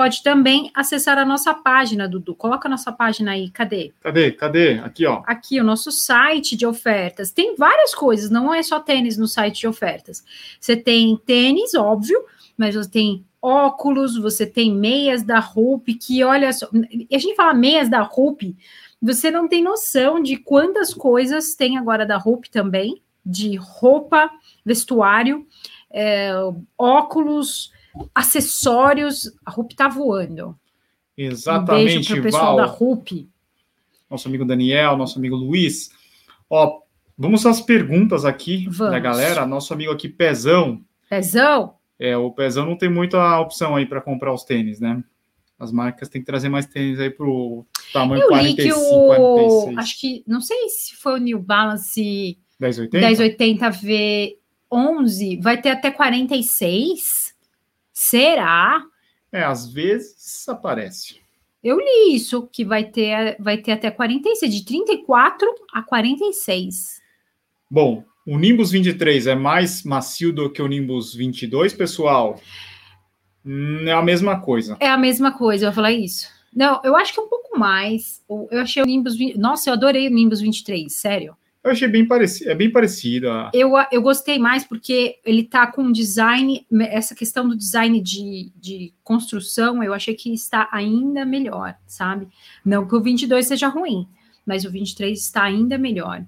pode 0.00 0.22
também 0.22 0.70
acessar 0.74 1.18
a 1.18 1.26
nossa 1.26 1.52
página, 1.52 2.08
Dudu. 2.08 2.34
Coloca 2.34 2.66
a 2.66 2.70
nossa 2.70 2.90
página 2.90 3.32
aí, 3.32 3.50
cadê? 3.50 3.92
Cadê? 4.00 4.32
Cadê? 4.32 4.78
Aqui, 4.78 5.04
ó. 5.04 5.22
Aqui, 5.26 5.60
o 5.60 5.62
nosso 5.62 5.92
site 5.92 6.56
de 6.56 6.64
ofertas. 6.64 7.32
Tem 7.32 7.54
várias 7.54 7.94
coisas, 7.94 8.30
não 8.30 8.54
é 8.54 8.62
só 8.62 8.80
tênis 8.80 9.18
no 9.18 9.28
site 9.28 9.60
de 9.60 9.68
ofertas. 9.68 10.24
Você 10.58 10.74
tem 10.74 11.14
tênis, 11.18 11.74
óbvio, 11.74 12.24
mas 12.56 12.74
você 12.74 12.90
tem 12.90 13.26
óculos, 13.42 14.16
você 14.16 14.46
tem 14.46 14.74
meias 14.74 15.22
da 15.22 15.38
Hoop, 15.54 15.92
que 15.92 16.24
olha 16.24 16.50
só. 16.50 16.66
A 17.12 17.18
gente 17.18 17.36
fala 17.36 17.52
meias 17.52 17.90
da 17.90 18.02
Hoop, 18.02 18.56
você 19.02 19.30
não 19.30 19.46
tem 19.46 19.62
noção 19.62 20.22
de 20.22 20.38
quantas 20.38 20.94
coisas 20.94 21.54
tem 21.54 21.76
agora 21.76 22.06
da 22.06 22.16
Hoop 22.16 22.48
também, 22.48 23.02
de 23.22 23.54
roupa, 23.56 24.30
vestuário, 24.64 25.46
é, 25.92 26.32
óculos 26.78 27.70
acessórios, 28.14 29.32
a 29.44 29.50
RUP 29.50 29.74
tá 29.74 29.88
voando. 29.88 30.58
Exatamente, 31.16 31.90
um 31.90 31.94
beijo 31.94 32.14
pro 32.14 32.22
pessoal 32.22 32.56
Val, 32.56 32.56
da 32.56 32.64
RUP. 32.64 33.28
Nosso 34.10 34.28
amigo 34.28 34.44
Daniel, 34.44 34.96
nosso 34.96 35.18
amigo 35.18 35.36
Luiz. 35.36 35.90
Ó, 36.48 36.80
vamos 37.16 37.44
às 37.46 37.60
perguntas 37.60 38.24
aqui 38.24 38.66
vamos. 38.68 38.92
da 38.92 38.98
galera. 38.98 39.46
Nosso 39.46 39.72
amigo 39.72 39.92
aqui, 39.92 40.08
Pezão. 40.08 40.82
Pezão? 41.08 41.74
É, 41.98 42.16
o 42.16 42.30
Pezão 42.30 42.64
não 42.64 42.76
tem 42.76 42.88
muita 42.88 43.38
opção 43.38 43.76
aí 43.76 43.84
para 43.86 44.00
comprar 44.00 44.32
os 44.32 44.42
tênis, 44.42 44.80
né? 44.80 45.04
As 45.58 45.70
marcas 45.70 46.08
têm 46.08 46.22
que 46.22 46.26
trazer 46.26 46.48
mais 46.48 46.64
tênis 46.64 46.98
aí 46.98 47.10
pro 47.10 47.66
tamanho 47.92 48.22
Eu 48.22 48.28
45, 48.28 48.62
li 48.62 48.66
que 48.66 48.72
o... 48.72 49.06
46. 49.06 49.78
Acho 49.78 50.00
que, 50.00 50.24
não 50.26 50.40
sei 50.40 50.68
se 50.70 50.96
foi 50.96 51.14
o 51.14 51.22
New 51.22 51.38
Balance 51.38 52.38
1080, 52.58 53.06
1080 53.06 53.70
V11, 54.72 55.42
vai 55.42 55.60
ter 55.60 55.68
até 55.68 55.90
46. 55.90 57.19
Será? 57.92 58.82
É, 59.32 59.42
às 59.42 59.70
vezes 59.70 60.48
aparece. 60.48 61.20
Eu 61.62 61.78
li 61.78 62.14
isso, 62.14 62.48
que 62.50 62.64
vai 62.64 62.84
ter, 62.84 63.36
vai 63.38 63.58
ter 63.58 63.72
até 63.72 63.90
46, 63.90 64.54
de 64.54 64.64
34 64.64 65.46
a 65.72 65.82
46. 65.82 67.00
Bom, 67.70 68.02
o 68.26 68.38
Nimbus 68.38 68.70
23 68.70 69.26
é 69.26 69.34
mais 69.34 69.84
macio 69.84 70.32
do 70.32 70.50
que 70.50 70.62
o 70.62 70.66
Nimbus 70.66 71.14
22, 71.14 71.74
pessoal? 71.74 72.40
É 73.86 73.92
a 73.92 74.02
mesma 74.02 74.40
coisa. 74.40 74.76
É 74.80 74.88
a 74.88 74.96
mesma 74.96 75.32
coisa, 75.32 75.66
eu 75.66 75.70
vou 75.70 75.76
falar 75.76 75.92
isso. 75.92 76.28
Não, 76.54 76.80
eu 76.82 76.96
acho 76.96 77.12
que 77.12 77.20
é 77.20 77.22
um 77.22 77.28
pouco 77.28 77.58
mais. 77.58 78.22
Eu 78.50 78.60
achei 78.60 78.82
o 78.82 78.86
Nimbus 78.86 79.16
20... 79.16 79.38
Nossa, 79.38 79.70
eu 79.70 79.74
adorei 79.74 80.08
o 80.08 80.10
Nimbus 80.10 80.40
23, 80.40 80.92
sério. 80.92 81.36
Eu 81.62 81.72
achei 81.72 81.88
bem 81.88 82.06
parecido, 82.06 82.50
é 82.50 82.54
bem 82.54 82.70
parecido. 82.70 83.26
Eu, 83.52 83.72
eu 83.92 84.00
gostei 84.00 84.38
mais 84.38 84.64
porque 84.64 85.18
ele 85.24 85.44
tá 85.44 85.66
com 85.66 85.92
design, 85.92 86.66
essa 86.80 87.14
questão 87.14 87.46
do 87.46 87.56
design 87.56 88.00
de, 88.00 88.50
de 88.56 88.94
construção, 89.04 89.82
eu 89.82 89.92
achei 89.92 90.14
que 90.14 90.32
está 90.32 90.68
ainda 90.72 91.24
melhor, 91.26 91.76
sabe? 91.86 92.28
Não 92.64 92.88
que 92.88 92.96
o 92.96 93.02
22 93.02 93.46
seja 93.46 93.68
ruim, 93.68 94.08
mas 94.46 94.64
o 94.64 94.70
23 94.70 95.18
está 95.18 95.44
ainda 95.44 95.76
melhor. 95.76 96.24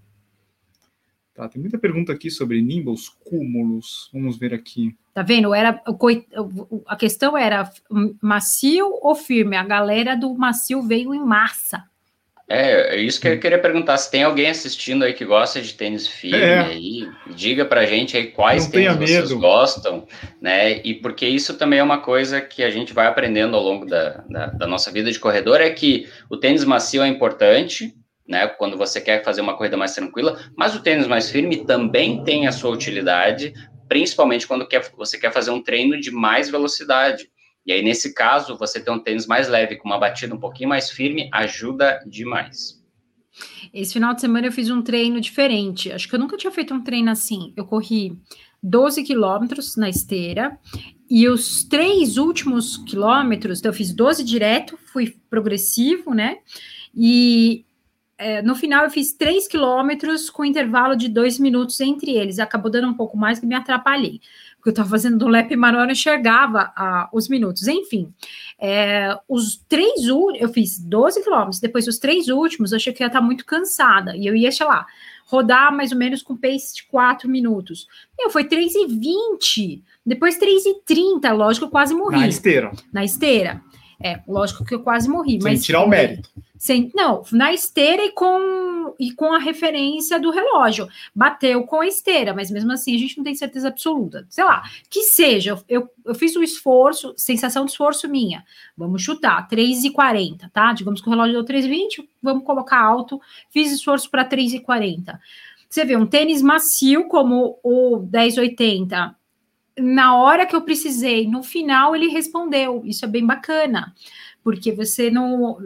Tá, 1.35 1.49
tem 1.49 1.63
muita 1.63 1.79
pergunta 1.79 2.13
aqui 2.13 2.31
sobre 2.31 2.61
Nimbus, 2.61 3.09
cúmulos. 3.09 4.11
Vamos 4.13 4.37
ver 4.37 4.53
aqui. 4.53 4.95
Tá 5.15 5.23
vendo? 5.23 5.55
Era 5.55 5.83
a 6.87 6.97
questão 6.97 7.39
era 7.39 7.71
macio 8.21 8.87
ou 9.01 9.15
firme? 9.15 9.57
A 9.57 9.65
galera 9.65 10.15
do 10.15 10.35
macio 10.35 10.83
veio 10.83 11.15
em 11.15 11.25
massa. 11.25 11.85
É, 12.53 12.97
é 12.97 13.01
isso 13.01 13.19
que 13.19 13.27
eu 13.27 13.41
queria 13.41 13.59
perguntar. 13.59 13.97
Se 13.97 14.11
tem 14.11 14.25
alguém 14.25 14.51
assistindo 14.51 15.05
aí 15.05 15.15
que 15.15 15.25
gosta 15.25 15.59
de 15.59 15.73
tênis 15.73 16.07
firme 16.07 16.39
é. 16.39 16.59
aí, 16.59 17.09
diga 17.35 17.65
pra 17.65 17.87
gente 17.87 18.15
aí 18.15 18.27
quais 18.27 18.65
Não 18.65 18.73
tênis 18.73 18.97
vocês 18.99 19.31
medo. 19.31 19.41
gostam, 19.41 20.07
né? 20.39 20.83
E 20.85 20.93
porque 20.93 21.27
isso 21.27 21.57
também 21.57 21.79
é 21.79 21.83
uma 21.83 22.03
coisa 22.03 22.43
que 22.43 22.63
a 22.63 22.69
gente 22.69 22.93
vai 22.93 23.07
aprendendo 23.07 23.57
ao 23.57 23.63
longo 23.63 23.87
da, 23.87 24.23
da, 24.29 24.47
da 24.49 24.67
nossa 24.67 24.93
vida 24.93 25.11
de 25.11 25.19
corredor, 25.19 25.63
é 25.63 25.71
que 25.71 26.07
o 26.29 26.37
tênis 26.37 26.63
macio 26.63 27.03
é 27.03 27.09
importante, 27.09 27.95
né? 28.29 28.47
Quando 28.47 28.77
você 28.77 29.01
quer 29.01 29.25
fazer 29.25 29.41
uma 29.41 29.57
corrida 29.57 29.79
mais 29.79 29.95
tranquila, 29.95 30.39
mas 30.55 30.75
o 30.75 30.83
tênis 30.83 31.07
mais 31.07 31.31
firme 31.31 31.65
também 31.65 32.23
tem 32.23 32.47
a 32.47 32.53
sua 32.53 32.71
utilidade, 32.71 33.55
principalmente 33.89 34.47
quando 34.47 34.69
quer, 34.69 34.83
você 34.95 35.19
quer 35.19 35.33
fazer 35.33 35.53
um 35.53 35.63
treino 35.63 35.99
de 35.99 36.11
mais 36.11 36.51
velocidade. 36.51 37.31
E 37.65 37.73
aí, 37.73 37.83
nesse 37.83 38.13
caso, 38.13 38.57
você 38.57 38.81
ter 38.81 38.91
um 38.91 38.99
tênis 38.99 39.27
mais 39.27 39.49
leve, 39.49 39.77
com 39.77 39.89
uma 39.89 39.99
batida 39.99 40.35
um 40.35 40.41
pouquinho 40.41 40.69
mais 40.69 40.91
firme, 40.91 41.29
ajuda 41.33 42.03
demais. 42.07 42.83
Esse 43.73 43.95
final 43.95 44.15
de 44.15 44.21
semana 44.21 44.47
eu 44.47 44.53
fiz 44.53 44.71
um 44.71 44.83
treino 44.83 45.21
diferente. 45.21 45.91
Acho 45.91 46.09
que 46.09 46.15
eu 46.15 46.19
nunca 46.19 46.37
tinha 46.37 46.51
feito 46.51 46.75
um 46.75 46.83
treino 46.83 47.11
assim. 47.11 47.53
Eu 47.57 47.65
corri 47.65 48.19
12 48.63 49.03
quilômetros 49.05 49.77
na 49.77 49.89
esteira 49.89 50.59
e 51.09 51.29
os 51.29 51.65
três 51.65 52.17
últimos 52.17 52.77
quilômetros, 52.77 53.59
então 53.59 53.71
eu 53.71 53.77
fiz 53.77 53.93
12 53.93 54.25
direto, 54.25 54.79
fui 54.93 55.17
progressivo, 55.29 56.15
né? 56.15 56.39
E 56.95 57.65
é, 58.19 58.43
no 58.43 58.55
final 58.55 58.85
eu 58.85 58.91
fiz 58.91 59.13
3 59.15 59.49
quilômetros 59.49 60.31
com 60.31 60.45
intervalo 60.45 60.95
de 60.95 61.09
dois 61.09 61.39
minutos 61.39 61.81
entre 61.81 62.13
eles. 62.13 62.39
Acabou 62.39 62.71
dando 62.71 62.89
um 62.89 62.95
pouco 62.95 63.17
mais 63.17 63.41
que 63.41 63.47
me 63.47 63.55
atrapalhei 63.55 64.21
porque 64.63 64.69
eu 64.69 64.75
estava 64.75 64.91
fazendo 64.91 65.19
do 65.19 65.27
lap 65.27 65.57
maior, 65.57 65.87
eu 65.87 65.91
enxergava 65.91 66.73
ah, 66.77 67.09
os 67.13 67.29
minutos. 67.29 67.67
Enfim, 67.67 68.15
é, 68.61 69.19
os 69.29 69.57
três 69.69 70.09
últimos, 70.09 70.41
eu 70.41 70.49
fiz 70.51 70.79
12 70.79 71.21
quilômetros, 71.25 71.59
depois 71.59 71.89
os 71.89 71.99
três 71.99 72.29
últimos, 72.29 72.71
eu 72.71 72.77
achei 72.77 72.93
que 72.93 73.03
ia 73.03 73.09
estar 73.09 73.19
tá 73.19 73.27
muito 73.27 73.45
cansada, 73.45 74.17
e 74.17 74.25
eu 74.25 74.37
ia, 74.37 74.53
sei 74.53 74.65
lá, 74.65 74.87
rodar 75.27 75.75
mais 75.75 75.91
ou 75.91 75.99
menos 75.99 76.23
com 76.23 76.37
pace 76.37 76.77
de 76.77 76.85
4 76.85 77.29
minutos. 77.29 77.89
Eu 78.17 78.31
foi 78.31 78.45
3 78.45 78.73
e 78.73 78.87
20, 78.87 79.83
depois 80.07 80.39
3 80.39 80.65
e 80.65 80.75
30, 80.87 81.33
lógico, 81.33 81.67
eu 81.67 81.71
quase 81.71 81.93
morri. 81.93 82.21
Na 82.21 82.29
esteira. 82.29 82.71
Na 82.93 83.05
esteira. 83.05 83.61
É, 84.01 84.21
lógico 84.29 84.65
que 84.65 84.75
eu 84.77 84.81
quase 84.81 85.09
morri. 85.09 85.43
Sem 85.43 85.43
mas, 85.43 85.65
tirar 85.65 85.83
o 85.83 85.89
mérito. 85.89 86.31
Sem, 86.63 86.93
não, 86.95 87.25
na 87.33 87.53
esteira 87.53 88.05
e 88.05 88.13
com, 88.13 88.95
e 88.97 89.11
com 89.11 89.33
a 89.33 89.39
referência 89.41 90.21
do 90.21 90.31
relógio. 90.31 90.87
Bateu 91.13 91.65
com 91.65 91.81
a 91.81 91.89
esteira, 91.89 92.33
mas 92.33 92.53
mesmo 92.53 92.71
assim 92.71 92.95
a 92.95 92.99
gente 93.01 93.17
não 93.17 93.25
tem 93.25 93.35
certeza 93.35 93.67
absoluta. 93.67 94.25
Sei 94.31 94.45
lá, 94.45 94.63
que 94.89 95.03
seja, 95.03 95.61
eu, 95.69 95.91
eu 96.07 96.15
fiz 96.15 96.37
um 96.37 96.43
esforço, 96.43 97.13
sensação 97.17 97.65
de 97.65 97.73
esforço 97.73 98.09
minha. 98.09 98.45
Vamos 98.77 99.03
chutar, 99.03 99.49
3,40, 99.49 100.49
tá? 100.53 100.73
Digamos 100.73 101.01
que 101.01 101.09
o 101.09 101.11
relógio 101.11 101.33
deu 101.33 101.45
3,20, 101.45 102.07
vamos 102.23 102.45
colocar 102.45 102.81
alto. 102.81 103.21
Fiz 103.51 103.73
esforço 103.73 104.09
para 104.09 104.25
3,40. 104.25 105.19
Você 105.69 105.85
vê, 105.85 105.97
um 105.97 106.07
tênis 106.07 106.43
macio 106.43 107.09
como 107.09 107.59
o 107.65 107.99
1080 108.09 109.17
na 109.81 110.17
hora 110.17 110.47
que 110.47 110.55
eu 110.55 110.63
precisei, 110.63 111.27
no 111.27 111.43
final 111.43 111.97
ele 111.97 112.09
respondeu. 112.09 112.83
Isso 112.85 113.05
é 113.05 113.09
bem 113.09 113.27
bacana, 113.27 113.93
porque 114.45 114.73
você 114.73 115.11
não. 115.11 115.59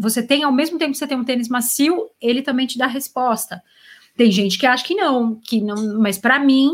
Você 0.00 0.22
tem, 0.22 0.42
ao 0.42 0.52
mesmo 0.52 0.78
tempo 0.78 0.92
que 0.92 0.98
você 0.98 1.06
tem 1.06 1.18
um 1.18 1.24
tênis 1.24 1.48
macio, 1.48 2.08
ele 2.18 2.40
também 2.40 2.66
te 2.66 2.78
dá 2.78 2.86
resposta. 2.86 3.62
Tem 4.16 4.32
gente 4.32 4.58
que 4.58 4.64
acha 4.66 4.82
que 4.82 4.94
não, 4.94 5.34
que 5.34 5.60
não, 5.60 6.00
mas 6.00 6.16
para 6.16 6.38
mim, 6.38 6.70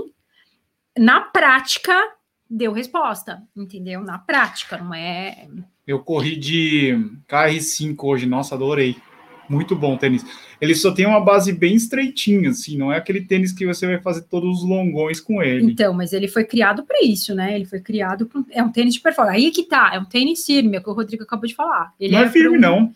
na 0.96 1.20
prática, 1.20 1.92
deu 2.48 2.72
resposta, 2.72 3.42
entendeu? 3.56 4.00
Na 4.00 4.16
prática, 4.16 4.78
não 4.78 4.94
é. 4.94 5.48
Eu 5.84 5.98
corri 5.98 6.36
de 6.36 6.96
KR5 7.28 7.96
hoje, 8.00 8.26
nossa, 8.26 8.54
adorei. 8.54 8.96
Muito 9.48 9.74
bom 9.74 9.96
tênis. 9.96 10.24
Ele 10.60 10.74
só 10.74 10.92
tem 10.92 11.06
uma 11.06 11.20
base 11.20 11.52
bem 11.52 11.74
estreitinha, 11.74 12.50
assim, 12.50 12.76
não 12.76 12.92
é 12.92 12.96
aquele 12.96 13.20
tênis 13.20 13.52
que 13.52 13.66
você 13.66 13.86
vai 13.86 14.00
fazer 14.00 14.22
todos 14.22 14.58
os 14.58 14.68
longões 14.68 15.20
com 15.20 15.42
ele. 15.42 15.70
Então, 15.70 15.92
mas 15.92 16.12
ele 16.12 16.28
foi 16.28 16.44
criado 16.44 16.84
para 16.84 17.02
isso, 17.02 17.34
né? 17.34 17.54
Ele 17.54 17.64
foi 17.64 17.80
criado 17.80 18.26
para 18.26 18.42
é 18.50 18.62
um 18.62 18.70
tênis 18.70 18.94
de 18.94 19.00
performance. 19.00 19.36
Aí 19.36 19.50
que 19.50 19.64
tá, 19.64 19.90
é 19.94 19.98
um 19.98 20.04
tênis 20.04 20.44
firme, 20.44 20.76
é 20.76 20.80
o 20.80 20.82
que 20.82 20.90
o 20.90 20.94
Rodrigo 20.94 21.24
acabou 21.24 21.46
de 21.46 21.54
falar. 21.54 21.92
Ele 21.98 22.12
não 22.12 22.20
é, 22.20 22.24
é 22.24 22.30
firme, 22.30 22.56
um... 22.56 22.60
não. 22.60 22.92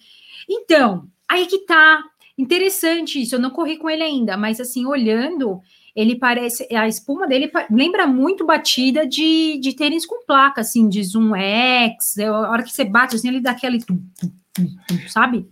Então, 0.50 1.04
aí 1.28 1.46
que 1.46 1.58
tá. 1.58 2.02
Interessante 2.36 3.20
isso. 3.20 3.34
Eu 3.34 3.38
não 3.38 3.50
corri 3.50 3.76
com 3.76 3.88
ele 3.90 4.02
ainda, 4.02 4.34
mas 4.34 4.60
assim, 4.60 4.86
olhando, 4.86 5.60
ele 5.94 6.16
parece. 6.16 6.66
A 6.74 6.88
espuma 6.88 7.28
dele 7.28 7.50
lembra 7.70 8.06
muito 8.06 8.46
batida 8.46 9.06
de, 9.06 9.58
de 9.58 9.76
tênis 9.76 10.06
com 10.06 10.24
placa, 10.24 10.62
assim, 10.62 10.88
de 10.88 11.04
Zoom 11.04 11.36
X. 11.36 12.18
A 12.18 12.50
hora 12.50 12.62
que 12.62 12.72
você 12.72 12.82
bate, 12.82 13.14
assim, 13.14 13.28
ele 13.28 13.40
dá 13.40 13.50
aquele. 13.50 13.78
Sabe? 15.08 15.46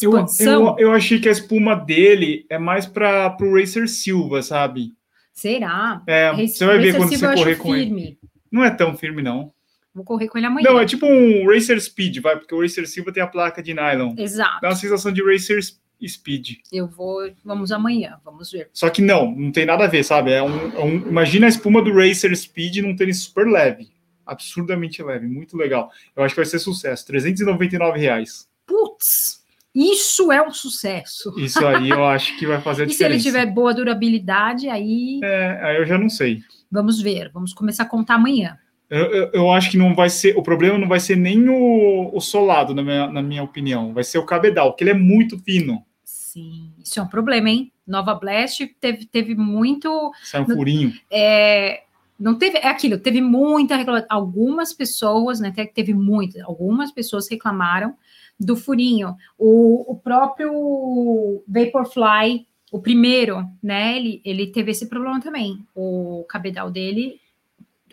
Eu, 0.00 0.26
eu, 0.40 0.76
eu, 0.78 0.92
achei 0.92 1.20
que 1.20 1.28
a 1.28 1.32
espuma 1.32 1.76
dele 1.76 2.44
é 2.48 2.58
mais 2.58 2.86
para 2.86 3.36
o 3.40 3.56
Racer 3.56 3.88
Silva, 3.88 4.42
sabe? 4.42 4.92
Será? 5.32 6.02
É, 6.06 6.30
Racer, 6.30 6.48
você 6.48 6.66
vai 6.66 6.78
ver 6.78 6.96
quando 6.96 7.10
Silva 7.10 7.28
você 7.28 7.42
correr 7.42 7.56
com 7.56 7.72
firme. 7.72 8.02
ele. 8.02 8.18
Não 8.50 8.64
é 8.64 8.70
tão 8.70 8.96
firme, 8.96 9.22
não. 9.22 9.52
Vou 9.94 10.04
correr 10.04 10.28
com 10.28 10.38
ele 10.38 10.46
amanhã. 10.46 10.68
Não, 10.68 10.80
é 10.80 10.86
tipo 10.86 11.06
um 11.06 11.46
Racer 11.46 11.80
Speed, 11.80 12.18
vai, 12.20 12.36
porque 12.36 12.54
o 12.54 12.60
Racer 12.62 12.86
Silva 12.88 13.12
tem 13.12 13.22
a 13.22 13.26
placa 13.26 13.62
de 13.62 13.74
nylon. 13.74 14.14
Exato. 14.16 14.60
Dá 14.62 14.68
uma 14.68 14.76
sensação 14.76 15.12
de 15.12 15.22
Racer 15.22 15.60
Speed. 16.06 16.56
Eu 16.72 16.88
vou, 16.88 17.30
vamos 17.44 17.70
amanhã, 17.70 18.18
vamos 18.24 18.50
ver. 18.50 18.70
Só 18.72 18.88
que 18.88 19.02
não, 19.02 19.30
não 19.30 19.52
tem 19.52 19.66
nada 19.66 19.84
a 19.84 19.88
ver, 19.88 20.02
sabe? 20.02 20.32
É 20.32 20.42
um, 20.42 20.72
é 20.72 20.84
um 20.84 20.94
imagina 21.08 21.46
a 21.46 21.48
espuma 21.48 21.82
do 21.82 21.92
Racer 21.92 22.34
Speed 22.34 22.78
num 22.78 22.96
tênis 22.96 23.22
super 23.22 23.46
leve, 23.46 23.90
absurdamente 24.26 25.02
leve, 25.02 25.26
muito 25.26 25.56
legal. 25.56 25.90
Eu 26.16 26.24
acho 26.24 26.34
que 26.34 26.40
vai 26.40 26.46
ser 26.46 26.58
sucesso, 26.58 27.06
399 27.06 27.98
reais. 27.98 28.48
Putz! 28.66 29.42
Isso 29.74 30.30
é 30.30 30.46
um 30.46 30.52
sucesso. 30.52 31.34
Isso 31.38 31.64
aí 31.66 31.88
eu 31.88 32.04
acho 32.04 32.38
que 32.38 32.46
vai 32.46 32.60
fazer 32.60 32.82
a 32.82 32.86
diferença. 32.86 33.16
E 33.16 33.20
se 33.20 33.28
ele 33.28 33.36
tiver 33.36 33.52
boa 33.52 33.72
durabilidade, 33.72 34.68
aí. 34.68 35.18
É, 35.22 35.60
aí 35.62 35.76
eu 35.76 35.86
já 35.86 35.96
não 35.96 36.10
sei. 36.10 36.42
Vamos 36.70 37.00
ver, 37.00 37.30
vamos 37.32 37.54
começar 37.54 37.84
a 37.84 37.88
contar 37.88 38.16
amanhã. 38.16 38.58
Eu, 38.92 39.06
eu, 39.06 39.30
eu, 39.32 39.50
acho 39.50 39.70
que 39.70 39.78
não 39.78 39.94
vai 39.94 40.10
ser. 40.10 40.36
O 40.36 40.42
problema 40.42 40.76
não 40.76 40.86
vai 40.86 41.00
ser 41.00 41.16
nem 41.16 41.48
o, 41.48 42.14
o 42.14 42.20
solado, 42.20 42.74
na 42.74 42.82
minha, 42.82 43.06
na 43.06 43.22
minha 43.22 43.42
opinião. 43.42 43.94
Vai 43.94 44.04
ser 44.04 44.18
o 44.18 44.26
cabedal, 44.26 44.70
porque 44.70 44.84
ele 44.84 44.90
é 44.90 44.94
muito 44.94 45.38
fino. 45.38 45.82
Sim, 46.04 46.70
isso 46.78 47.00
é 47.00 47.02
um 47.02 47.06
problema, 47.06 47.48
hein? 47.48 47.72
Nova 47.86 48.14
Blast 48.14 48.66
teve, 48.78 49.06
teve 49.06 49.34
muito. 49.34 50.12
É 50.34 50.40
um 50.40 50.44
furinho. 50.44 50.92
É, 51.10 51.84
não 52.20 52.34
teve. 52.34 52.58
É 52.58 52.68
aquilo, 52.68 52.98
teve 52.98 53.22
muita 53.22 53.76
reclamação. 53.76 54.08
Algumas 54.10 54.74
pessoas, 54.74 55.40
né? 55.40 55.50
Teve 55.74 55.94
muitas, 55.94 56.42
algumas 56.42 56.92
pessoas 56.92 57.26
reclamaram 57.30 57.94
do 58.38 58.56
furinho. 58.56 59.16
O, 59.38 59.90
o 59.90 59.96
próprio 59.96 61.42
Vaporfly, 61.48 62.46
o 62.70 62.78
primeiro, 62.78 63.42
né? 63.62 63.96
Ele, 63.96 64.20
ele 64.22 64.46
teve 64.48 64.70
esse 64.70 64.86
problema 64.86 65.18
também. 65.18 65.64
O 65.74 66.26
cabedal 66.28 66.70
dele, 66.70 67.21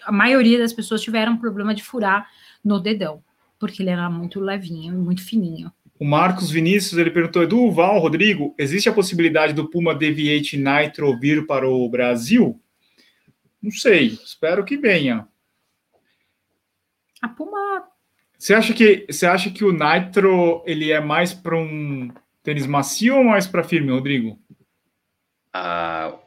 a 0.03 0.11
maioria 0.11 0.57
das 0.59 0.73
pessoas 0.73 1.01
tiveram 1.01 1.37
problema 1.37 1.73
de 1.73 1.83
furar 1.83 2.29
no 2.63 2.79
dedão, 2.79 3.23
porque 3.59 3.81
ele 3.81 3.89
era 3.89 4.09
muito 4.09 4.39
levinho, 4.39 4.93
muito 4.93 5.23
fininho. 5.23 5.71
O 5.99 6.05
Marcos 6.05 6.49
Vinícius, 6.49 6.97
ele 6.97 7.11
perguntou, 7.11 7.43
Edu, 7.43 7.71
Val, 7.71 7.99
Rodrigo, 7.99 8.55
existe 8.57 8.87
a 8.87 8.93
possibilidade 8.93 9.53
do 9.53 9.69
Puma 9.69 9.93
Deviate 9.93 10.57
Nitro 10.57 11.17
vir 11.19 11.45
para 11.45 11.67
o 11.67 11.89
Brasil? 11.89 12.59
Não 13.61 13.71
sei, 13.71 14.17
espero 14.23 14.63
que 14.63 14.77
venha. 14.77 15.27
A 17.21 17.27
Puma 17.27 17.89
você 18.39 18.53
acha 18.53 18.73
que 18.73 19.05
você 19.09 19.25
acha 19.25 19.51
que 19.51 19.65
o 19.65 19.73
Nitro 19.73 20.63
ele 20.65 20.93
é 20.93 21.01
mais 21.01 21.33
para 21.33 21.57
um 21.57 22.09
tênis 22.41 22.65
macio 22.65 23.17
ou 23.17 23.23
mais 23.25 23.45
para 23.45 23.65
firme, 23.65 23.91
Rodrigo? 23.91 24.39
Ah, 25.53 26.17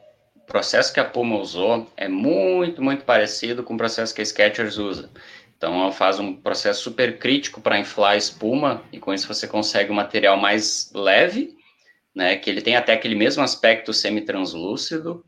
processo 0.53 0.92
que 0.92 1.00
a 1.00 1.05
Puma 1.05 1.38
usou 1.38 1.90
é 1.96 2.07
muito, 2.09 2.82
muito 2.82 3.05
parecido 3.07 3.62
com 3.62 3.72
o 3.72 3.78
processo 3.78 4.14
que 4.14 4.20
a 4.20 4.24
Skechers 4.24 4.76
usa. 4.76 5.11
Então, 5.57 5.80
ela 5.80 5.90
faz 5.90 6.18
um 6.18 6.34
processo 6.34 6.82
super 6.82 7.18
crítico 7.18 7.62
para 7.62 7.78
inflar 7.78 8.12
a 8.12 8.16
espuma 8.18 8.84
e 8.92 8.98
com 8.98 9.14
isso 9.14 9.26
você 9.26 9.48
consegue 9.48 9.90
um 9.90 9.94
material 9.94 10.36
mais 10.36 10.92
leve, 10.94 11.57
né? 12.14 12.36
Que 12.36 12.50
ele 12.50 12.61
tem 12.61 12.76
até 12.76 12.92
aquele 12.92 13.14
mesmo 13.14 13.42
aspecto 13.42 13.94
semi-translúcido 13.94 15.24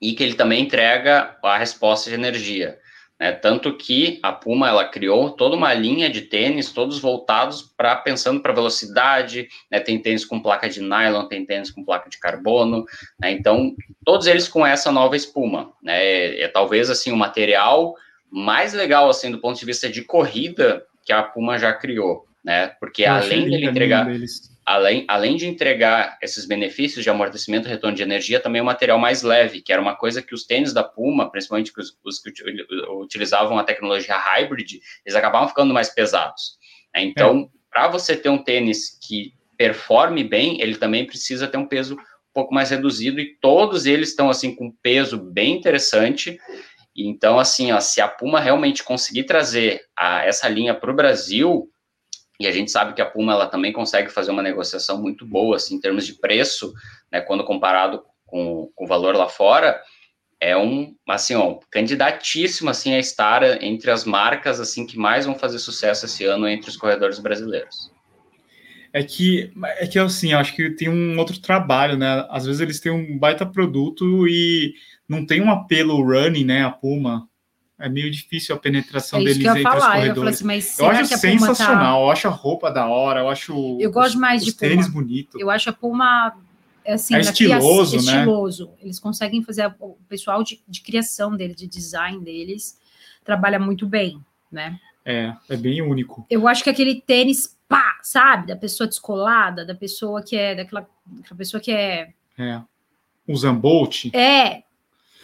e 0.00 0.14
que 0.14 0.22
ele 0.24 0.34
também 0.34 0.62
entrega 0.62 1.36
a 1.42 1.58
resposta 1.58 2.08
de 2.08 2.16
energia. 2.16 2.78
Né? 3.18 3.32
Tanto 3.32 3.76
que 3.76 4.18
a 4.22 4.32
Puma 4.32 4.68
ela 4.68 4.86
criou 4.86 5.30
toda 5.30 5.56
uma 5.56 5.74
linha 5.74 6.08
de 6.08 6.22
tênis, 6.22 6.72
todos 6.72 6.98
voltados 6.98 7.62
para 7.62 7.96
pensando 7.96 8.40
para 8.40 8.52
velocidade. 8.52 9.48
Né? 9.70 9.80
Tem 9.80 9.98
tênis 9.98 10.24
com 10.24 10.40
placa 10.40 10.68
de 10.68 10.80
nylon, 10.80 11.26
tem 11.26 11.44
tênis 11.44 11.70
com 11.70 11.84
placa 11.84 12.08
de 12.08 12.18
carbono. 12.18 12.84
Né? 13.20 13.32
Então, 13.32 13.74
todos 14.04 14.26
eles 14.26 14.48
com 14.48 14.66
essa 14.66 14.92
nova 14.92 15.16
espuma. 15.16 15.72
Né? 15.82 15.98
É, 15.98 16.42
é, 16.42 16.48
talvez 16.48 16.90
assim 16.90 17.10
o 17.10 17.16
material 17.16 17.94
mais 18.30 18.74
legal 18.74 19.08
assim 19.08 19.30
do 19.30 19.38
ponto 19.38 19.58
de 19.58 19.64
vista 19.64 19.88
de 19.88 20.02
corrida 20.02 20.84
que 21.04 21.12
a 21.12 21.22
Puma 21.22 21.58
já 21.58 21.72
criou, 21.72 22.26
né? 22.44 22.66
Porque 22.78 23.04
Eu 23.04 23.12
além 23.12 23.48
dele 23.48 23.64
entregar 23.64 24.06
além, 24.68 25.06
além 25.08 25.34
de 25.34 25.46
entregar 25.46 26.18
esses 26.20 26.44
benefícios 26.44 27.02
de 27.02 27.08
amortecimento 27.08 27.66
e 27.66 27.70
retorno 27.70 27.96
de 27.96 28.02
energia, 28.02 28.38
também 28.38 28.60
é 28.60 28.62
um 28.62 28.66
material 28.66 28.98
mais 28.98 29.22
leve, 29.22 29.62
que 29.62 29.72
era 29.72 29.80
uma 29.80 29.96
coisa 29.96 30.20
que 30.20 30.34
os 30.34 30.44
tênis 30.44 30.74
da 30.74 30.84
Puma, 30.84 31.30
principalmente 31.30 31.72
os, 31.74 31.96
os 32.04 32.20
que 32.20 32.30
utilizavam 33.00 33.58
a 33.58 33.64
tecnologia 33.64 34.14
hybrid, 34.14 34.78
eles 35.06 35.16
acabavam 35.16 35.48
ficando 35.48 35.72
mais 35.72 35.88
pesados. 35.88 36.58
Né? 36.94 37.02
Então, 37.02 37.50
é. 37.50 37.58
para 37.70 37.88
você 37.88 38.14
ter 38.14 38.28
um 38.28 38.36
tênis 38.36 38.98
que 39.00 39.32
performe 39.56 40.22
bem, 40.22 40.60
ele 40.60 40.76
também 40.76 41.06
precisa 41.06 41.48
ter 41.48 41.56
um 41.56 41.66
peso 41.66 41.94
um 41.94 42.34
pouco 42.34 42.52
mais 42.52 42.68
reduzido, 42.68 43.18
e 43.18 43.38
todos 43.40 43.86
eles 43.86 44.10
estão, 44.10 44.28
assim, 44.28 44.54
com 44.54 44.70
peso 44.82 45.16
bem 45.16 45.56
interessante, 45.56 46.38
então, 46.94 47.38
assim, 47.38 47.72
ó, 47.72 47.80
se 47.80 48.02
a 48.02 48.08
Puma 48.08 48.38
realmente 48.38 48.84
conseguir 48.84 49.24
trazer 49.24 49.80
a, 49.96 50.26
essa 50.26 50.46
linha 50.46 50.74
para 50.74 50.90
o 50.90 50.94
Brasil, 50.94 51.70
e 52.38 52.46
a 52.46 52.52
gente 52.52 52.70
sabe 52.70 52.94
que 52.94 53.02
a 53.02 53.06
Puma 53.06 53.32
ela 53.32 53.46
também 53.46 53.72
consegue 53.72 54.10
fazer 54.10 54.30
uma 54.30 54.42
negociação 54.42 55.00
muito 55.00 55.26
boa 55.26 55.56
assim, 55.56 55.74
em 55.74 55.80
termos 55.80 56.06
de 56.06 56.14
preço, 56.14 56.72
né, 57.10 57.20
quando 57.20 57.44
comparado 57.44 58.02
com, 58.24 58.70
com 58.74 58.84
o 58.84 58.86
valor 58.86 59.16
lá 59.16 59.28
fora, 59.28 59.80
é 60.40 60.56
um 60.56 60.94
assim, 61.08 61.34
ó, 61.34 61.58
candidatíssimo 61.70 62.70
assim 62.70 62.94
a 62.94 62.98
estar 62.98 63.62
entre 63.62 63.90
as 63.90 64.04
marcas 64.04 64.60
assim 64.60 64.86
que 64.86 64.96
mais 64.96 65.26
vão 65.26 65.34
fazer 65.34 65.58
sucesso 65.58 66.06
esse 66.06 66.24
ano 66.24 66.46
entre 66.46 66.70
os 66.70 66.76
corredores 66.76 67.18
brasileiros. 67.18 67.90
É 68.92 69.02
que 69.02 69.52
é 69.78 69.86
que 69.86 69.98
assim, 69.98 70.32
acho 70.32 70.54
que 70.54 70.70
tem 70.70 70.88
um 70.88 71.18
outro 71.18 71.38
trabalho, 71.40 71.96
né? 71.98 72.26
Às 72.30 72.46
vezes 72.46 72.60
eles 72.60 72.80
têm 72.80 72.90
um 72.90 73.18
baita 73.18 73.44
produto 73.44 74.26
e 74.26 74.72
não 75.06 75.26
tem 75.26 75.42
um 75.42 75.50
apelo 75.50 76.02
running, 76.02 76.44
né, 76.44 76.64
a 76.64 76.70
Puma 76.70 77.28
é 77.78 77.88
meio 77.88 78.10
difícil 78.10 78.54
a 78.54 78.58
penetração 78.58 79.20
é 79.20 79.24
deles 79.24 79.44
entre 79.44 79.62
falar. 79.62 79.76
os 79.78 79.84
corredores. 79.84 80.40
Eu, 80.40 80.50
assim, 80.50 80.82
eu 80.82 80.90
acho 80.90 81.18
sensacional, 81.18 81.98
tá... 81.98 82.04
eu 82.04 82.10
acho 82.10 82.28
a 82.28 82.30
roupa 82.30 82.70
da 82.70 82.86
hora, 82.86 83.20
eu 83.20 83.28
acho 83.28 83.78
eu 83.80 83.90
gosto 83.90 84.14
os, 84.14 84.20
mais 84.20 84.44
de 84.44 84.52
tênis 84.52 84.86
Puma. 84.86 85.00
bonito. 85.00 85.40
Eu 85.40 85.48
acho 85.48 85.70
a 85.70 85.72
Puma 85.72 86.36
assim, 86.86 87.14
é 87.14 87.20
estiloso, 87.20 87.96
né? 87.96 88.02
estiloso. 88.02 88.70
Eles 88.80 88.98
conseguem 88.98 89.42
fazer 89.42 89.72
o 89.78 89.96
pessoal 90.08 90.42
de, 90.42 90.60
de 90.66 90.80
criação 90.80 91.36
deles, 91.36 91.56
de 91.56 91.66
design 91.66 92.24
deles, 92.24 92.80
trabalha 93.24 93.58
muito 93.58 93.86
bem, 93.86 94.20
né? 94.50 94.78
É, 95.04 95.32
é 95.48 95.56
bem 95.56 95.80
único. 95.80 96.26
Eu 96.28 96.48
acho 96.48 96.64
que 96.64 96.70
aquele 96.70 97.00
tênis 97.00 97.56
pá, 97.68 97.98
sabe, 98.02 98.48
da 98.48 98.56
pessoa 98.56 98.88
descolada, 98.88 99.64
da 99.64 99.74
pessoa 99.74 100.22
que 100.22 100.36
é 100.36 100.54
daquela, 100.54 100.88
daquela 101.06 101.36
pessoa 101.36 101.60
que 101.60 101.70
é 101.70 102.10
É. 102.36 102.60
O 103.26 103.36
Zambolt. 103.36 104.06
É, 104.14 104.62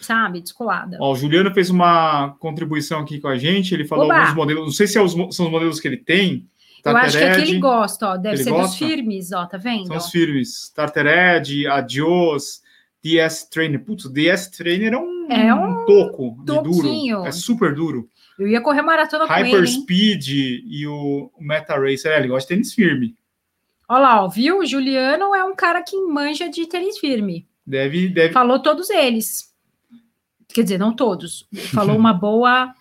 sabe, 0.05 0.41
descolada. 0.41 0.97
Ó, 1.01 1.13
o 1.13 1.17
Juliano 1.17 1.53
fez 1.53 1.71
uma 1.71 2.37
contribuição 2.39 3.01
aqui 3.01 3.21
com 3.21 3.29
a 3.29 3.37
gente, 3.37 3.75
ele 3.75 3.85
falou 3.85 4.07
Oba! 4.07 4.17
alguns 4.17 4.35
modelos, 4.35 4.65
não 4.65 4.73
sei 4.73 4.87
se 4.87 4.99
é 4.99 5.03
os, 5.03 5.13
são 5.13 5.47
os 5.47 5.53
modelos 5.53 5.81
que 5.81 5.89
ele 5.89 5.97
tem. 5.97 6.49
Eu 6.85 6.97
acho 6.97 7.17
que 7.17 7.25
é 7.25 7.35
que 7.35 7.41
ele 7.41 7.59
gosta, 7.59 8.09
ó, 8.09 8.17
deve 8.17 8.37
ser 8.37 8.51
gosta? 8.51 8.67
dos 8.67 8.77
firmes, 8.77 9.33
ó, 9.33 9.47
tá 9.47 9.57
vendo? 9.57 9.87
São 9.87 9.97
os 9.97 10.11
firmes, 10.11 10.71
Tartared, 10.75 11.67
Adios, 11.67 12.61
DS 13.03 13.49
Trainer. 13.51 13.83
Putz, 13.83 14.05
DS 14.13 14.49
Trainer 14.49 14.93
é 14.93 14.99
um, 14.99 15.33
é 15.33 15.55
um 15.55 15.87
toco 15.87 16.37
de 16.45 16.63
duro, 16.63 17.27
é 17.27 17.33
super 17.33 17.75
duro. 17.75 18.09
Eu 18.39 18.49
ia 18.49 18.61
correr 18.61 18.83
maratona 18.83 19.25
Hyper 19.25 19.51
com 19.51 19.57
ele, 19.59 19.67
Speed 19.67 20.29
e 20.29 20.87
o 20.87 21.31
Meta 21.39 21.75
Racer, 21.79 22.13
é, 22.13 22.19
ele 22.19 22.29
gosta 22.29 22.49
de 22.49 22.55
tênis 22.55 22.75
firme. 22.75 23.17
Olha 23.89 24.01
lá, 24.01 24.25
ó, 24.25 24.29
viu? 24.29 24.59
O 24.59 24.67
Juliano 24.67 25.35
é 25.35 25.45
um 25.45 25.55
cara 25.55 25.83
que 25.83 25.97
manja 25.97 26.49
de 26.49 26.67
tênis 26.67 26.99
firme. 26.99 27.47
Deve, 27.67 28.09
deve. 28.09 28.33
Falou 28.33 28.59
todos 28.59 28.91
eles 28.91 29.54
quer 30.55 30.63
dizer, 30.63 30.79
não 30.79 30.95
todos, 30.95 31.49
falou 31.73 31.97
uma 31.97 32.13
boa, 32.15 32.73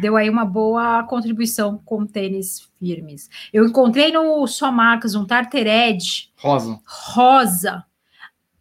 deu 0.00 0.16
aí 0.16 0.30
uma 0.30 0.44
boa 0.44 1.02
contribuição 1.02 1.76
com 1.84 2.06
tênis 2.06 2.70
firmes. 2.78 3.28
Eu 3.52 3.66
encontrei 3.66 4.12
no 4.12 4.46
Só 4.46 4.70
Marcas 4.70 5.16
um 5.16 5.26
Tartered 5.26 6.32
rosa. 6.38 6.80
Rosa. 6.86 7.84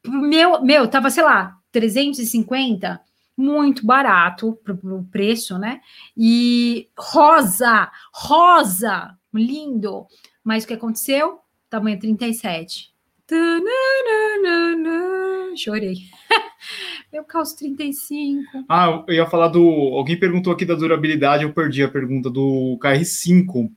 Meu, 0.03 0.63
meu, 0.63 0.87
tava, 0.87 1.11
sei 1.11 1.23
lá, 1.23 1.57
350, 1.71 2.99
muito 3.37 3.85
barato 3.85 4.57
pro, 4.63 4.75
pro 4.75 5.03
preço, 5.11 5.59
né? 5.59 5.81
E 6.17 6.89
rosa, 6.97 7.91
rosa, 8.11 9.15
lindo. 9.31 10.07
Mas 10.43 10.63
o 10.63 10.67
que 10.67 10.73
aconteceu? 10.73 11.39
Tamanho 11.69 11.99
37. 11.99 12.93
Chorei. 15.55 15.95
Eu 17.15 17.23
calço 17.23 17.55
35. 17.55 18.65
Ah, 18.67 19.01
eu 19.07 19.13
ia 19.13 19.25
falar 19.25 19.47
do. 19.47 19.61
Alguém 19.61 20.19
perguntou 20.19 20.51
aqui 20.51 20.65
da 20.65 20.75
durabilidade, 20.75 21.43
eu 21.45 21.53
perdi 21.53 21.81
a 21.81 21.87
pergunta 21.87 22.29
do 22.29 22.77
KR5. 22.83 23.71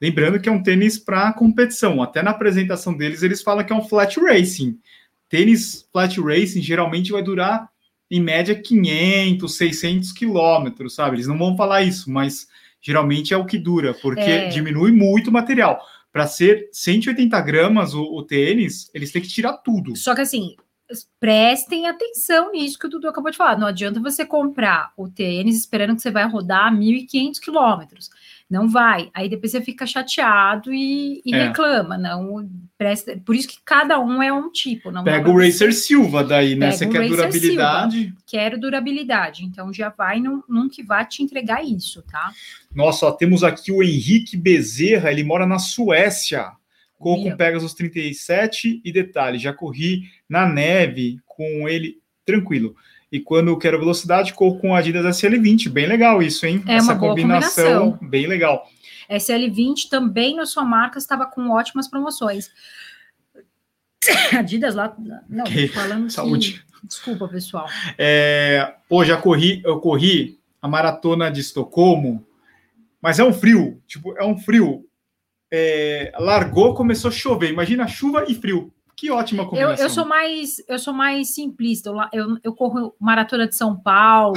Lembrando 0.00 0.40
que 0.40 0.48
é 0.48 0.52
um 0.52 0.60
tênis 0.60 0.98
para 0.98 1.32
competição. 1.32 2.02
Até 2.02 2.24
na 2.24 2.32
apresentação 2.32 2.92
deles, 2.92 3.22
eles 3.22 3.40
falam 3.40 3.64
que 3.64 3.72
é 3.72 3.76
um 3.76 3.84
flat 3.84 4.18
racing. 4.18 4.80
Tênis 5.28 5.88
flat 5.92 6.20
racing 6.20 6.60
geralmente 6.60 7.12
vai 7.12 7.22
durar, 7.22 7.70
em 8.10 8.20
média, 8.20 8.52
500, 8.52 9.54
600 9.54 10.10
quilômetros, 10.10 10.96
sabe? 10.96 11.14
Eles 11.14 11.28
não 11.28 11.38
vão 11.38 11.56
falar 11.56 11.82
isso, 11.82 12.10
mas 12.10 12.48
geralmente 12.80 13.32
é 13.32 13.36
o 13.36 13.46
que 13.46 13.58
dura, 13.58 13.94
porque 13.94 14.22
é. 14.22 14.48
diminui 14.48 14.90
muito 14.90 15.30
o 15.30 15.32
material. 15.32 15.80
Para 16.12 16.26
ser 16.26 16.68
180 16.72 17.40
gramas 17.42 17.94
o, 17.94 18.02
o 18.02 18.24
tênis, 18.24 18.90
eles 18.92 19.12
têm 19.12 19.22
que 19.22 19.28
tirar 19.28 19.52
tudo. 19.58 19.94
Só 19.94 20.16
que 20.16 20.22
assim, 20.22 20.56
prestem 21.18 21.86
atenção 21.86 22.52
nisso 22.52 22.78
que 22.78 22.86
o 22.86 22.88
Dudu 22.90 23.08
acabou 23.08 23.30
de 23.30 23.36
falar. 23.36 23.58
Não 23.58 23.66
adianta 23.66 24.00
você 24.00 24.24
comprar 24.24 24.92
o 24.96 25.08
tênis 25.08 25.58
esperando 25.58 25.96
que 25.96 26.02
você 26.02 26.10
vai 26.10 26.28
rodar 26.28 26.72
1.500 26.72 27.40
quilômetros. 27.40 28.10
Não 28.52 28.68
vai. 28.68 29.10
Aí 29.14 29.30
depois 29.30 29.50
você 29.50 29.62
fica 29.62 29.86
chateado 29.86 30.74
e, 30.74 31.22
e 31.24 31.34
é. 31.34 31.46
reclama. 31.46 31.96
Não 31.96 32.46
presta. 32.76 33.18
Por 33.24 33.34
isso 33.34 33.48
que 33.48 33.56
cada 33.64 33.98
um 33.98 34.22
é 34.22 34.30
um 34.30 34.50
tipo. 34.50 34.90
Não 34.90 35.02
Pega 35.02 35.30
o 35.30 35.38
Racer 35.38 35.72
Silva 35.72 36.22
daí, 36.22 36.54
né? 36.54 36.70
Você 36.70 36.86
quer 36.86 37.08
durabilidade? 37.08 37.98
Silva. 37.98 38.16
Quero 38.26 38.60
durabilidade. 38.60 39.44
Então 39.44 39.72
já 39.72 39.88
vai 39.88 40.20
num, 40.20 40.42
num 40.46 40.68
que 40.68 40.82
vai 40.82 41.06
te 41.06 41.22
entregar 41.22 41.64
isso, 41.64 42.02
tá? 42.02 42.30
Nossa, 42.74 43.06
ó, 43.06 43.12
temos 43.12 43.42
aqui 43.42 43.72
o 43.72 43.82
Henrique 43.82 44.36
Bezerra. 44.36 45.10
Ele 45.10 45.24
mora 45.24 45.46
na 45.46 45.58
Suécia. 45.58 46.52
Corro 47.02 47.24
com 47.24 47.36
Pegasus 47.36 47.74
37 47.74 48.80
e 48.84 48.92
detalhe, 48.92 49.36
já 49.36 49.52
corri 49.52 50.04
na 50.28 50.46
neve 50.46 51.18
com 51.26 51.68
ele 51.68 52.00
tranquilo. 52.24 52.76
E 53.10 53.18
quando 53.18 53.58
quero 53.58 53.78
velocidade, 53.78 54.32
corro 54.32 54.60
com 54.60 54.74
Adidas 54.74 55.04
SL20. 55.04 55.68
Bem 55.68 55.86
legal 55.86 56.22
isso, 56.22 56.46
hein? 56.46 56.62
É 56.66 56.76
Essa 56.76 56.94
combinação, 56.94 57.90
combinação, 57.90 58.08
bem 58.08 58.26
legal. 58.28 58.66
SL20 59.10 59.88
também 59.90 60.36
na 60.36 60.46
sua 60.46 60.64
marca 60.64 60.96
estava 60.96 61.26
com 61.26 61.50
ótimas 61.50 61.88
promoções. 61.88 62.50
Adidas 64.38 64.76
lá, 64.76 64.96
não, 65.28 65.44
okay. 65.44 65.66
falando 65.66 66.08
Saúde. 66.08 66.64
Que... 66.80 66.86
Desculpa, 66.86 67.26
pessoal. 67.26 67.66
É, 67.98 68.74
pô, 68.88 69.04
já 69.04 69.16
corri, 69.16 69.60
eu 69.64 69.80
corri 69.80 70.38
a 70.60 70.68
maratona 70.68 71.30
de 71.30 71.40
Estocolmo, 71.40 72.24
mas 73.00 73.18
é 73.18 73.24
um 73.24 73.32
frio, 73.32 73.82
tipo, 73.86 74.16
é 74.16 74.24
um 74.24 74.38
frio 74.38 74.86
é, 75.54 76.10
largou, 76.18 76.72
começou 76.74 77.10
a 77.10 77.12
chover. 77.12 77.50
Imagina 77.50 77.86
chuva 77.86 78.24
e 78.26 78.34
frio. 78.34 78.72
Que 78.96 79.10
ótima 79.10 79.44
combinação. 79.44 79.76
Eu, 79.76 79.82
eu 79.82 79.90
sou 79.90 80.06
mais, 80.06 80.64
eu 80.66 80.78
sou 80.78 80.94
mais 80.94 81.34
simplista. 81.34 81.90
Eu, 81.90 81.96
eu, 82.12 82.38
eu, 82.42 82.54
corro 82.54 82.94
maratona 82.98 83.46
de 83.46 83.54
São 83.54 83.76
Paulo, 83.76 84.36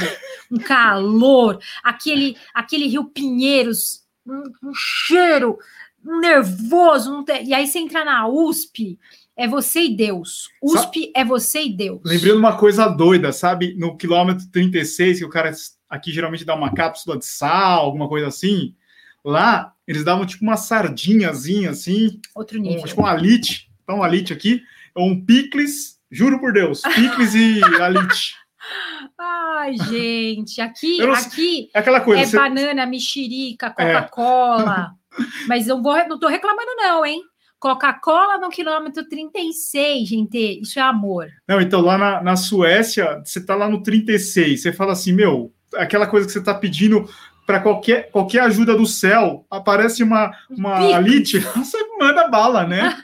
um 0.51 0.57
calor, 0.57 1.59
aquele, 1.83 2.35
aquele 2.53 2.87
Rio 2.87 3.05
Pinheiros, 3.05 4.03
um, 4.27 4.43
um 4.63 4.73
cheiro, 4.73 5.57
um 6.05 6.19
nervoso. 6.19 7.13
Um 7.13 7.25
e 7.43 7.53
aí 7.53 7.67
você 7.67 7.79
entra 7.79 8.03
na 8.03 8.27
USP, 8.27 8.99
é 9.37 9.47
você 9.47 9.81
e 9.81 9.95
Deus. 9.95 10.49
USP 10.61 11.11
é 11.15 11.23
você 11.23 11.63
e 11.63 11.73
Deus. 11.73 12.01
Lembrei 12.03 12.31
de 12.31 12.37
uma 12.37 12.57
coisa 12.57 12.87
doida, 12.87 13.31
sabe? 13.31 13.75
No 13.77 13.95
quilômetro 13.95 14.49
36, 14.51 15.19
que 15.19 15.25
o 15.25 15.29
cara 15.29 15.51
aqui 15.89 16.11
geralmente 16.11 16.43
dá 16.43 16.55
uma 16.55 16.73
cápsula 16.73 17.17
de 17.17 17.25
sal, 17.25 17.85
alguma 17.85 18.09
coisa 18.09 18.27
assim. 18.27 18.73
Lá, 19.25 19.73
eles 19.87 20.03
davam 20.03 20.23
tipo 20.23 20.43
uma 20.43 20.55
sardinhazinha 20.55 21.71
assim. 21.71 22.19
Outro 22.35 22.59
nível. 22.59 22.81
Um, 22.81 22.85
tipo 22.85 23.01
um 23.01 23.05
alite. 23.07 23.71
Então, 23.83 23.97
um 23.97 24.03
alite 24.03 24.31
aqui. 24.31 24.61
Ou 24.93 25.09
um 25.09 25.25
picles, 25.25 25.99
juro 26.11 26.39
por 26.39 26.53
Deus, 26.53 26.81
picles 26.81 27.33
e 27.33 27.59
alite. 27.81 28.35
Ai, 29.17 29.75
gente, 29.77 30.61
aqui, 30.61 30.97
não, 30.97 31.13
aqui 31.13 31.69
é, 31.73 31.79
aquela 31.79 32.01
coisa, 32.01 32.21
é 32.21 32.25
você... 32.25 32.37
banana, 32.37 32.85
mexerica, 32.85 33.69
Coca-Cola. 33.69 34.91
É. 35.19 35.23
Mas 35.47 35.67
eu 35.67 35.81
vou, 35.81 35.95
não 36.07 36.19
tô 36.19 36.27
reclamando, 36.27 36.75
não, 36.77 37.05
hein? 37.05 37.21
Coca-Cola 37.59 38.37
no 38.37 38.49
quilômetro 38.49 39.07
36, 39.07 40.07
gente. 40.07 40.61
Isso 40.61 40.77
é 40.77 40.81
amor. 40.81 41.27
Não, 41.47 41.59
então 41.59 41.81
lá 41.81 41.97
na, 41.97 42.21
na 42.21 42.35
Suécia, 42.35 43.21
você 43.23 43.43
tá 43.43 43.55
lá 43.55 43.67
no 43.67 43.81
36, 43.81 44.61
você 44.61 44.73
fala 44.73 44.91
assim, 44.91 45.13
meu, 45.13 45.53
aquela 45.75 46.05
coisa 46.05 46.27
que 46.27 46.33
você 46.33 46.43
tá 46.43 46.53
pedindo 46.53 47.09
para 47.45 47.59
qualquer, 47.59 48.09
qualquer 48.11 48.41
ajuda 48.41 48.75
do 48.75 48.85
céu, 48.85 49.45
aparece 49.49 50.03
uma, 50.03 50.31
uma 50.49 50.83
elite, 50.91 51.39
você 51.55 51.77
manda 51.99 52.27
bala, 52.27 52.65
né? 52.65 52.97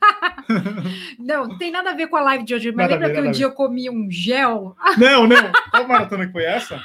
não, 1.18 1.48
não 1.48 1.58
tem 1.58 1.70
nada 1.70 1.90
a 1.90 1.94
ver 1.94 2.06
com 2.06 2.16
a 2.16 2.22
live 2.22 2.44
de 2.44 2.54
hoje, 2.54 2.72
mas 2.72 2.88
nada 2.88 2.94
lembra 2.94 3.08
ver, 3.08 3.22
que 3.22 3.28
um 3.28 3.32
dia 3.32 3.46
eu 3.46 3.52
comi 3.52 3.90
um 3.90 4.10
gel? 4.10 4.76
Não, 4.96 5.26
não. 5.26 5.52
Qual 5.70 5.88
maratona 5.88 6.26
que 6.26 6.32
foi 6.32 6.44
essa? 6.44 6.80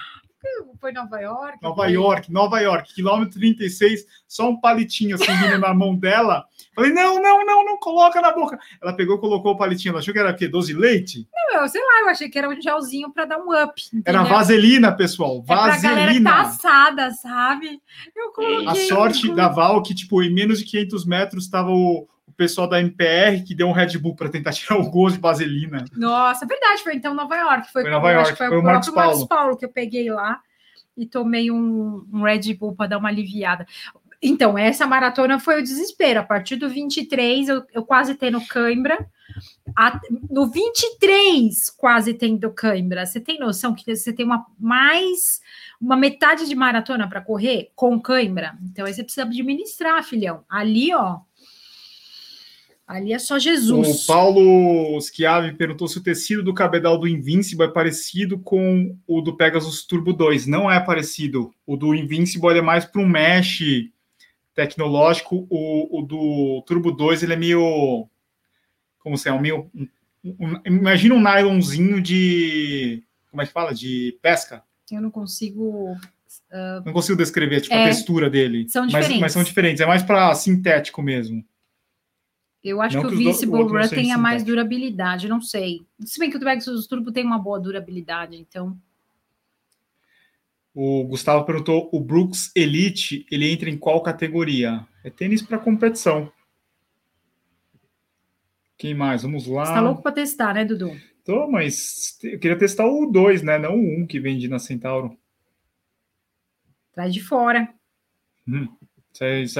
Foi 0.81 0.91
Nova 0.91 1.19
York? 1.21 1.57
Nova 1.61 1.87
York, 1.87 2.31
Nova 2.31 2.59
York, 2.59 2.93
quilômetro 2.93 3.39
36, 3.39 4.05
só 4.27 4.49
um 4.49 4.59
palitinho 4.59 5.15
assim 5.15 5.31
vindo 5.37 5.57
na 5.57 5.73
mão 5.73 5.95
dela. 5.95 6.45
Falei, 6.75 6.91
não, 6.91 7.21
não, 7.21 7.45
não, 7.45 7.63
não 7.63 7.77
coloca 7.77 8.19
na 8.19 8.33
boca. 8.33 8.59
Ela 8.81 8.93
pegou, 8.93 9.19
colocou 9.19 9.53
o 9.53 9.57
palitinho. 9.57 9.91
Ela 9.91 9.99
achou 9.99 10.13
que 10.13 10.19
era 10.19 10.31
o 10.31 10.35
quê? 10.35 10.47
Doce 10.47 10.73
leite? 10.73 11.25
Não, 11.33 11.42
eu 11.61 11.67
sei 11.67 11.81
lá, 11.81 12.01
eu 12.01 12.09
achei 12.09 12.29
que 12.29 12.37
era 12.37 12.49
um 12.49 12.61
gelzinho 12.61 13.11
para 13.11 13.25
dar 13.25 13.37
um 13.37 13.51
up. 13.51 13.81
Entendeu? 13.93 14.21
Era 14.21 14.23
vaselina, 14.23 14.91
pessoal. 14.91 15.41
Vaselina. 15.43 15.87
É 15.87 15.95
galera 15.95 16.13
que 16.13 16.23
tá 16.23 16.41
assada, 16.41 17.11
sabe? 17.11 17.81
Eu 18.15 18.31
coloquei. 18.31 18.67
A 18.67 18.87
sorte 18.87 19.27
eu... 19.27 19.35
da 19.35 19.47
Val 19.47 19.81
que, 19.81 19.93
tipo, 19.93 20.21
em 20.21 20.33
menos 20.33 20.59
de 20.59 20.65
500 20.65 21.05
metros 21.05 21.43
estava 21.45 21.69
o, 21.69 22.07
o 22.27 22.31
pessoal 22.35 22.67
da 22.67 22.79
MPR 22.79 23.43
que 23.45 23.55
deu 23.55 23.67
um 23.67 23.71
Red 23.71 23.97
Bull 23.97 24.15
para 24.15 24.29
tentar 24.29 24.51
tirar 24.53 24.79
o 24.79 24.89
gosto 24.89 25.15
de 25.15 25.21
vaselina. 25.21 25.85
Nossa, 25.95 26.45
verdade, 26.45 26.81
foi 26.83 26.95
então 26.95 27.13
Nova 27.13 27.35
York. 27.35 27.71
Foi, 27.71 27.81
foi 27.83 27.91
Nova 27.91 28.11
York, 28.11 28.35
foi, 28.35 28.47
foi 28.47 28.57
o 28.57 28.63
Marcos 28.63 28.89
Paulo. 28.89 29.09
Marcos 29.09 29.27
Paulo 29.27 29.57
que 29.57 29.65
eu 29.65 29.69
peguei 29.69 30.09
lá 30.09 30.41
e 30.95 31.05
tomei 31.05 31.49
um, 31.51 32.05
um 32.11 32.23
Red 32.23 32.53
Bull 32.53 32.75
para 32.75 32.89
dar 32.89 32.97
uma 32.97 33.09
aliviada. 33.09 33.65
Então, 34.25 34.57
essa 34.57 34.87
maratona 34.87 35.37
foi 35.37 35.59
o 35.59 35.63
desespero. 35.63 36.21
A 36.21 36.23
partir 36.23 36.55
do 36.55 36.69
23, 36.69 37.49
eu, 37.49 37.63
eu 37.73 37.83
quase 37.83 38.15
tendo 38.15 38.39
cãibra. 38.47 39.05
A, 39.77 39.99
no 40.31 40.47
23, 40.49 41.69
quase 41.71 42.13
tendo 42.13 42.49
cãibra. 42.51 43.05
Você 43.05 43.19
tem 43.19 43.37
noção 43.37 43.75
que 43.75 43.93
você 43.93 44.13
tem 44.13 44.25
uma 44.25 44.45
mais 44.57 45.41
uma 45.79 45.97
metade 45.97 46.47
de 46.47 46.55
maratona 46.55 47.09
para 47.09 47.19
correr 47.19 47.71
com 47.75 47.99
cãibra? 47.99 48.57
Então, 48.63 48.85
aí 48.85 48.93
você 48.93 49.03
precisa 49.03 49.25
administrar, 49.25 50.01
filhão. 50.05 50.45
Ali, 50.49 50.93
ó, 50.93 51.19
Ali 52.85 53.13
é 53.13 53.19
só 53.19 53.39
Jesus. 53.39 54.03
O 54.03 54.07
Paulo 54.07 54.99
Schiavi 55.01 55.53
perguntou 55.53 55.87
se 55.87 55.97
o 55.97 56.03
tecido 56.03 56.43
do 56.43 56.53
cabedal 56.53 56.97
do 56.97 57.07
Invincible 57.07 57.65
é 57.65 57.69
parecido 57.69 58.37
com 58.37 58.95
o 59.07 59.21
do 59.21 59.35
Pegasus 59.35 59.85
Turbo 59.85 60.13
2. 60.13 60.47
Não 60.47 60.69
é 60.69 60.79
parecido. 60.79 61.51
O 61.65 61.77
do 61.77 61.95
Invincible 61.95 62.57
é 62.57 62.61
mais 62.61 62.83
para 62.83 63.01
um 63.01 63.07
mesh 63.07 63.89
tecnológico. 64.53 65.47
O, 65.49 65.99
o, 65.99 66.01
do 66.01 66.63
Turbo 66.65 66.91
2 66.91 67.23
ele 67.23 67.33
é 67.33 67.37
meio. 67.37 68.07
Como 68.99 69.17
se 69.17 69.29
é? 69.29 69.33
Um 69.33 69.41
meio. 69.41 69.69
Um, 69.73 69.87
um, 70.25 70.61
imagina 70.65 71.15
um 71.15 71.21
nylonzinho 71.21 72.01
de. 72.01 73.03
Como 73.29 73.41
é 73.41 73.45
que 73.45 73.51
fala? 73.51 73.73
De 73.73 74.17
pesca. 74.21 74.63
Eu 74.91 75.01
não 75.01 75.11
consigo. 75.11 75.93
Uh... 76.51 76.85
Não 76.85 76.93
consigo 76.93 77.17
descrever 77.17 77.61
tipo, 77.61 77.73
é, 77.73 77.83
a 77.83 77.87
textura 77.87 78.29
dele. 78.29 78.67
São 78.69 78.85
diferentes. 78.85 79.15
Mas, 79.15 79.21
mas 79.21 79.31
são 79.33 79.43
diferentes. 79.43 79.81
É 79.81 79.85
mais 79.85 80.03
para 80.03 80.33
sintético 80.35 81.01
mesmo. 81.01 81.43
Eu 82.63 82.81
acho 82.81 82.95
não 82.95 83.09
que 83.09 83.15
o 83.15 83.17
Visible 83.17 83.63
Run 83.63 83.87
tenha 83.89 84.17
mais 84.17 84.41
durabilidade, 84.41 85.27
não 85.27 85.41
sei. 85.41 85.85
Se 85.99 86.17
bem 86.17 86.29
que 86.29 86.37
o 86.37 86.39
Pegasus 86.39 86.87
Turbo 86.87 87.11
tem 87.11 87.25
uma 87.25 87.37
boa 87.37 87.59
durabilidade, 87.59 88.37
então. 88.37 88.77
O 90.73 91.03
Gustavo 91.03 91.45
perguntou: 91.45 91.89
o 91.91 91.99
Brooks 91.99 92.51
Elite 92.55 93.25
ele 93.29 93.51
entra 93.51 93.69
em 93.69 93.77
qual 93.77 94.01
categoria? 94.01 94.85
É 95.03 95.09
tênis 95.09 95.41
para 95.41 95.57
competição. 95.57 96.31
Quem 98.77 98.93
mais? 98.93 99.21
Vamos 99.21 99.47
lá. 99.47 99.65
Você 99.65 99.73
tá 99.73 99.81
louco 99.81 100.01
para 100.01 100.11
testar, 100.11 100.53
né, 100.53 100.65
Dudu? 100.65 100.91
Tô, 101.23 101.47
mas 101.49 102.17
eu 102.23 102.37
queria 102.37 102.57
testar 102.57 102.85
o 102.85 103.05
2, 103.05 103.43
né? 103.43 103.57
Não 103.57 103.75
o 103.75 103.99
1 103.99 104.01
um 104.01 104.07
que 104.07 104.19
vende 104.19 104.47
na 104.49 104.59
Centauro. 104.59 105.17
Traz 106.93 107.13
de 107.13 107.21
fora. 107.21 107.69
Hum. 108.47 108.67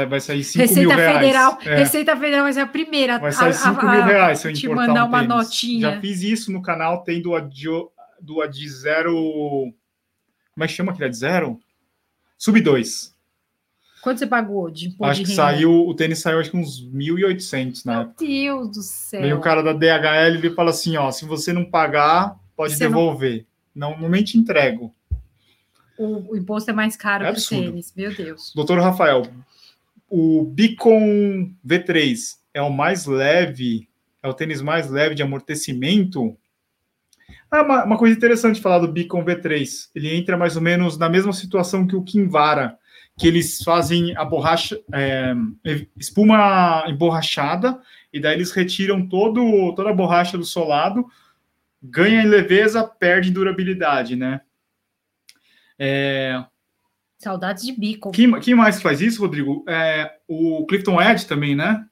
Vai 0.10 0.20
sair 0.20 0.44
5 0.44 0.60
Receita 0.60 0.82
mil 0.82 0.98
reais. 0.98 1.20
Federal, 1.20 1.60
é. 1.64 1.76
Receita 1.76 2.18
Federal 2.18 2.44
vai 2.44 2.54
ser 2.54 2.60
a 2.62 2.68
primeira. 2.68 3.20
Vai 3.20 3.32
sair 3.32 3.54
5 3.54 3.86
mil 3.86 4.04
reais 4.04 4.40
se 4.40 4.48
eu 4.50 4.54
te 4.54 4.68
mandar 4.68 5.06
um 5.06 5.08
uma 5.08 5.24
notinha. 5.24 5.92
Já 5.92 6.02
fiz 6.02 6.24
isso 6.24 6.52
no 6.52 6.62
canal, 6.62 7.04
tem 7.04 7.22
do, 7.22 7.32
do 8.20 8.42
Ad 8.42 8.70
Zero. 8.70 9.72
Como 10.54 10.64
é 10.64 10.68
que 10.68 10.74
chama 10.74 10.92
aquele 10.92 11.06
Ad 11.06 11.16
Zero? 11.16 11.60
Sub 12.38 12.60
2. 12.60 13.14
Quanto 14.02 14.20
você 14.20 14.28
pagou 14.28 14.70
de 14.70 14.88
imposto 14.88 15.12
Acho 15.12 15.22
que 15.22 15.30
renda? 15.30 15.42
saiu, 15.42 15.88
o 15.88 15.94
tênis 15.94 16.20
saiu 16.20 16.40
acho 16.40 16.52
que 16.52 16.58
uns 16.58 16.86
1.800 16.86 17.86
na 17.86 17.94
Meu 17.94 18.02
época. 18.02 18.26
Deus 18.26 18.70
do 18.70 18.82
céu. 18.82 19.22
Vem 19.22 19.34
o 19.34 19.40
cara 19.40 19.64
da 19.64 19.72
DHL 19.72 20.46
e 20.46 20.54
fala 20.54 20.72
assim, 20.72 20.98
ó, 20.98 21.10
se 21.10 21.26
você 21.26 21.54
não 21.54 21.64
pagar, 21.64 22.38
pode 22.56 22.74
você 22.74 22.88
devolver. 22.88 23.46
Não... 23.74 23.92
não, 23.92 24.02
não 24.02 24.10
nem 24.10 24.24
te 24.24 24.38
entrego 24.38 24.94
o, 25.98 26.34
o 26.34 26.38
imposto 26.38 26.70
é 26.72 26.74
mais 26.74 26.96
caro 26.96 27.26
é 27.26 27.32
para 27.32 27.40
o 27.40 27.44
tênis. 27.44 27.94
Meu 27.96 28.14
Deus. 28.14 28.52
Doutor 28.56 28.80
Rafael, 28.80 29.24
o 30.10 30.44
Beacon 30.44 31.52
V3 31.66 32.38
é 32.54 32.62
o 32.62 32.72
mais 32.72 33.06
leve, 33.06 33.88
é 34.22 34.28
o 34.28 34.34
tênis 34.34 34.62
mais 34.62 34.90
leve 34.90 35.16
de 35.16 35.24
amortecimento. 35.24 36.38
Ah, 37.54 37.62
uma, 37.62 37.84
uma 37.84 37.98
coisa 38.00 38.18
interessante 38.18 38.60
falar 38.60 38.80
do 38.80 38.92
Beacon 38.92 39.24
V3. 39.24 39.90
Ele 39.94 40.16
entra 40.16 40.36
mais 40.36 40.56
ou 40.56 40.62
menos 40.64 40.98
na 40.98 41.08
mesma 41.08 41.32
situação 41.32 41.86
que 41.86 41.96
o 41.96 42.02
Kinvara, 42.02 42.80
que 43.16 43.28
eles 43.28 43.62
fazem 43.64 44.18
a 44.18 44.26
borracha, 44.26 44.82
é, 44.92 45.36
espuma 45.96 46.84
emborrachada, 46.88 47.80
e 48.12 48.20
daí 48.20 48.34
eles 48.34 48.52
retiram 48.52 49.08
todo, 49.08 49.72
toda 49.76 49.92
a 49.92 49.94
borracha 49.94 50.36
do 50.36 50.44
solado, 50.44 51.06
ganha 51.80 52.24
em 52.24 52.28
leveza, 52.28 52.84
perde 52.84 53.30
em 53.30 53.34
durabilidade, 53.34 54.16
né? 54.16 54.42
É... 55.78 56.44
Saudades 57.20 57.64
de 57.64 57.72
bico. 57.72 58.10
Quem, 58.10 58.40
quem 58.40 58.56
mais 58.56 58.82
faz 58.82 59.00
isso, 59.00 59.22
Rodrigo? 59.22 59.64
É, 59.68 60.12
o 60.28 60.66
Clifton 60.66 61.00
Edge 61.00 61.28
também, 61.28 61.56
né? 61.56 61.86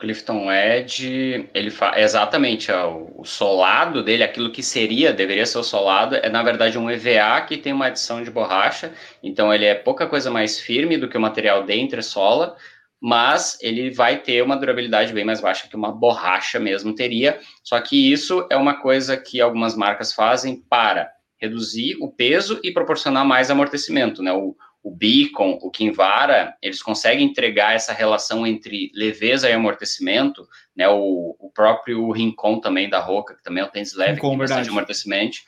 Clifton 0.00 0.50
Edge, 0.50 1.48
ele 1.52 1.70
faz 1.70 2.02
exatamente 2.02 2.72
o, 2.72 3.12
o 3.18 3.24
solado 3.24 4.02
dele, 4.02 4.24
aquilo 4.24 4.50
que 4.50 4.62
seria, 4.62 5.12
deveria 5.12 5.44
ser 5.44 5.58
o 5.58 5.62
solado, 5.62 6.16
é 6.16 6.28
na 6.30 6.42
verdade 6.42 6.78
um 6.78 6.90
EVA 6.90 7.42
que 7.42 7.58
tem 7.58 7.72
uma 7.72 7.86
adição 7.86 8.24
de 8.24 8.30
borracha, 8.30 8.92
então 9.22 9.52
ele 9.52 9.66
é 9.66 9.74
pouca 9.74 10.06
coisa 10.06 10.30
mais 10.30 10.58
firme 10.58 10.96
do 10.96 11.08
que 11.08 11.18
o 11.18 11.20
material 11.20 11.64
de 11.64 11.74
entressola, 11.74 12.56
mas 13.00 13.58
ele 13.60 13.90
vai 13.90 14.18
ter 14.18 14.42
uma 14.42 14.56
durabilidade 14.56 15.12
bem 15.12 15.24
mais 15.24 15.40
baixa 15.40 15.68
que 15.68 15.76
uma 15.76 15.92
borracha 15.92 16.58
mesmo 16.58 16.94
teria. 16.94 17.40
Só 17.62 17.80
que 17.80 18.12
isso 18.12 18.46
é 18.50 18.56
uma 18.56 18.74
coisa 18.74 19.16
que 19.16 19.40
algumas 19.40 19.74
marcas 19.74 20.12
fazem 20.12 20.62
para 20.68 21.10
reduzir 21.38 21.96
o 22.00 22.12
peso 22.12 22.60
e 22.62 22.70
proporcionar 22.70 23.24
mais 23.24 23.50
amortecimento, 23.50 24.22
né? 24.22 24.32
O, 24.32 24.54
o 24.82 24.90
Beacon, 24.90 25.58
o 25.60 25.70
Kinvara, 25.70 26.54
eles 26.62 26.82
conseguem 26.82 27.26
entregar 27.26 27.74
essa 27.74 27.92
relação 27.92 28.46
entre 28.46 28.90
leveza 28.94 29.48
e 29.48 29.52
amortecimento, 29.52 30.46
né? 30.74 30.88
O, 30.88 31.36
o 31.38 31.50
próprio 31.50 32.10
Rincon 32.10 32.60
também 32.60 32.88
da 32.88 32.98
Roca, 32.98 33.34
que 33.34 33.42
também 33.42 33.62
é 33.62 33.66
um 33.66 33.70
tênis 33.70 33.94
leve, 33.94 34.14
Rincon, 34.14 34.30
que 34.30 34.30
tem 34.30 34.38
bastante 34.38 34.68
amortecimento. 34.70 35.38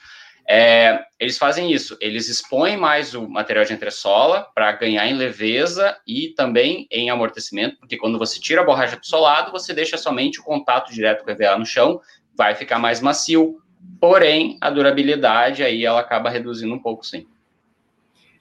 É, 0.49 1.01
eles 1.21 1.39
fazem 1.39 1.73
isso, 1.73 1.97
eles 2.01 2.29
expõem 2.29 2.77
mais 2.77 3.15
o 3.15 3.29
material 3.29 3.65
de 3.65 3.73
entressola 3.73 4.49
para 4.55 4.73
ganhar 4.73 5.07
em 5.07 5.15
leveza 5.15 5.97
e 6.07 6.31
também 6.31 6.87
em 6.91 7.11
amortecimento, 7.11 7.79
porque 7.79 7.97
quando 7.97 8.19
você 8.19 8.41
tira 8.41 8.61
a 8.61 8.65
borracha 8.65 8.97
do 8.97 9.07
solado, 9.07 9.53
você 9.53 9.73
deixa 9.73 9.97
somente 9.97 10.41
o 10.41 10.43
contato 10.43 10.93
direto 10.93 11.23
com 11.23 11.31
o 11.31 11.33
EVA 11.33 11.57
no 11.57 11.65
chão, 11.65 12.01
vai 12.37 12.57
ficar 12.57 12.81
mais 12.81 13.01
macio, 13.01 13.63
Porém, 14.01 14.59
a 14.61 14.71
durabilidade 14.71 15.63
aí 15.63 15.85
ela 15.85 16.01
acaba 16.01 16.31
reduzindo 16.31 16.75
um 16.75 16.79
pouco, 16.79 17.05
sim. 17.07 17.27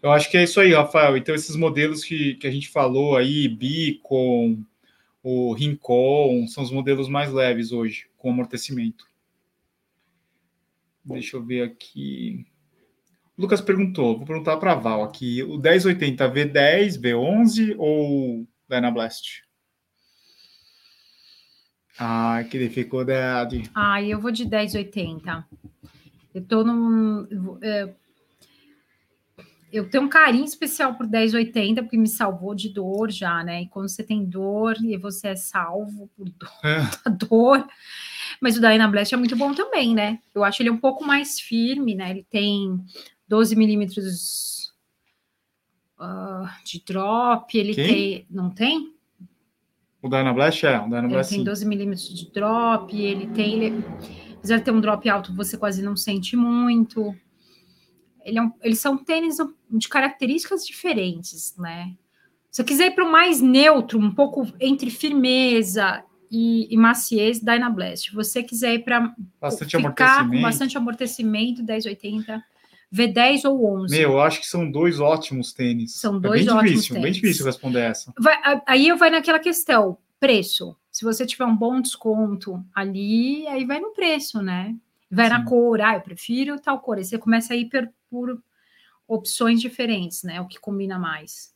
Eu 0.02 0.12
acho 0.12 0.30
que 0.32 0.38
é 0.38 0.44
isso 0.44 0.60
aí, 0.60 0.74
Rafael. 0.74 1.16
Então, 1.16 1.36
esses 1.36 1.56
modelos 1.56 2.04
que, 2.04 2.36
que 2.36 2.48
a 2.48 2.52
gente 2.52 2.70
falou 2.70 3.16
aí, 3.16 3.48
Beacon, 3.48 4.64
o 5.22 5.54
Rincon, 5.54 6.48
são 6.48 6.64
os 6.64 6.72
modelos 6.72 7.08
mais 7.08 7.32
leves 7.32 7.72
hoje, 7.72 8.08
com 8.18 8.32
amortecimento. 8.32 9.06
Deixa 11.06 11.38
eu 11.38 11.44
ver 11.44 11.64
aqui. 11.64 12.46
O 13.38 13.42
Lucas 13.42 13.62
perguntou, 13.62 14.18
vou 14.18 14.26
perguntar 14.26 14.58
para 14.58 14.72
a 14.72 14.76
Val 14.76 15.04
aqui, 15.04 15.44
o 15.44 15.58
1080 15.58 16.32
V10, 16.32 17.02
V11 17.02 17.76
ou 17.78 18.48
Dynablast? 18.70 19.44
Ai, 22.00 22.46
que 22.46 22.58
dificuldade. 22.58 23.64
Ai, 23.76 24.12
eu 24.12 24.20
vou 24.20 24.32
de 24.32 24.46
10,80. 24.46 25.46
Eu 26.34 26.42
tô 26.44 26.64
num. 26.64 27.60
É, 27.62 27.94
eu 29.72 29.90
tenho 29.90 30.04
um 30.04 30.10
carinho 30.10 30.46
especial 30.46 30.96
por 30.96 31.08
10,80, 31.08 31.82
porque 31.82 31.98
me 31.98 32.08
salvou 32.08 32.54
de 32.54 32.70
dor 32.70 33.10
já, 33.10 33.44
né? 33.44 33.64
E 33.64 33.68
quando 33.68 33.88
você 33.88 34.04
tem 34.04 34.26
dor 34.26 34.76
e 34.84 34.98
você 34.98 35.30
é 35.30 35.36
salvo 35.36 36.10
por 36.16 36.30
dor, 36.30 36.50
é. 36.64 37.10
dor. 37.10 37.68
Mas 38.40 38.58
o 38.58 38.62
Dyna 38.62 38.88
Blast 38.88 39.14
é 39.14 39.18
muito 39.18 39.36
bom 39.36 39.54
também, 39.54 39.94
né? 39.96 40.20
Eu 40.34 40.44
acho 40.44 40.62
ele 40.62 40.70
um 40.70 40.78
pouco 40.78 41.06
mais 41.06 41.40
firme, 41.40 41.96
né? 41.96 42.10
Ele 42.12 42.26
tem 42.30 42.84
12 43.28 43.56
milímetros 43.56 44.74
uh, 46.00 46.50
de 46.66 46.84
drop, 46.86 47.58
ele 47.58 47.74
Quem? 47.74 47.88
tem. 47.88 48.26
Não 48.30 48.50
tem? 48.50 48.94
O 50.02 50.10
Dynablast 50.10 50.66
é, 50.66 50.80
o 50.80 50.86
Dynablast 50.86 51.32
Ele 51.32 51.38
tem 51.38 51.44
12 51.44 51.66
milímetros 51.66 52.10
de 52.10 52.32
drop, 52.32 53.00
ele 53.00 53.28
tem... 53.28 53.64
Ele, 53.64 53.86
apesar 54.36 54.58
de 54.58 54.64
ter 54.64 54.72
um 54.72 54.82
drop 54.82 55.08
alto, 55.08 55.34
você 55.34 55.56
quase 55.58 55.84
não 55.84 55.96
sente 55.96 56.36
muito. 56.36 57.16
Ele 58.24 58.40
é 58.40 58.42
um, 58.42 58.52
eles 58.62 58.80
são 58.80 58.98
tênis 58.98 59.38
de 59.70 59.88
características 59.88 60.66
diferentes, 60.66 61.56
né? 61.58 61.94
Se 62.52 62.58
você 62.58 62.64
quiser 62.66 62.88
ir 62.88 62.92
para 62.92 63.06
o 63.06 63.12
mais 63.12 63.40
neutro, 63.40 63.98
um 63.98 64.14
pouco 64.14 64.46
entre 64.60 64.90
firmeza 64.90 66.04
e, 66.30 66.74
e 66.74 66.78
maciez, 66.78 67.40
Dynablast. 67.40 68.10
Se 68.10 68.16
você 68.16 68.44
quiser 68.44 68.74
ir 68.76 68.80
para 68.80 69.14
bastante 69.40 69.78
ficar 69.78 70.30
com 70.30 70.42
bastante 70.42 70.78
amortecimento, 70.78 71.64
1080, 71.64 72.44
V10 72.94 73.50
ou 73.50 73.84
11? 73.84 73.98
Meu, 73.98 74.12
eu 74.12 74.22
acho 74.22 74.42
que 74.42 74.48
são 74.48 74.70
dois 74.70 75.00
ótimos 75.00 75.54
tênis. 75.54 75.96
São 75.96 76.20
dois 76.20 76.42
é 76.42 76.46
bem 76.46 76.54
ótimos 76.54 76.72
difícil, 76.72 76.96
tênis. 76.96 77.04
bem 77.04 77.14
difícil 77.14 77.46
responder 77.46 77.80
essa. 77.80 78.14
Vai, 78.20 78.38
aí 78.68 78.88
eu 78.88 78.98
vai 78.98 79.10
naquela 79.10 79.40
questão, 79.40 79.98
preço. 80.20 80.76
Se 80.92 81.06
você 81.06 81.26
tiver 81.26 81.46
um 81.46 81.56
bom 81.56 81.80
desconto 81.80 82.62
ali, 82.76 83.48
aí 83.48 83.66
vai 83.66 83.80
no 83.80 83.94
preço, 83.94 84.42
né? 84.42 84.76
Vai 85.12 85.26
Sim. 85.26 85.34
na 85.34 85.46
cor, 85.46 85.82
ah, 85.82 85.96
eu 85.96 86.02
prefiro 86.02 86.60
tal 86.60 86.80
cor. 86.80 86.98
Aí 86.98 87.04
você 87.04 87.18
começa 87.18 87.54
a 87.54 87.58
ir 87.58 87.70
por, 88.10 88.42
opções 89.12 89.60
diferentes, 89.60 90.24
né? 90.24 90.40
O 90.40 90.48
que 90.48 90.60
combina 90.60 90.98
mais. 90.98 91.54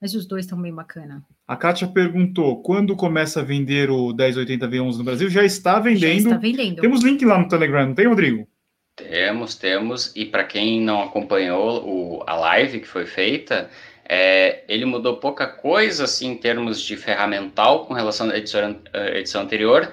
Mas 0.00 0.14
os 0.14 0.26
dois 0.26 0.46
estão 0.46 0.60
bem 0.60 0.74
bacana. 0.74 1.22
A 1.46 1.56
Kátia 1.56 1.86
perguntou: 1.86 2.62
quando 2.62 2.96
começa 2.96 3.40
a 3.40 3.44
vender 3.44 3.90
o 3.90 4.12
1080 4.12 4.68
V11 4.68 4.96
no 4.96 5.04
Brasil? 5.04 5.30
Já 5.30 5.44
está 5.44 5.78
vendendo. 5.78 6.22
Já 6.22 6.30
está 6.30 6.36
vendendo. 6.36 6.80
Temos 6.80 7.04
link 7.04 7.24
lá 7.24 7.38
no 7.38 7.48
Telegram, 7.48 7.86
não 7.86 7.94
tem, 7.94 8.06
Rodrigo? 8.06 8.48
Temos, 8.96 9.54
temos. 9.54 10.12
E 10.16 10.24
para 10.24 10.44
quem 10.44 10.80
não 10.80 11.02
acompanhou 11.02 11.86
o, 11.86 12.24
a 12.26 12.34
live 12.34 12.80
que 12.80 12.88
foi 12.88 13.06
feita, 13.06 13.70
é, 14.08 14.64
ele 14.68 14.84
mudou 14.84 15.18
pouca 15.18 15.46
coisa 15.46 16.04
assim 16.04 16.32
em 16.32 16.36
termos 16.36 16.80
de 16.80 16.96
ferramental 16.96 17.86
com 17.86 17.94
relação 17.94 18.28
à 18.28 18.36
edição, 18.36 18.80
edição 19.14 19.42
anterior 19.42 19.90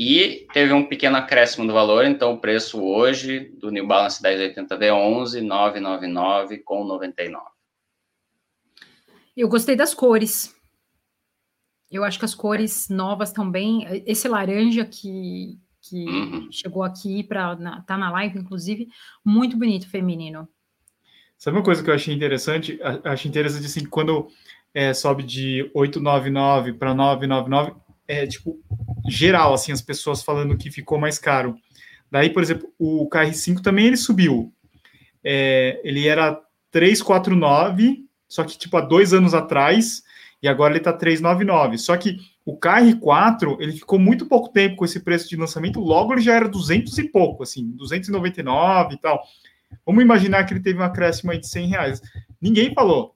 e 0.00 0.46
teve 0.52 0.72
um 0.72 0.86
pequeno 0.86 1.16
acréscimo 1.16 1.66
do 1.66 1.72
valor, 1.72 2.04
então 2.04 2.32
o 2.32 2.38
preço 2.38 2.80
hoje 2.80 3.50
do 3.58 3.68
New 3.68 3.84
Balance 3.84 4.22
1080 4.22 4.78
V11 4.78 5.40
999 5.42 6.58
com 6.58 6.84
99. 6.84 7.44
Eu 9.36 9.48
gostei 9.48 9.74
das 9.74 9.92
cores. 9.92 10.54
Eu 11.90 12.04
acho 12.04 12.16
que 12.16 12.24
as 12.24 12.34
cores 12.34 12.88
novas 12.88 13.32
bem. 13.50 14.04
Esse 14.06 14.28
laranja 14.28 14.84
que, 14.84 15.58
que 15.80 16.04
uhum. 16.04 16.48
chegou 16.52 16.84
aqui 16.84 17.24
para 17.24 17.56
tá 17.84 17.98
na 17.98 18.12
live, 18.12 18.38
inclusive, 18.38 18.86
muito 19.24 19.56
bonito, 19.56 19.90
feminino. 19.90 20.48
Sabe 21.36 21.56
uma 21.56 21.64
coisa 21.64 21.82
que 21.82 21.90
eu 21.90 21.94
achei 21.94 22.14
interessante? 22.14 22.78
Achei 23.02 23.28
interessante 23.28 23.66
assim, 23.66 23.84
quando 23.84 24.28
é, 24.72 24.94
sobe 24.94 25.24
de 25.24 25.68
899 25.74 26.74
para 26.74 26.94
999, 26.94 27.87
é 28.08 28.26
tipo 28.26 28.58
geral, 29.08 29.54
assim, 29.54 29.70
as 29.70 29.82
pessoas 29.82 30.22
falando 30.22 30.56
que 30.56 30.70
ficou 30.70 30.98
mais 30.98 31.18
caro. 31.18 31.54
Daí, 32.10 32.30
por 32.30 32.42
exemplo, 32.42 32.72
o 32.78 33.08
KR5 33.08 33.60
também 33.60 33.86
ele 33.86 33.96
subiu. 33.96 34.52
É, 35.22 35.80
ele 35.84 36.08
era 36.08 36.40
349, 36.70 38.06
só 38.26 38.44
que 38.44 38.56
tipo 38.56 38.76
há 38.76 38.80
dois 38.80 39.12
anos 39.12 39.34
atrás, 39.34 40.02
e 40.42 40.48
agora 40.48 40.72
ele 40.72 40.78
está 40.78 40.92
399. 40.92 41.78
Só 41.78 41.96
que 41.96 42.16
o 42.44 42.58
KR4 42.58 43.58
ele 43.60 43.72
ficou 43.72 43.98
muito 43.98 44.26
pouco 44.26 44.48
tempo 44.48 44.76
com 44.76 44.84
esse 44.84 45.00
preço 45.00 45.28
de 45.28 45.36
lançamento, 45.36 45.80
logo 45.80 46.14
ele 46.14 46.22
já 46.22 46.34
era 46.34 46.48
200 46.48 46.96
e 46.98 47.04
pouco, 47.04 47.42
assim, 47.42 47.70
299 47.72 48.94
e 48.94 48.98
tal. 48.98 49.22
Vamos 49.84 50.02
imaginar 50.02 50.44
que 50.44 50.54
ele 50.54 50.60
teve 50.60 50.78
um 50.78 50.84
acréscimo 50.84 51.30
aí 51.30 51.38
de 51.38 51.46
100 51.46 51.66
reais. 51.66 52.02
Ninguém 52.40 52.72
falou. 52.72 53.14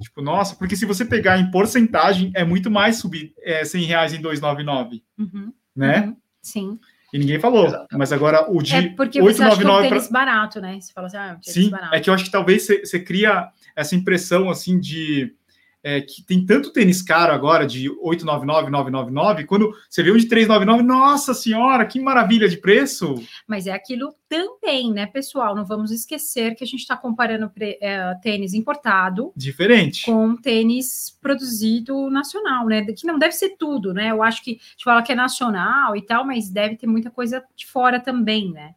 Tipo, 0.00 0.22
nossa, 0.22 0.54
porque 0.54 0.76
se 0.76 0.86
você 0.86 1.04
pegar 1.04 1.38
em 1.38 1.50
porcentagem, 1.50 2.30
é 2.34 2.44
muito 2.44 2.70
mais 2.70 2.96
subir 2.96 3.34
é, 3.40 3.64
100 3.64 3.84
reais 3.84 4.12
em 4.14 4.20
299. 4.20 5.02
Uhum, 5.18 5.52
né? 5.74 6.06
Uhum, 6.06 6.16
sim. 6.40 6.80
E 7.12 7.18
ninguém 7.18 7.40
falou. 7.40 7.66
Exatamente. 7.66 7.96
Mas 7.96 8.12
agora 8.12 8.50
o 8.50 8.62
de 8.62 8.74
é 8.74 8.88
porque 8.90 9.20
899 9.20 9.28
você 9.32 9.42
acha 9.42 9.56
que 9.56 9.66
é 9.66 9.70
um 9.70 9.90
tênis 9.90 10.08
pra... 10.08 10.24
barato, 10.24 10.60
né? 10.60 10.80
Você 10.80 10.92
fala 10.92 11.06
assim, 11.06 11.16
ah, 11.16 11.26
é 11.26 11.34
um 11.34 11.42
Sim, 11.42 11.70
barato. 11.70 11.94
é 11.94 12.00
que 12.00 12.10
eu 12.10 12.14
acho 12.14 12.24
que 12.24 12.30
talvez 12.30 12.62
você, 12.62 12.80
você 12.80 13.00
cria 13.00 13.48
essa 13.74 13.96
impressão, 13.96 14.50
assim, 14.50 14.78
de 14.78 15.34
é, 15.82 16.00
que 16.00 16.22
tem 16.22 16.44
tanto 16.44 16.72
tênis 16.72 17.00
caro 17.00 17.32
agora 17.32 17.66
de 17.66 17.88
899, 17.88 18.70
999, 18.70 19.44
quando 19.44 19.72
você 19.88 20.02
vê 20.02 20.10
um 20.10 20.16
de 20.16 20.26
399, 20.26 20.82
nossa 20.82 21.32
senhora, 21.32 21.86
que 21.86 22.00
maravilha 22.00 22.48
de 22.48 22.56
preço. 22.56 23.14
Mas 23.46 23.66
é 23.66 23.72
aquilo 23.72 24.14
também, 24.28 24.92
né, 24.92 25.06
pessoal? 25.06 25.54
Não 25.54 25.64
vamos 25.64 25.90
esquecer 25.90 26.54
que 26.54 26.64
a 26.64 26.66
gente 26.66 26.80
está 26.80 26.96
comparando 26.96 27.50
é, 27.58 28.14
tênis 28.22 28.54
importado 28.54 29.32
diferente 29.36 30.04
com 30.04 30.36
tênis 30.36 31.16
produzido 31.20 32.10
nacional, 32.10 32.66
né? 32.66 32.84
Que 32.84 33.06
não 33.06 33.18
deve 33.18 33.32
ser 33.32 33.56
tudo, 33.56 33.94
né? 33.94 34.10
Eu 34.10 34.22
acho 34.22 34.42
que 34.42 34.50
a 34.50 34.54
gente 34.54 34.84
fala 34.84 35.02
que 35.02 35.12
é 35.12 35.14
nacional 35.14 35.96
e 35.96 36.02
tal, 36.02 36.24
mas 36.24 36.50
deve 36.50 36.76
ter 36.76 36.86
muita 36.86 37.10
coisa 37.10 37.42
de 37.56 37.66
fora 37.66 38.00
também, 38.00 38.50
né? 38.50 38.74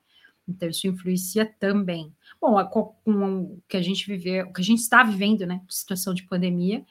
Então 0.47 0.69
isso 0.69 0.87
influencia 0.87 1.45
também. 1.45 2.13
Bom, 2.41 2.63
com 2.65 2.95
o 3.05 3.61
que 3.67 3.77
a 3.77 3.81
gente 3.81 4.05
viveu, 4.07 4.47
o 4.47 4.53
que 4.53 4.61
a 4.61 4.63
gente 4.63 4.79
está 4.79 5.03
vivendo, 5.03 5.45
né, 5.45 5.61
situação 5.69 6.13
de 6.13 6.23
pandemia, 6.23 6.83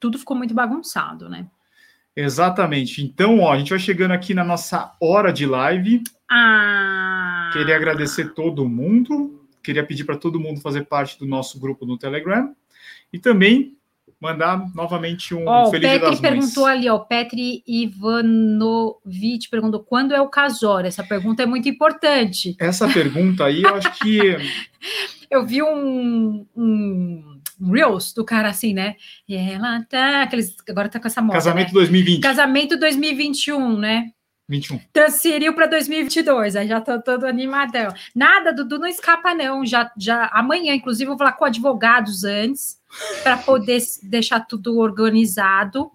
tudo 0.00 0.18
ficou 0.18 0.36
muito 0.36 0.54
bagunçado, 0.54 1.28
né? 1.28 1.48
Exatamente. 2.14 3.02
Então, 3.04 3.38
ó, 3.40 3.52
a 3.52 3.58
gente 3.58 3.70
vai 3.70 3.78
chegando 3.78 4.10
aqui 4.10 4.34
na 4.34 4.42
nossa 4.42 4.96
hora 5.00 5.32
de 5.32 5.46
live. 5.46 6.02
Ah. 6.28 7.50
Queria 7.52 7.76
agradecer 7.76 8.34
todo 8.34 8.68
mundo. 8.68 9.46
Queria 9.62 9.86
pedir 9.86 10.04
para 10.04 10.16
todo 10.16 10.40
mundo 10.40 10.60
fazer 10.60 10.86
parte 10.86 11.16
do 11.16 11.26
nosso 11.26 11.60
grupo 11.60 11.86
no 11.86 11.96
Telegram. 11.96 12.54
E 13.12 13.20
também 13.20 13.77
mandar 14.20 14.64
novamente 14.74 15.34
um 15.34 15.48
oh, 15.48 15.70
feliz 15.70 15.88
Petri 15.88 15.98
dia 16.00 16.10
das 16.10 16.20
perguntou 16.20 16.66
ali, 16.66 16.88
ó, 16.88 16.98
Petri 16.98 17.62
Ivanovic 17.66 19.48
perguntou 19.50 19.80
quando 19.80 20.14
é 20.14 20.20
o 20.20 20.28
casório. 20.28 20.88
Essa 20.88 21.04
pergunta 21.04 21.42
é 21.42 21.46
muito 21.46 21.68
importante. 21.68 22.56
Essa 22.58 22.88
pergunta 22.88 23.44
aí, 23.44 23.62
eu 23.62 23.74
acho 23.74 23.92
que 23.98 24.36
eu 25.30 25.46
vi 25.46 25.62
um, 25.62 26.44
um 26.56 27.40
Reels 27.60 28.12
do 28.12 28.24
cara 28.24 28.48
assim, 28.48 28.74
né? 28.74 28.96
E 29.28 29.36
ela 29.36 29.84
tá, 29.84 30.22
aqueles, 30.22 30.54
agora 30.68 30.88
tá 30.88 30.98
com 30.98 31.06
essa 31.06 31.22
moda, 31.22 31.34
Casamento 31.34 31.68
né? 31.68 31.74
2020. 31.74 32.20
Casamento 32.20 32.78
2021, 32.78 33.78
né? 33.78 34.10
21. 34.48 34.80
Transferiu 34.92 35.52
para 35.54 35.66
2022, 35.66 36.56
aí 36.56 36.66
já 36.66 36.80
tô 36.80 37.00
todo 37.02 37.24
animadão. 37.26 37.92
Nada, 38.14 38.52
Dudu 38.52 38.78
não 38.78 38.88
escapa 38.88 39.34
não, 39.34 39.64
já 39.64 39.92
já 39.96 40.26
amanhã 40.32 40.74
inclusive 40.74 41.06
vou 41.06 41.18
falar 41.18 41.32
com 41.32 41.44
advogados 41.44 42.24
antes 42.24 42.77
para 43.22 43.36
poder 43.36 43.80
deixar 44.02 44.40
tudo 44.40 44.78
organizado, 44.78 45.90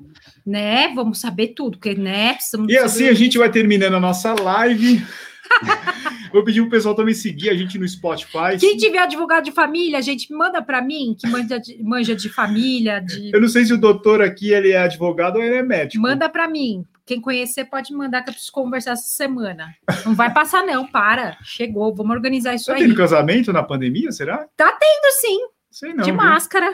né? 0.45 0.93
Vamos 0.93 1.19
saber 1.19 1.49
tudo, 1.49 1.77
porque 1.77 1.95
né, 1.95 2.37
E 2.67 2.77
assim 2.77 3.07
a 3.07 3.13
gente 3.13 3.37
vai 3.37 3.49
terminando 3.49 3.95
a 3.95 3.99
nossa 3.99 4.33
live. 4.33 5.03
Vou 6.31 6.43
pedir 6.43 6.61
o 6.61 6.69
pessoal 6.69 6.95
também 6.95 7.13
seguir 7.13 7.49
a 7.49 7.53
gente 7.53 7.77
no 7.77 7.87
Spotify. 7.87 8.57
Quem 8.59 8.75
tiver 8.77 8.99
advogado 8.99 9.43
de 9.43 9.51
família, 9.51 10.01
gente, 10.01 10.33
manda 10.33 10.61
para 10.61 10.81
mim, 10.81 11.15
que 11.19 11.27
manja 11.27 11.59
de, 11.59 11.83
manja 11.83 12.15
de 12.15 12.27
família. 12.27 12.99
De... 12.99 13.31
Eu 13.31 13.39
não 13.39 13.47
sei 13.47 13.65
se 13.65 13.73
o 13.73 13.77
doutor 13.77 14.21
aqui 14.21 14.51
ele 14.51 14.71
é 14.71 14.79
advogado 14.79 15.35
ou 15.35 15.43
ele 15.43 15.55
é 15.55 15.63
médico. 15.63 16.01
Manda 16.01 16.27
para 16.27 16.47
mim. 16.47 16.85
Quem 17.05 17.19
conhecer 17.19 17.65
pode 17.65 17.93
mandar 17.93 18.23
que 18.23 18.29
eu 18.29 18.33
preciso 18.33 18.51
conversar 18.51 18.91
essa 18.91 19.03
semana. 19.03 19.75
Não 20.05 20.15
vai 20.15 20.33
passar, 20.33 20.65
não, 20.65 20.87
para. 20.87 21.37
Chegou, 21.43 21.93
vamos 21.93 22.15
organizar 22.15 22.55
isso 22.55 22.67
tá 22.67 22.73
aí. 22.73 22.79
Tá 22.79 22.85
tendo 22.85 22.97
casamento 22.97 23.51
na 23.51 23.61
pandemia, 23.61 24.11
será? 24.11 24.47
Tá 24.55 24.71
tendo, 24.71 25.11
sim. 25.19 25.52
Sei 25.73 25.89
não, 25.93 26.03
de 26.03 26.11
viu? 26.11 26.15
máscara. 26.15 26.71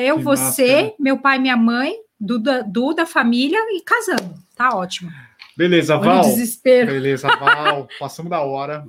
Eu, 0.00 0.16
De 0.18 0.22
você, 0.22 0.74
máscara. 0.74 0.94
meu 1.00 1.18
pai, 1.18 1.38
minha 1.38 1.56
mãe, 1.56 1.92
Duda, 2.20 2.62
Duda, 2.62 3.04
família 3.04 3.58
e 3.76 3.82
casando. 3.82 4.34
Tá 4.54 4.76
ótimo. 4.76 5.10
Beleza, 5.56 5.96
Olha 5.98 6.02
o 6.10 6.14
Val. 6.14 6.22
desespero, 6.22 6.92
Beleza, 6.92 7.28
Val. 7.36 7.88
Passamos 7.98 8.30
da 8.30 8.40
hora. 8.42 8.84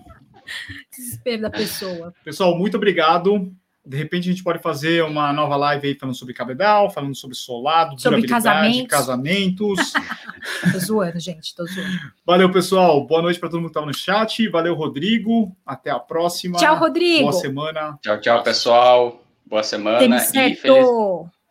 desespero 0.95 1.41
da 1.41 1.49
pessoa. 1.49 2.13
Pessoal, 2.23 2.55
muito 2.57 2.77
obrigado. 2.77 3.51
De 3.85 3.97
repente 3.97 4.29
a 4.29 4.31
gente 4.31 4.43
pode 4.43 4.59
fazer 4.59 5.03
uma 5.03 5.33
nova 5.33 5.57
live 5.57 5.89
aí 5.89 5.95
falando 5.95 6.15
sobre 6.15 6.33
cabedal, 6.33 6.89
falando 6.89 7.15
sobre 7.15 7.35
solado, 7.35 7.99
Sobre 7.99 8.25
casamentos. 8.25 8.87
casamentos. 8.87 9.93
Tô 10.71 10.79
zoando, 10.79 11.19
gente, 11.19 11.53
tô 11.55 11.65
zoando. 11.65 11.89
Valeu, 12.25 12.49
pessoal. 12.51 13.05
Boa 13.05 13.21
noite 13.21 13.39
para 13.39 13.49
todo 13.49 13.57
mundo 13.59 13.67
que 13.67 13.71
estava 13.71 13.85
no 13.85 13.93
chat. 13.93 14.47
Valeu, 14.49 14.73
Rodrigo. 14.75 15.55
Até 15.65 15.89
a 15.89 15.99
próxima. 15.99 16.57
Tchau, 16.59 16.77
Rodrigo. 16.77 17.21
Boa 17.29 17.33
semana. 17.33 17.97
Tchau, 18.01 18.19
tchau, 18.21 18.43
pessoal. 18.43 19.22
Boa 19.45 19.63
semana 19.63 20.03
e 20.03 20.55
feliz, 20.55 20.87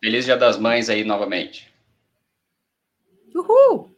feliz 0.01 0.25
Dia 0.25 0.37
das 0.37 0.59
Mães 0.59 0.89
aí 0.89 1.05
novamente. 1.05 1.73
Uhul. 3.35 3.92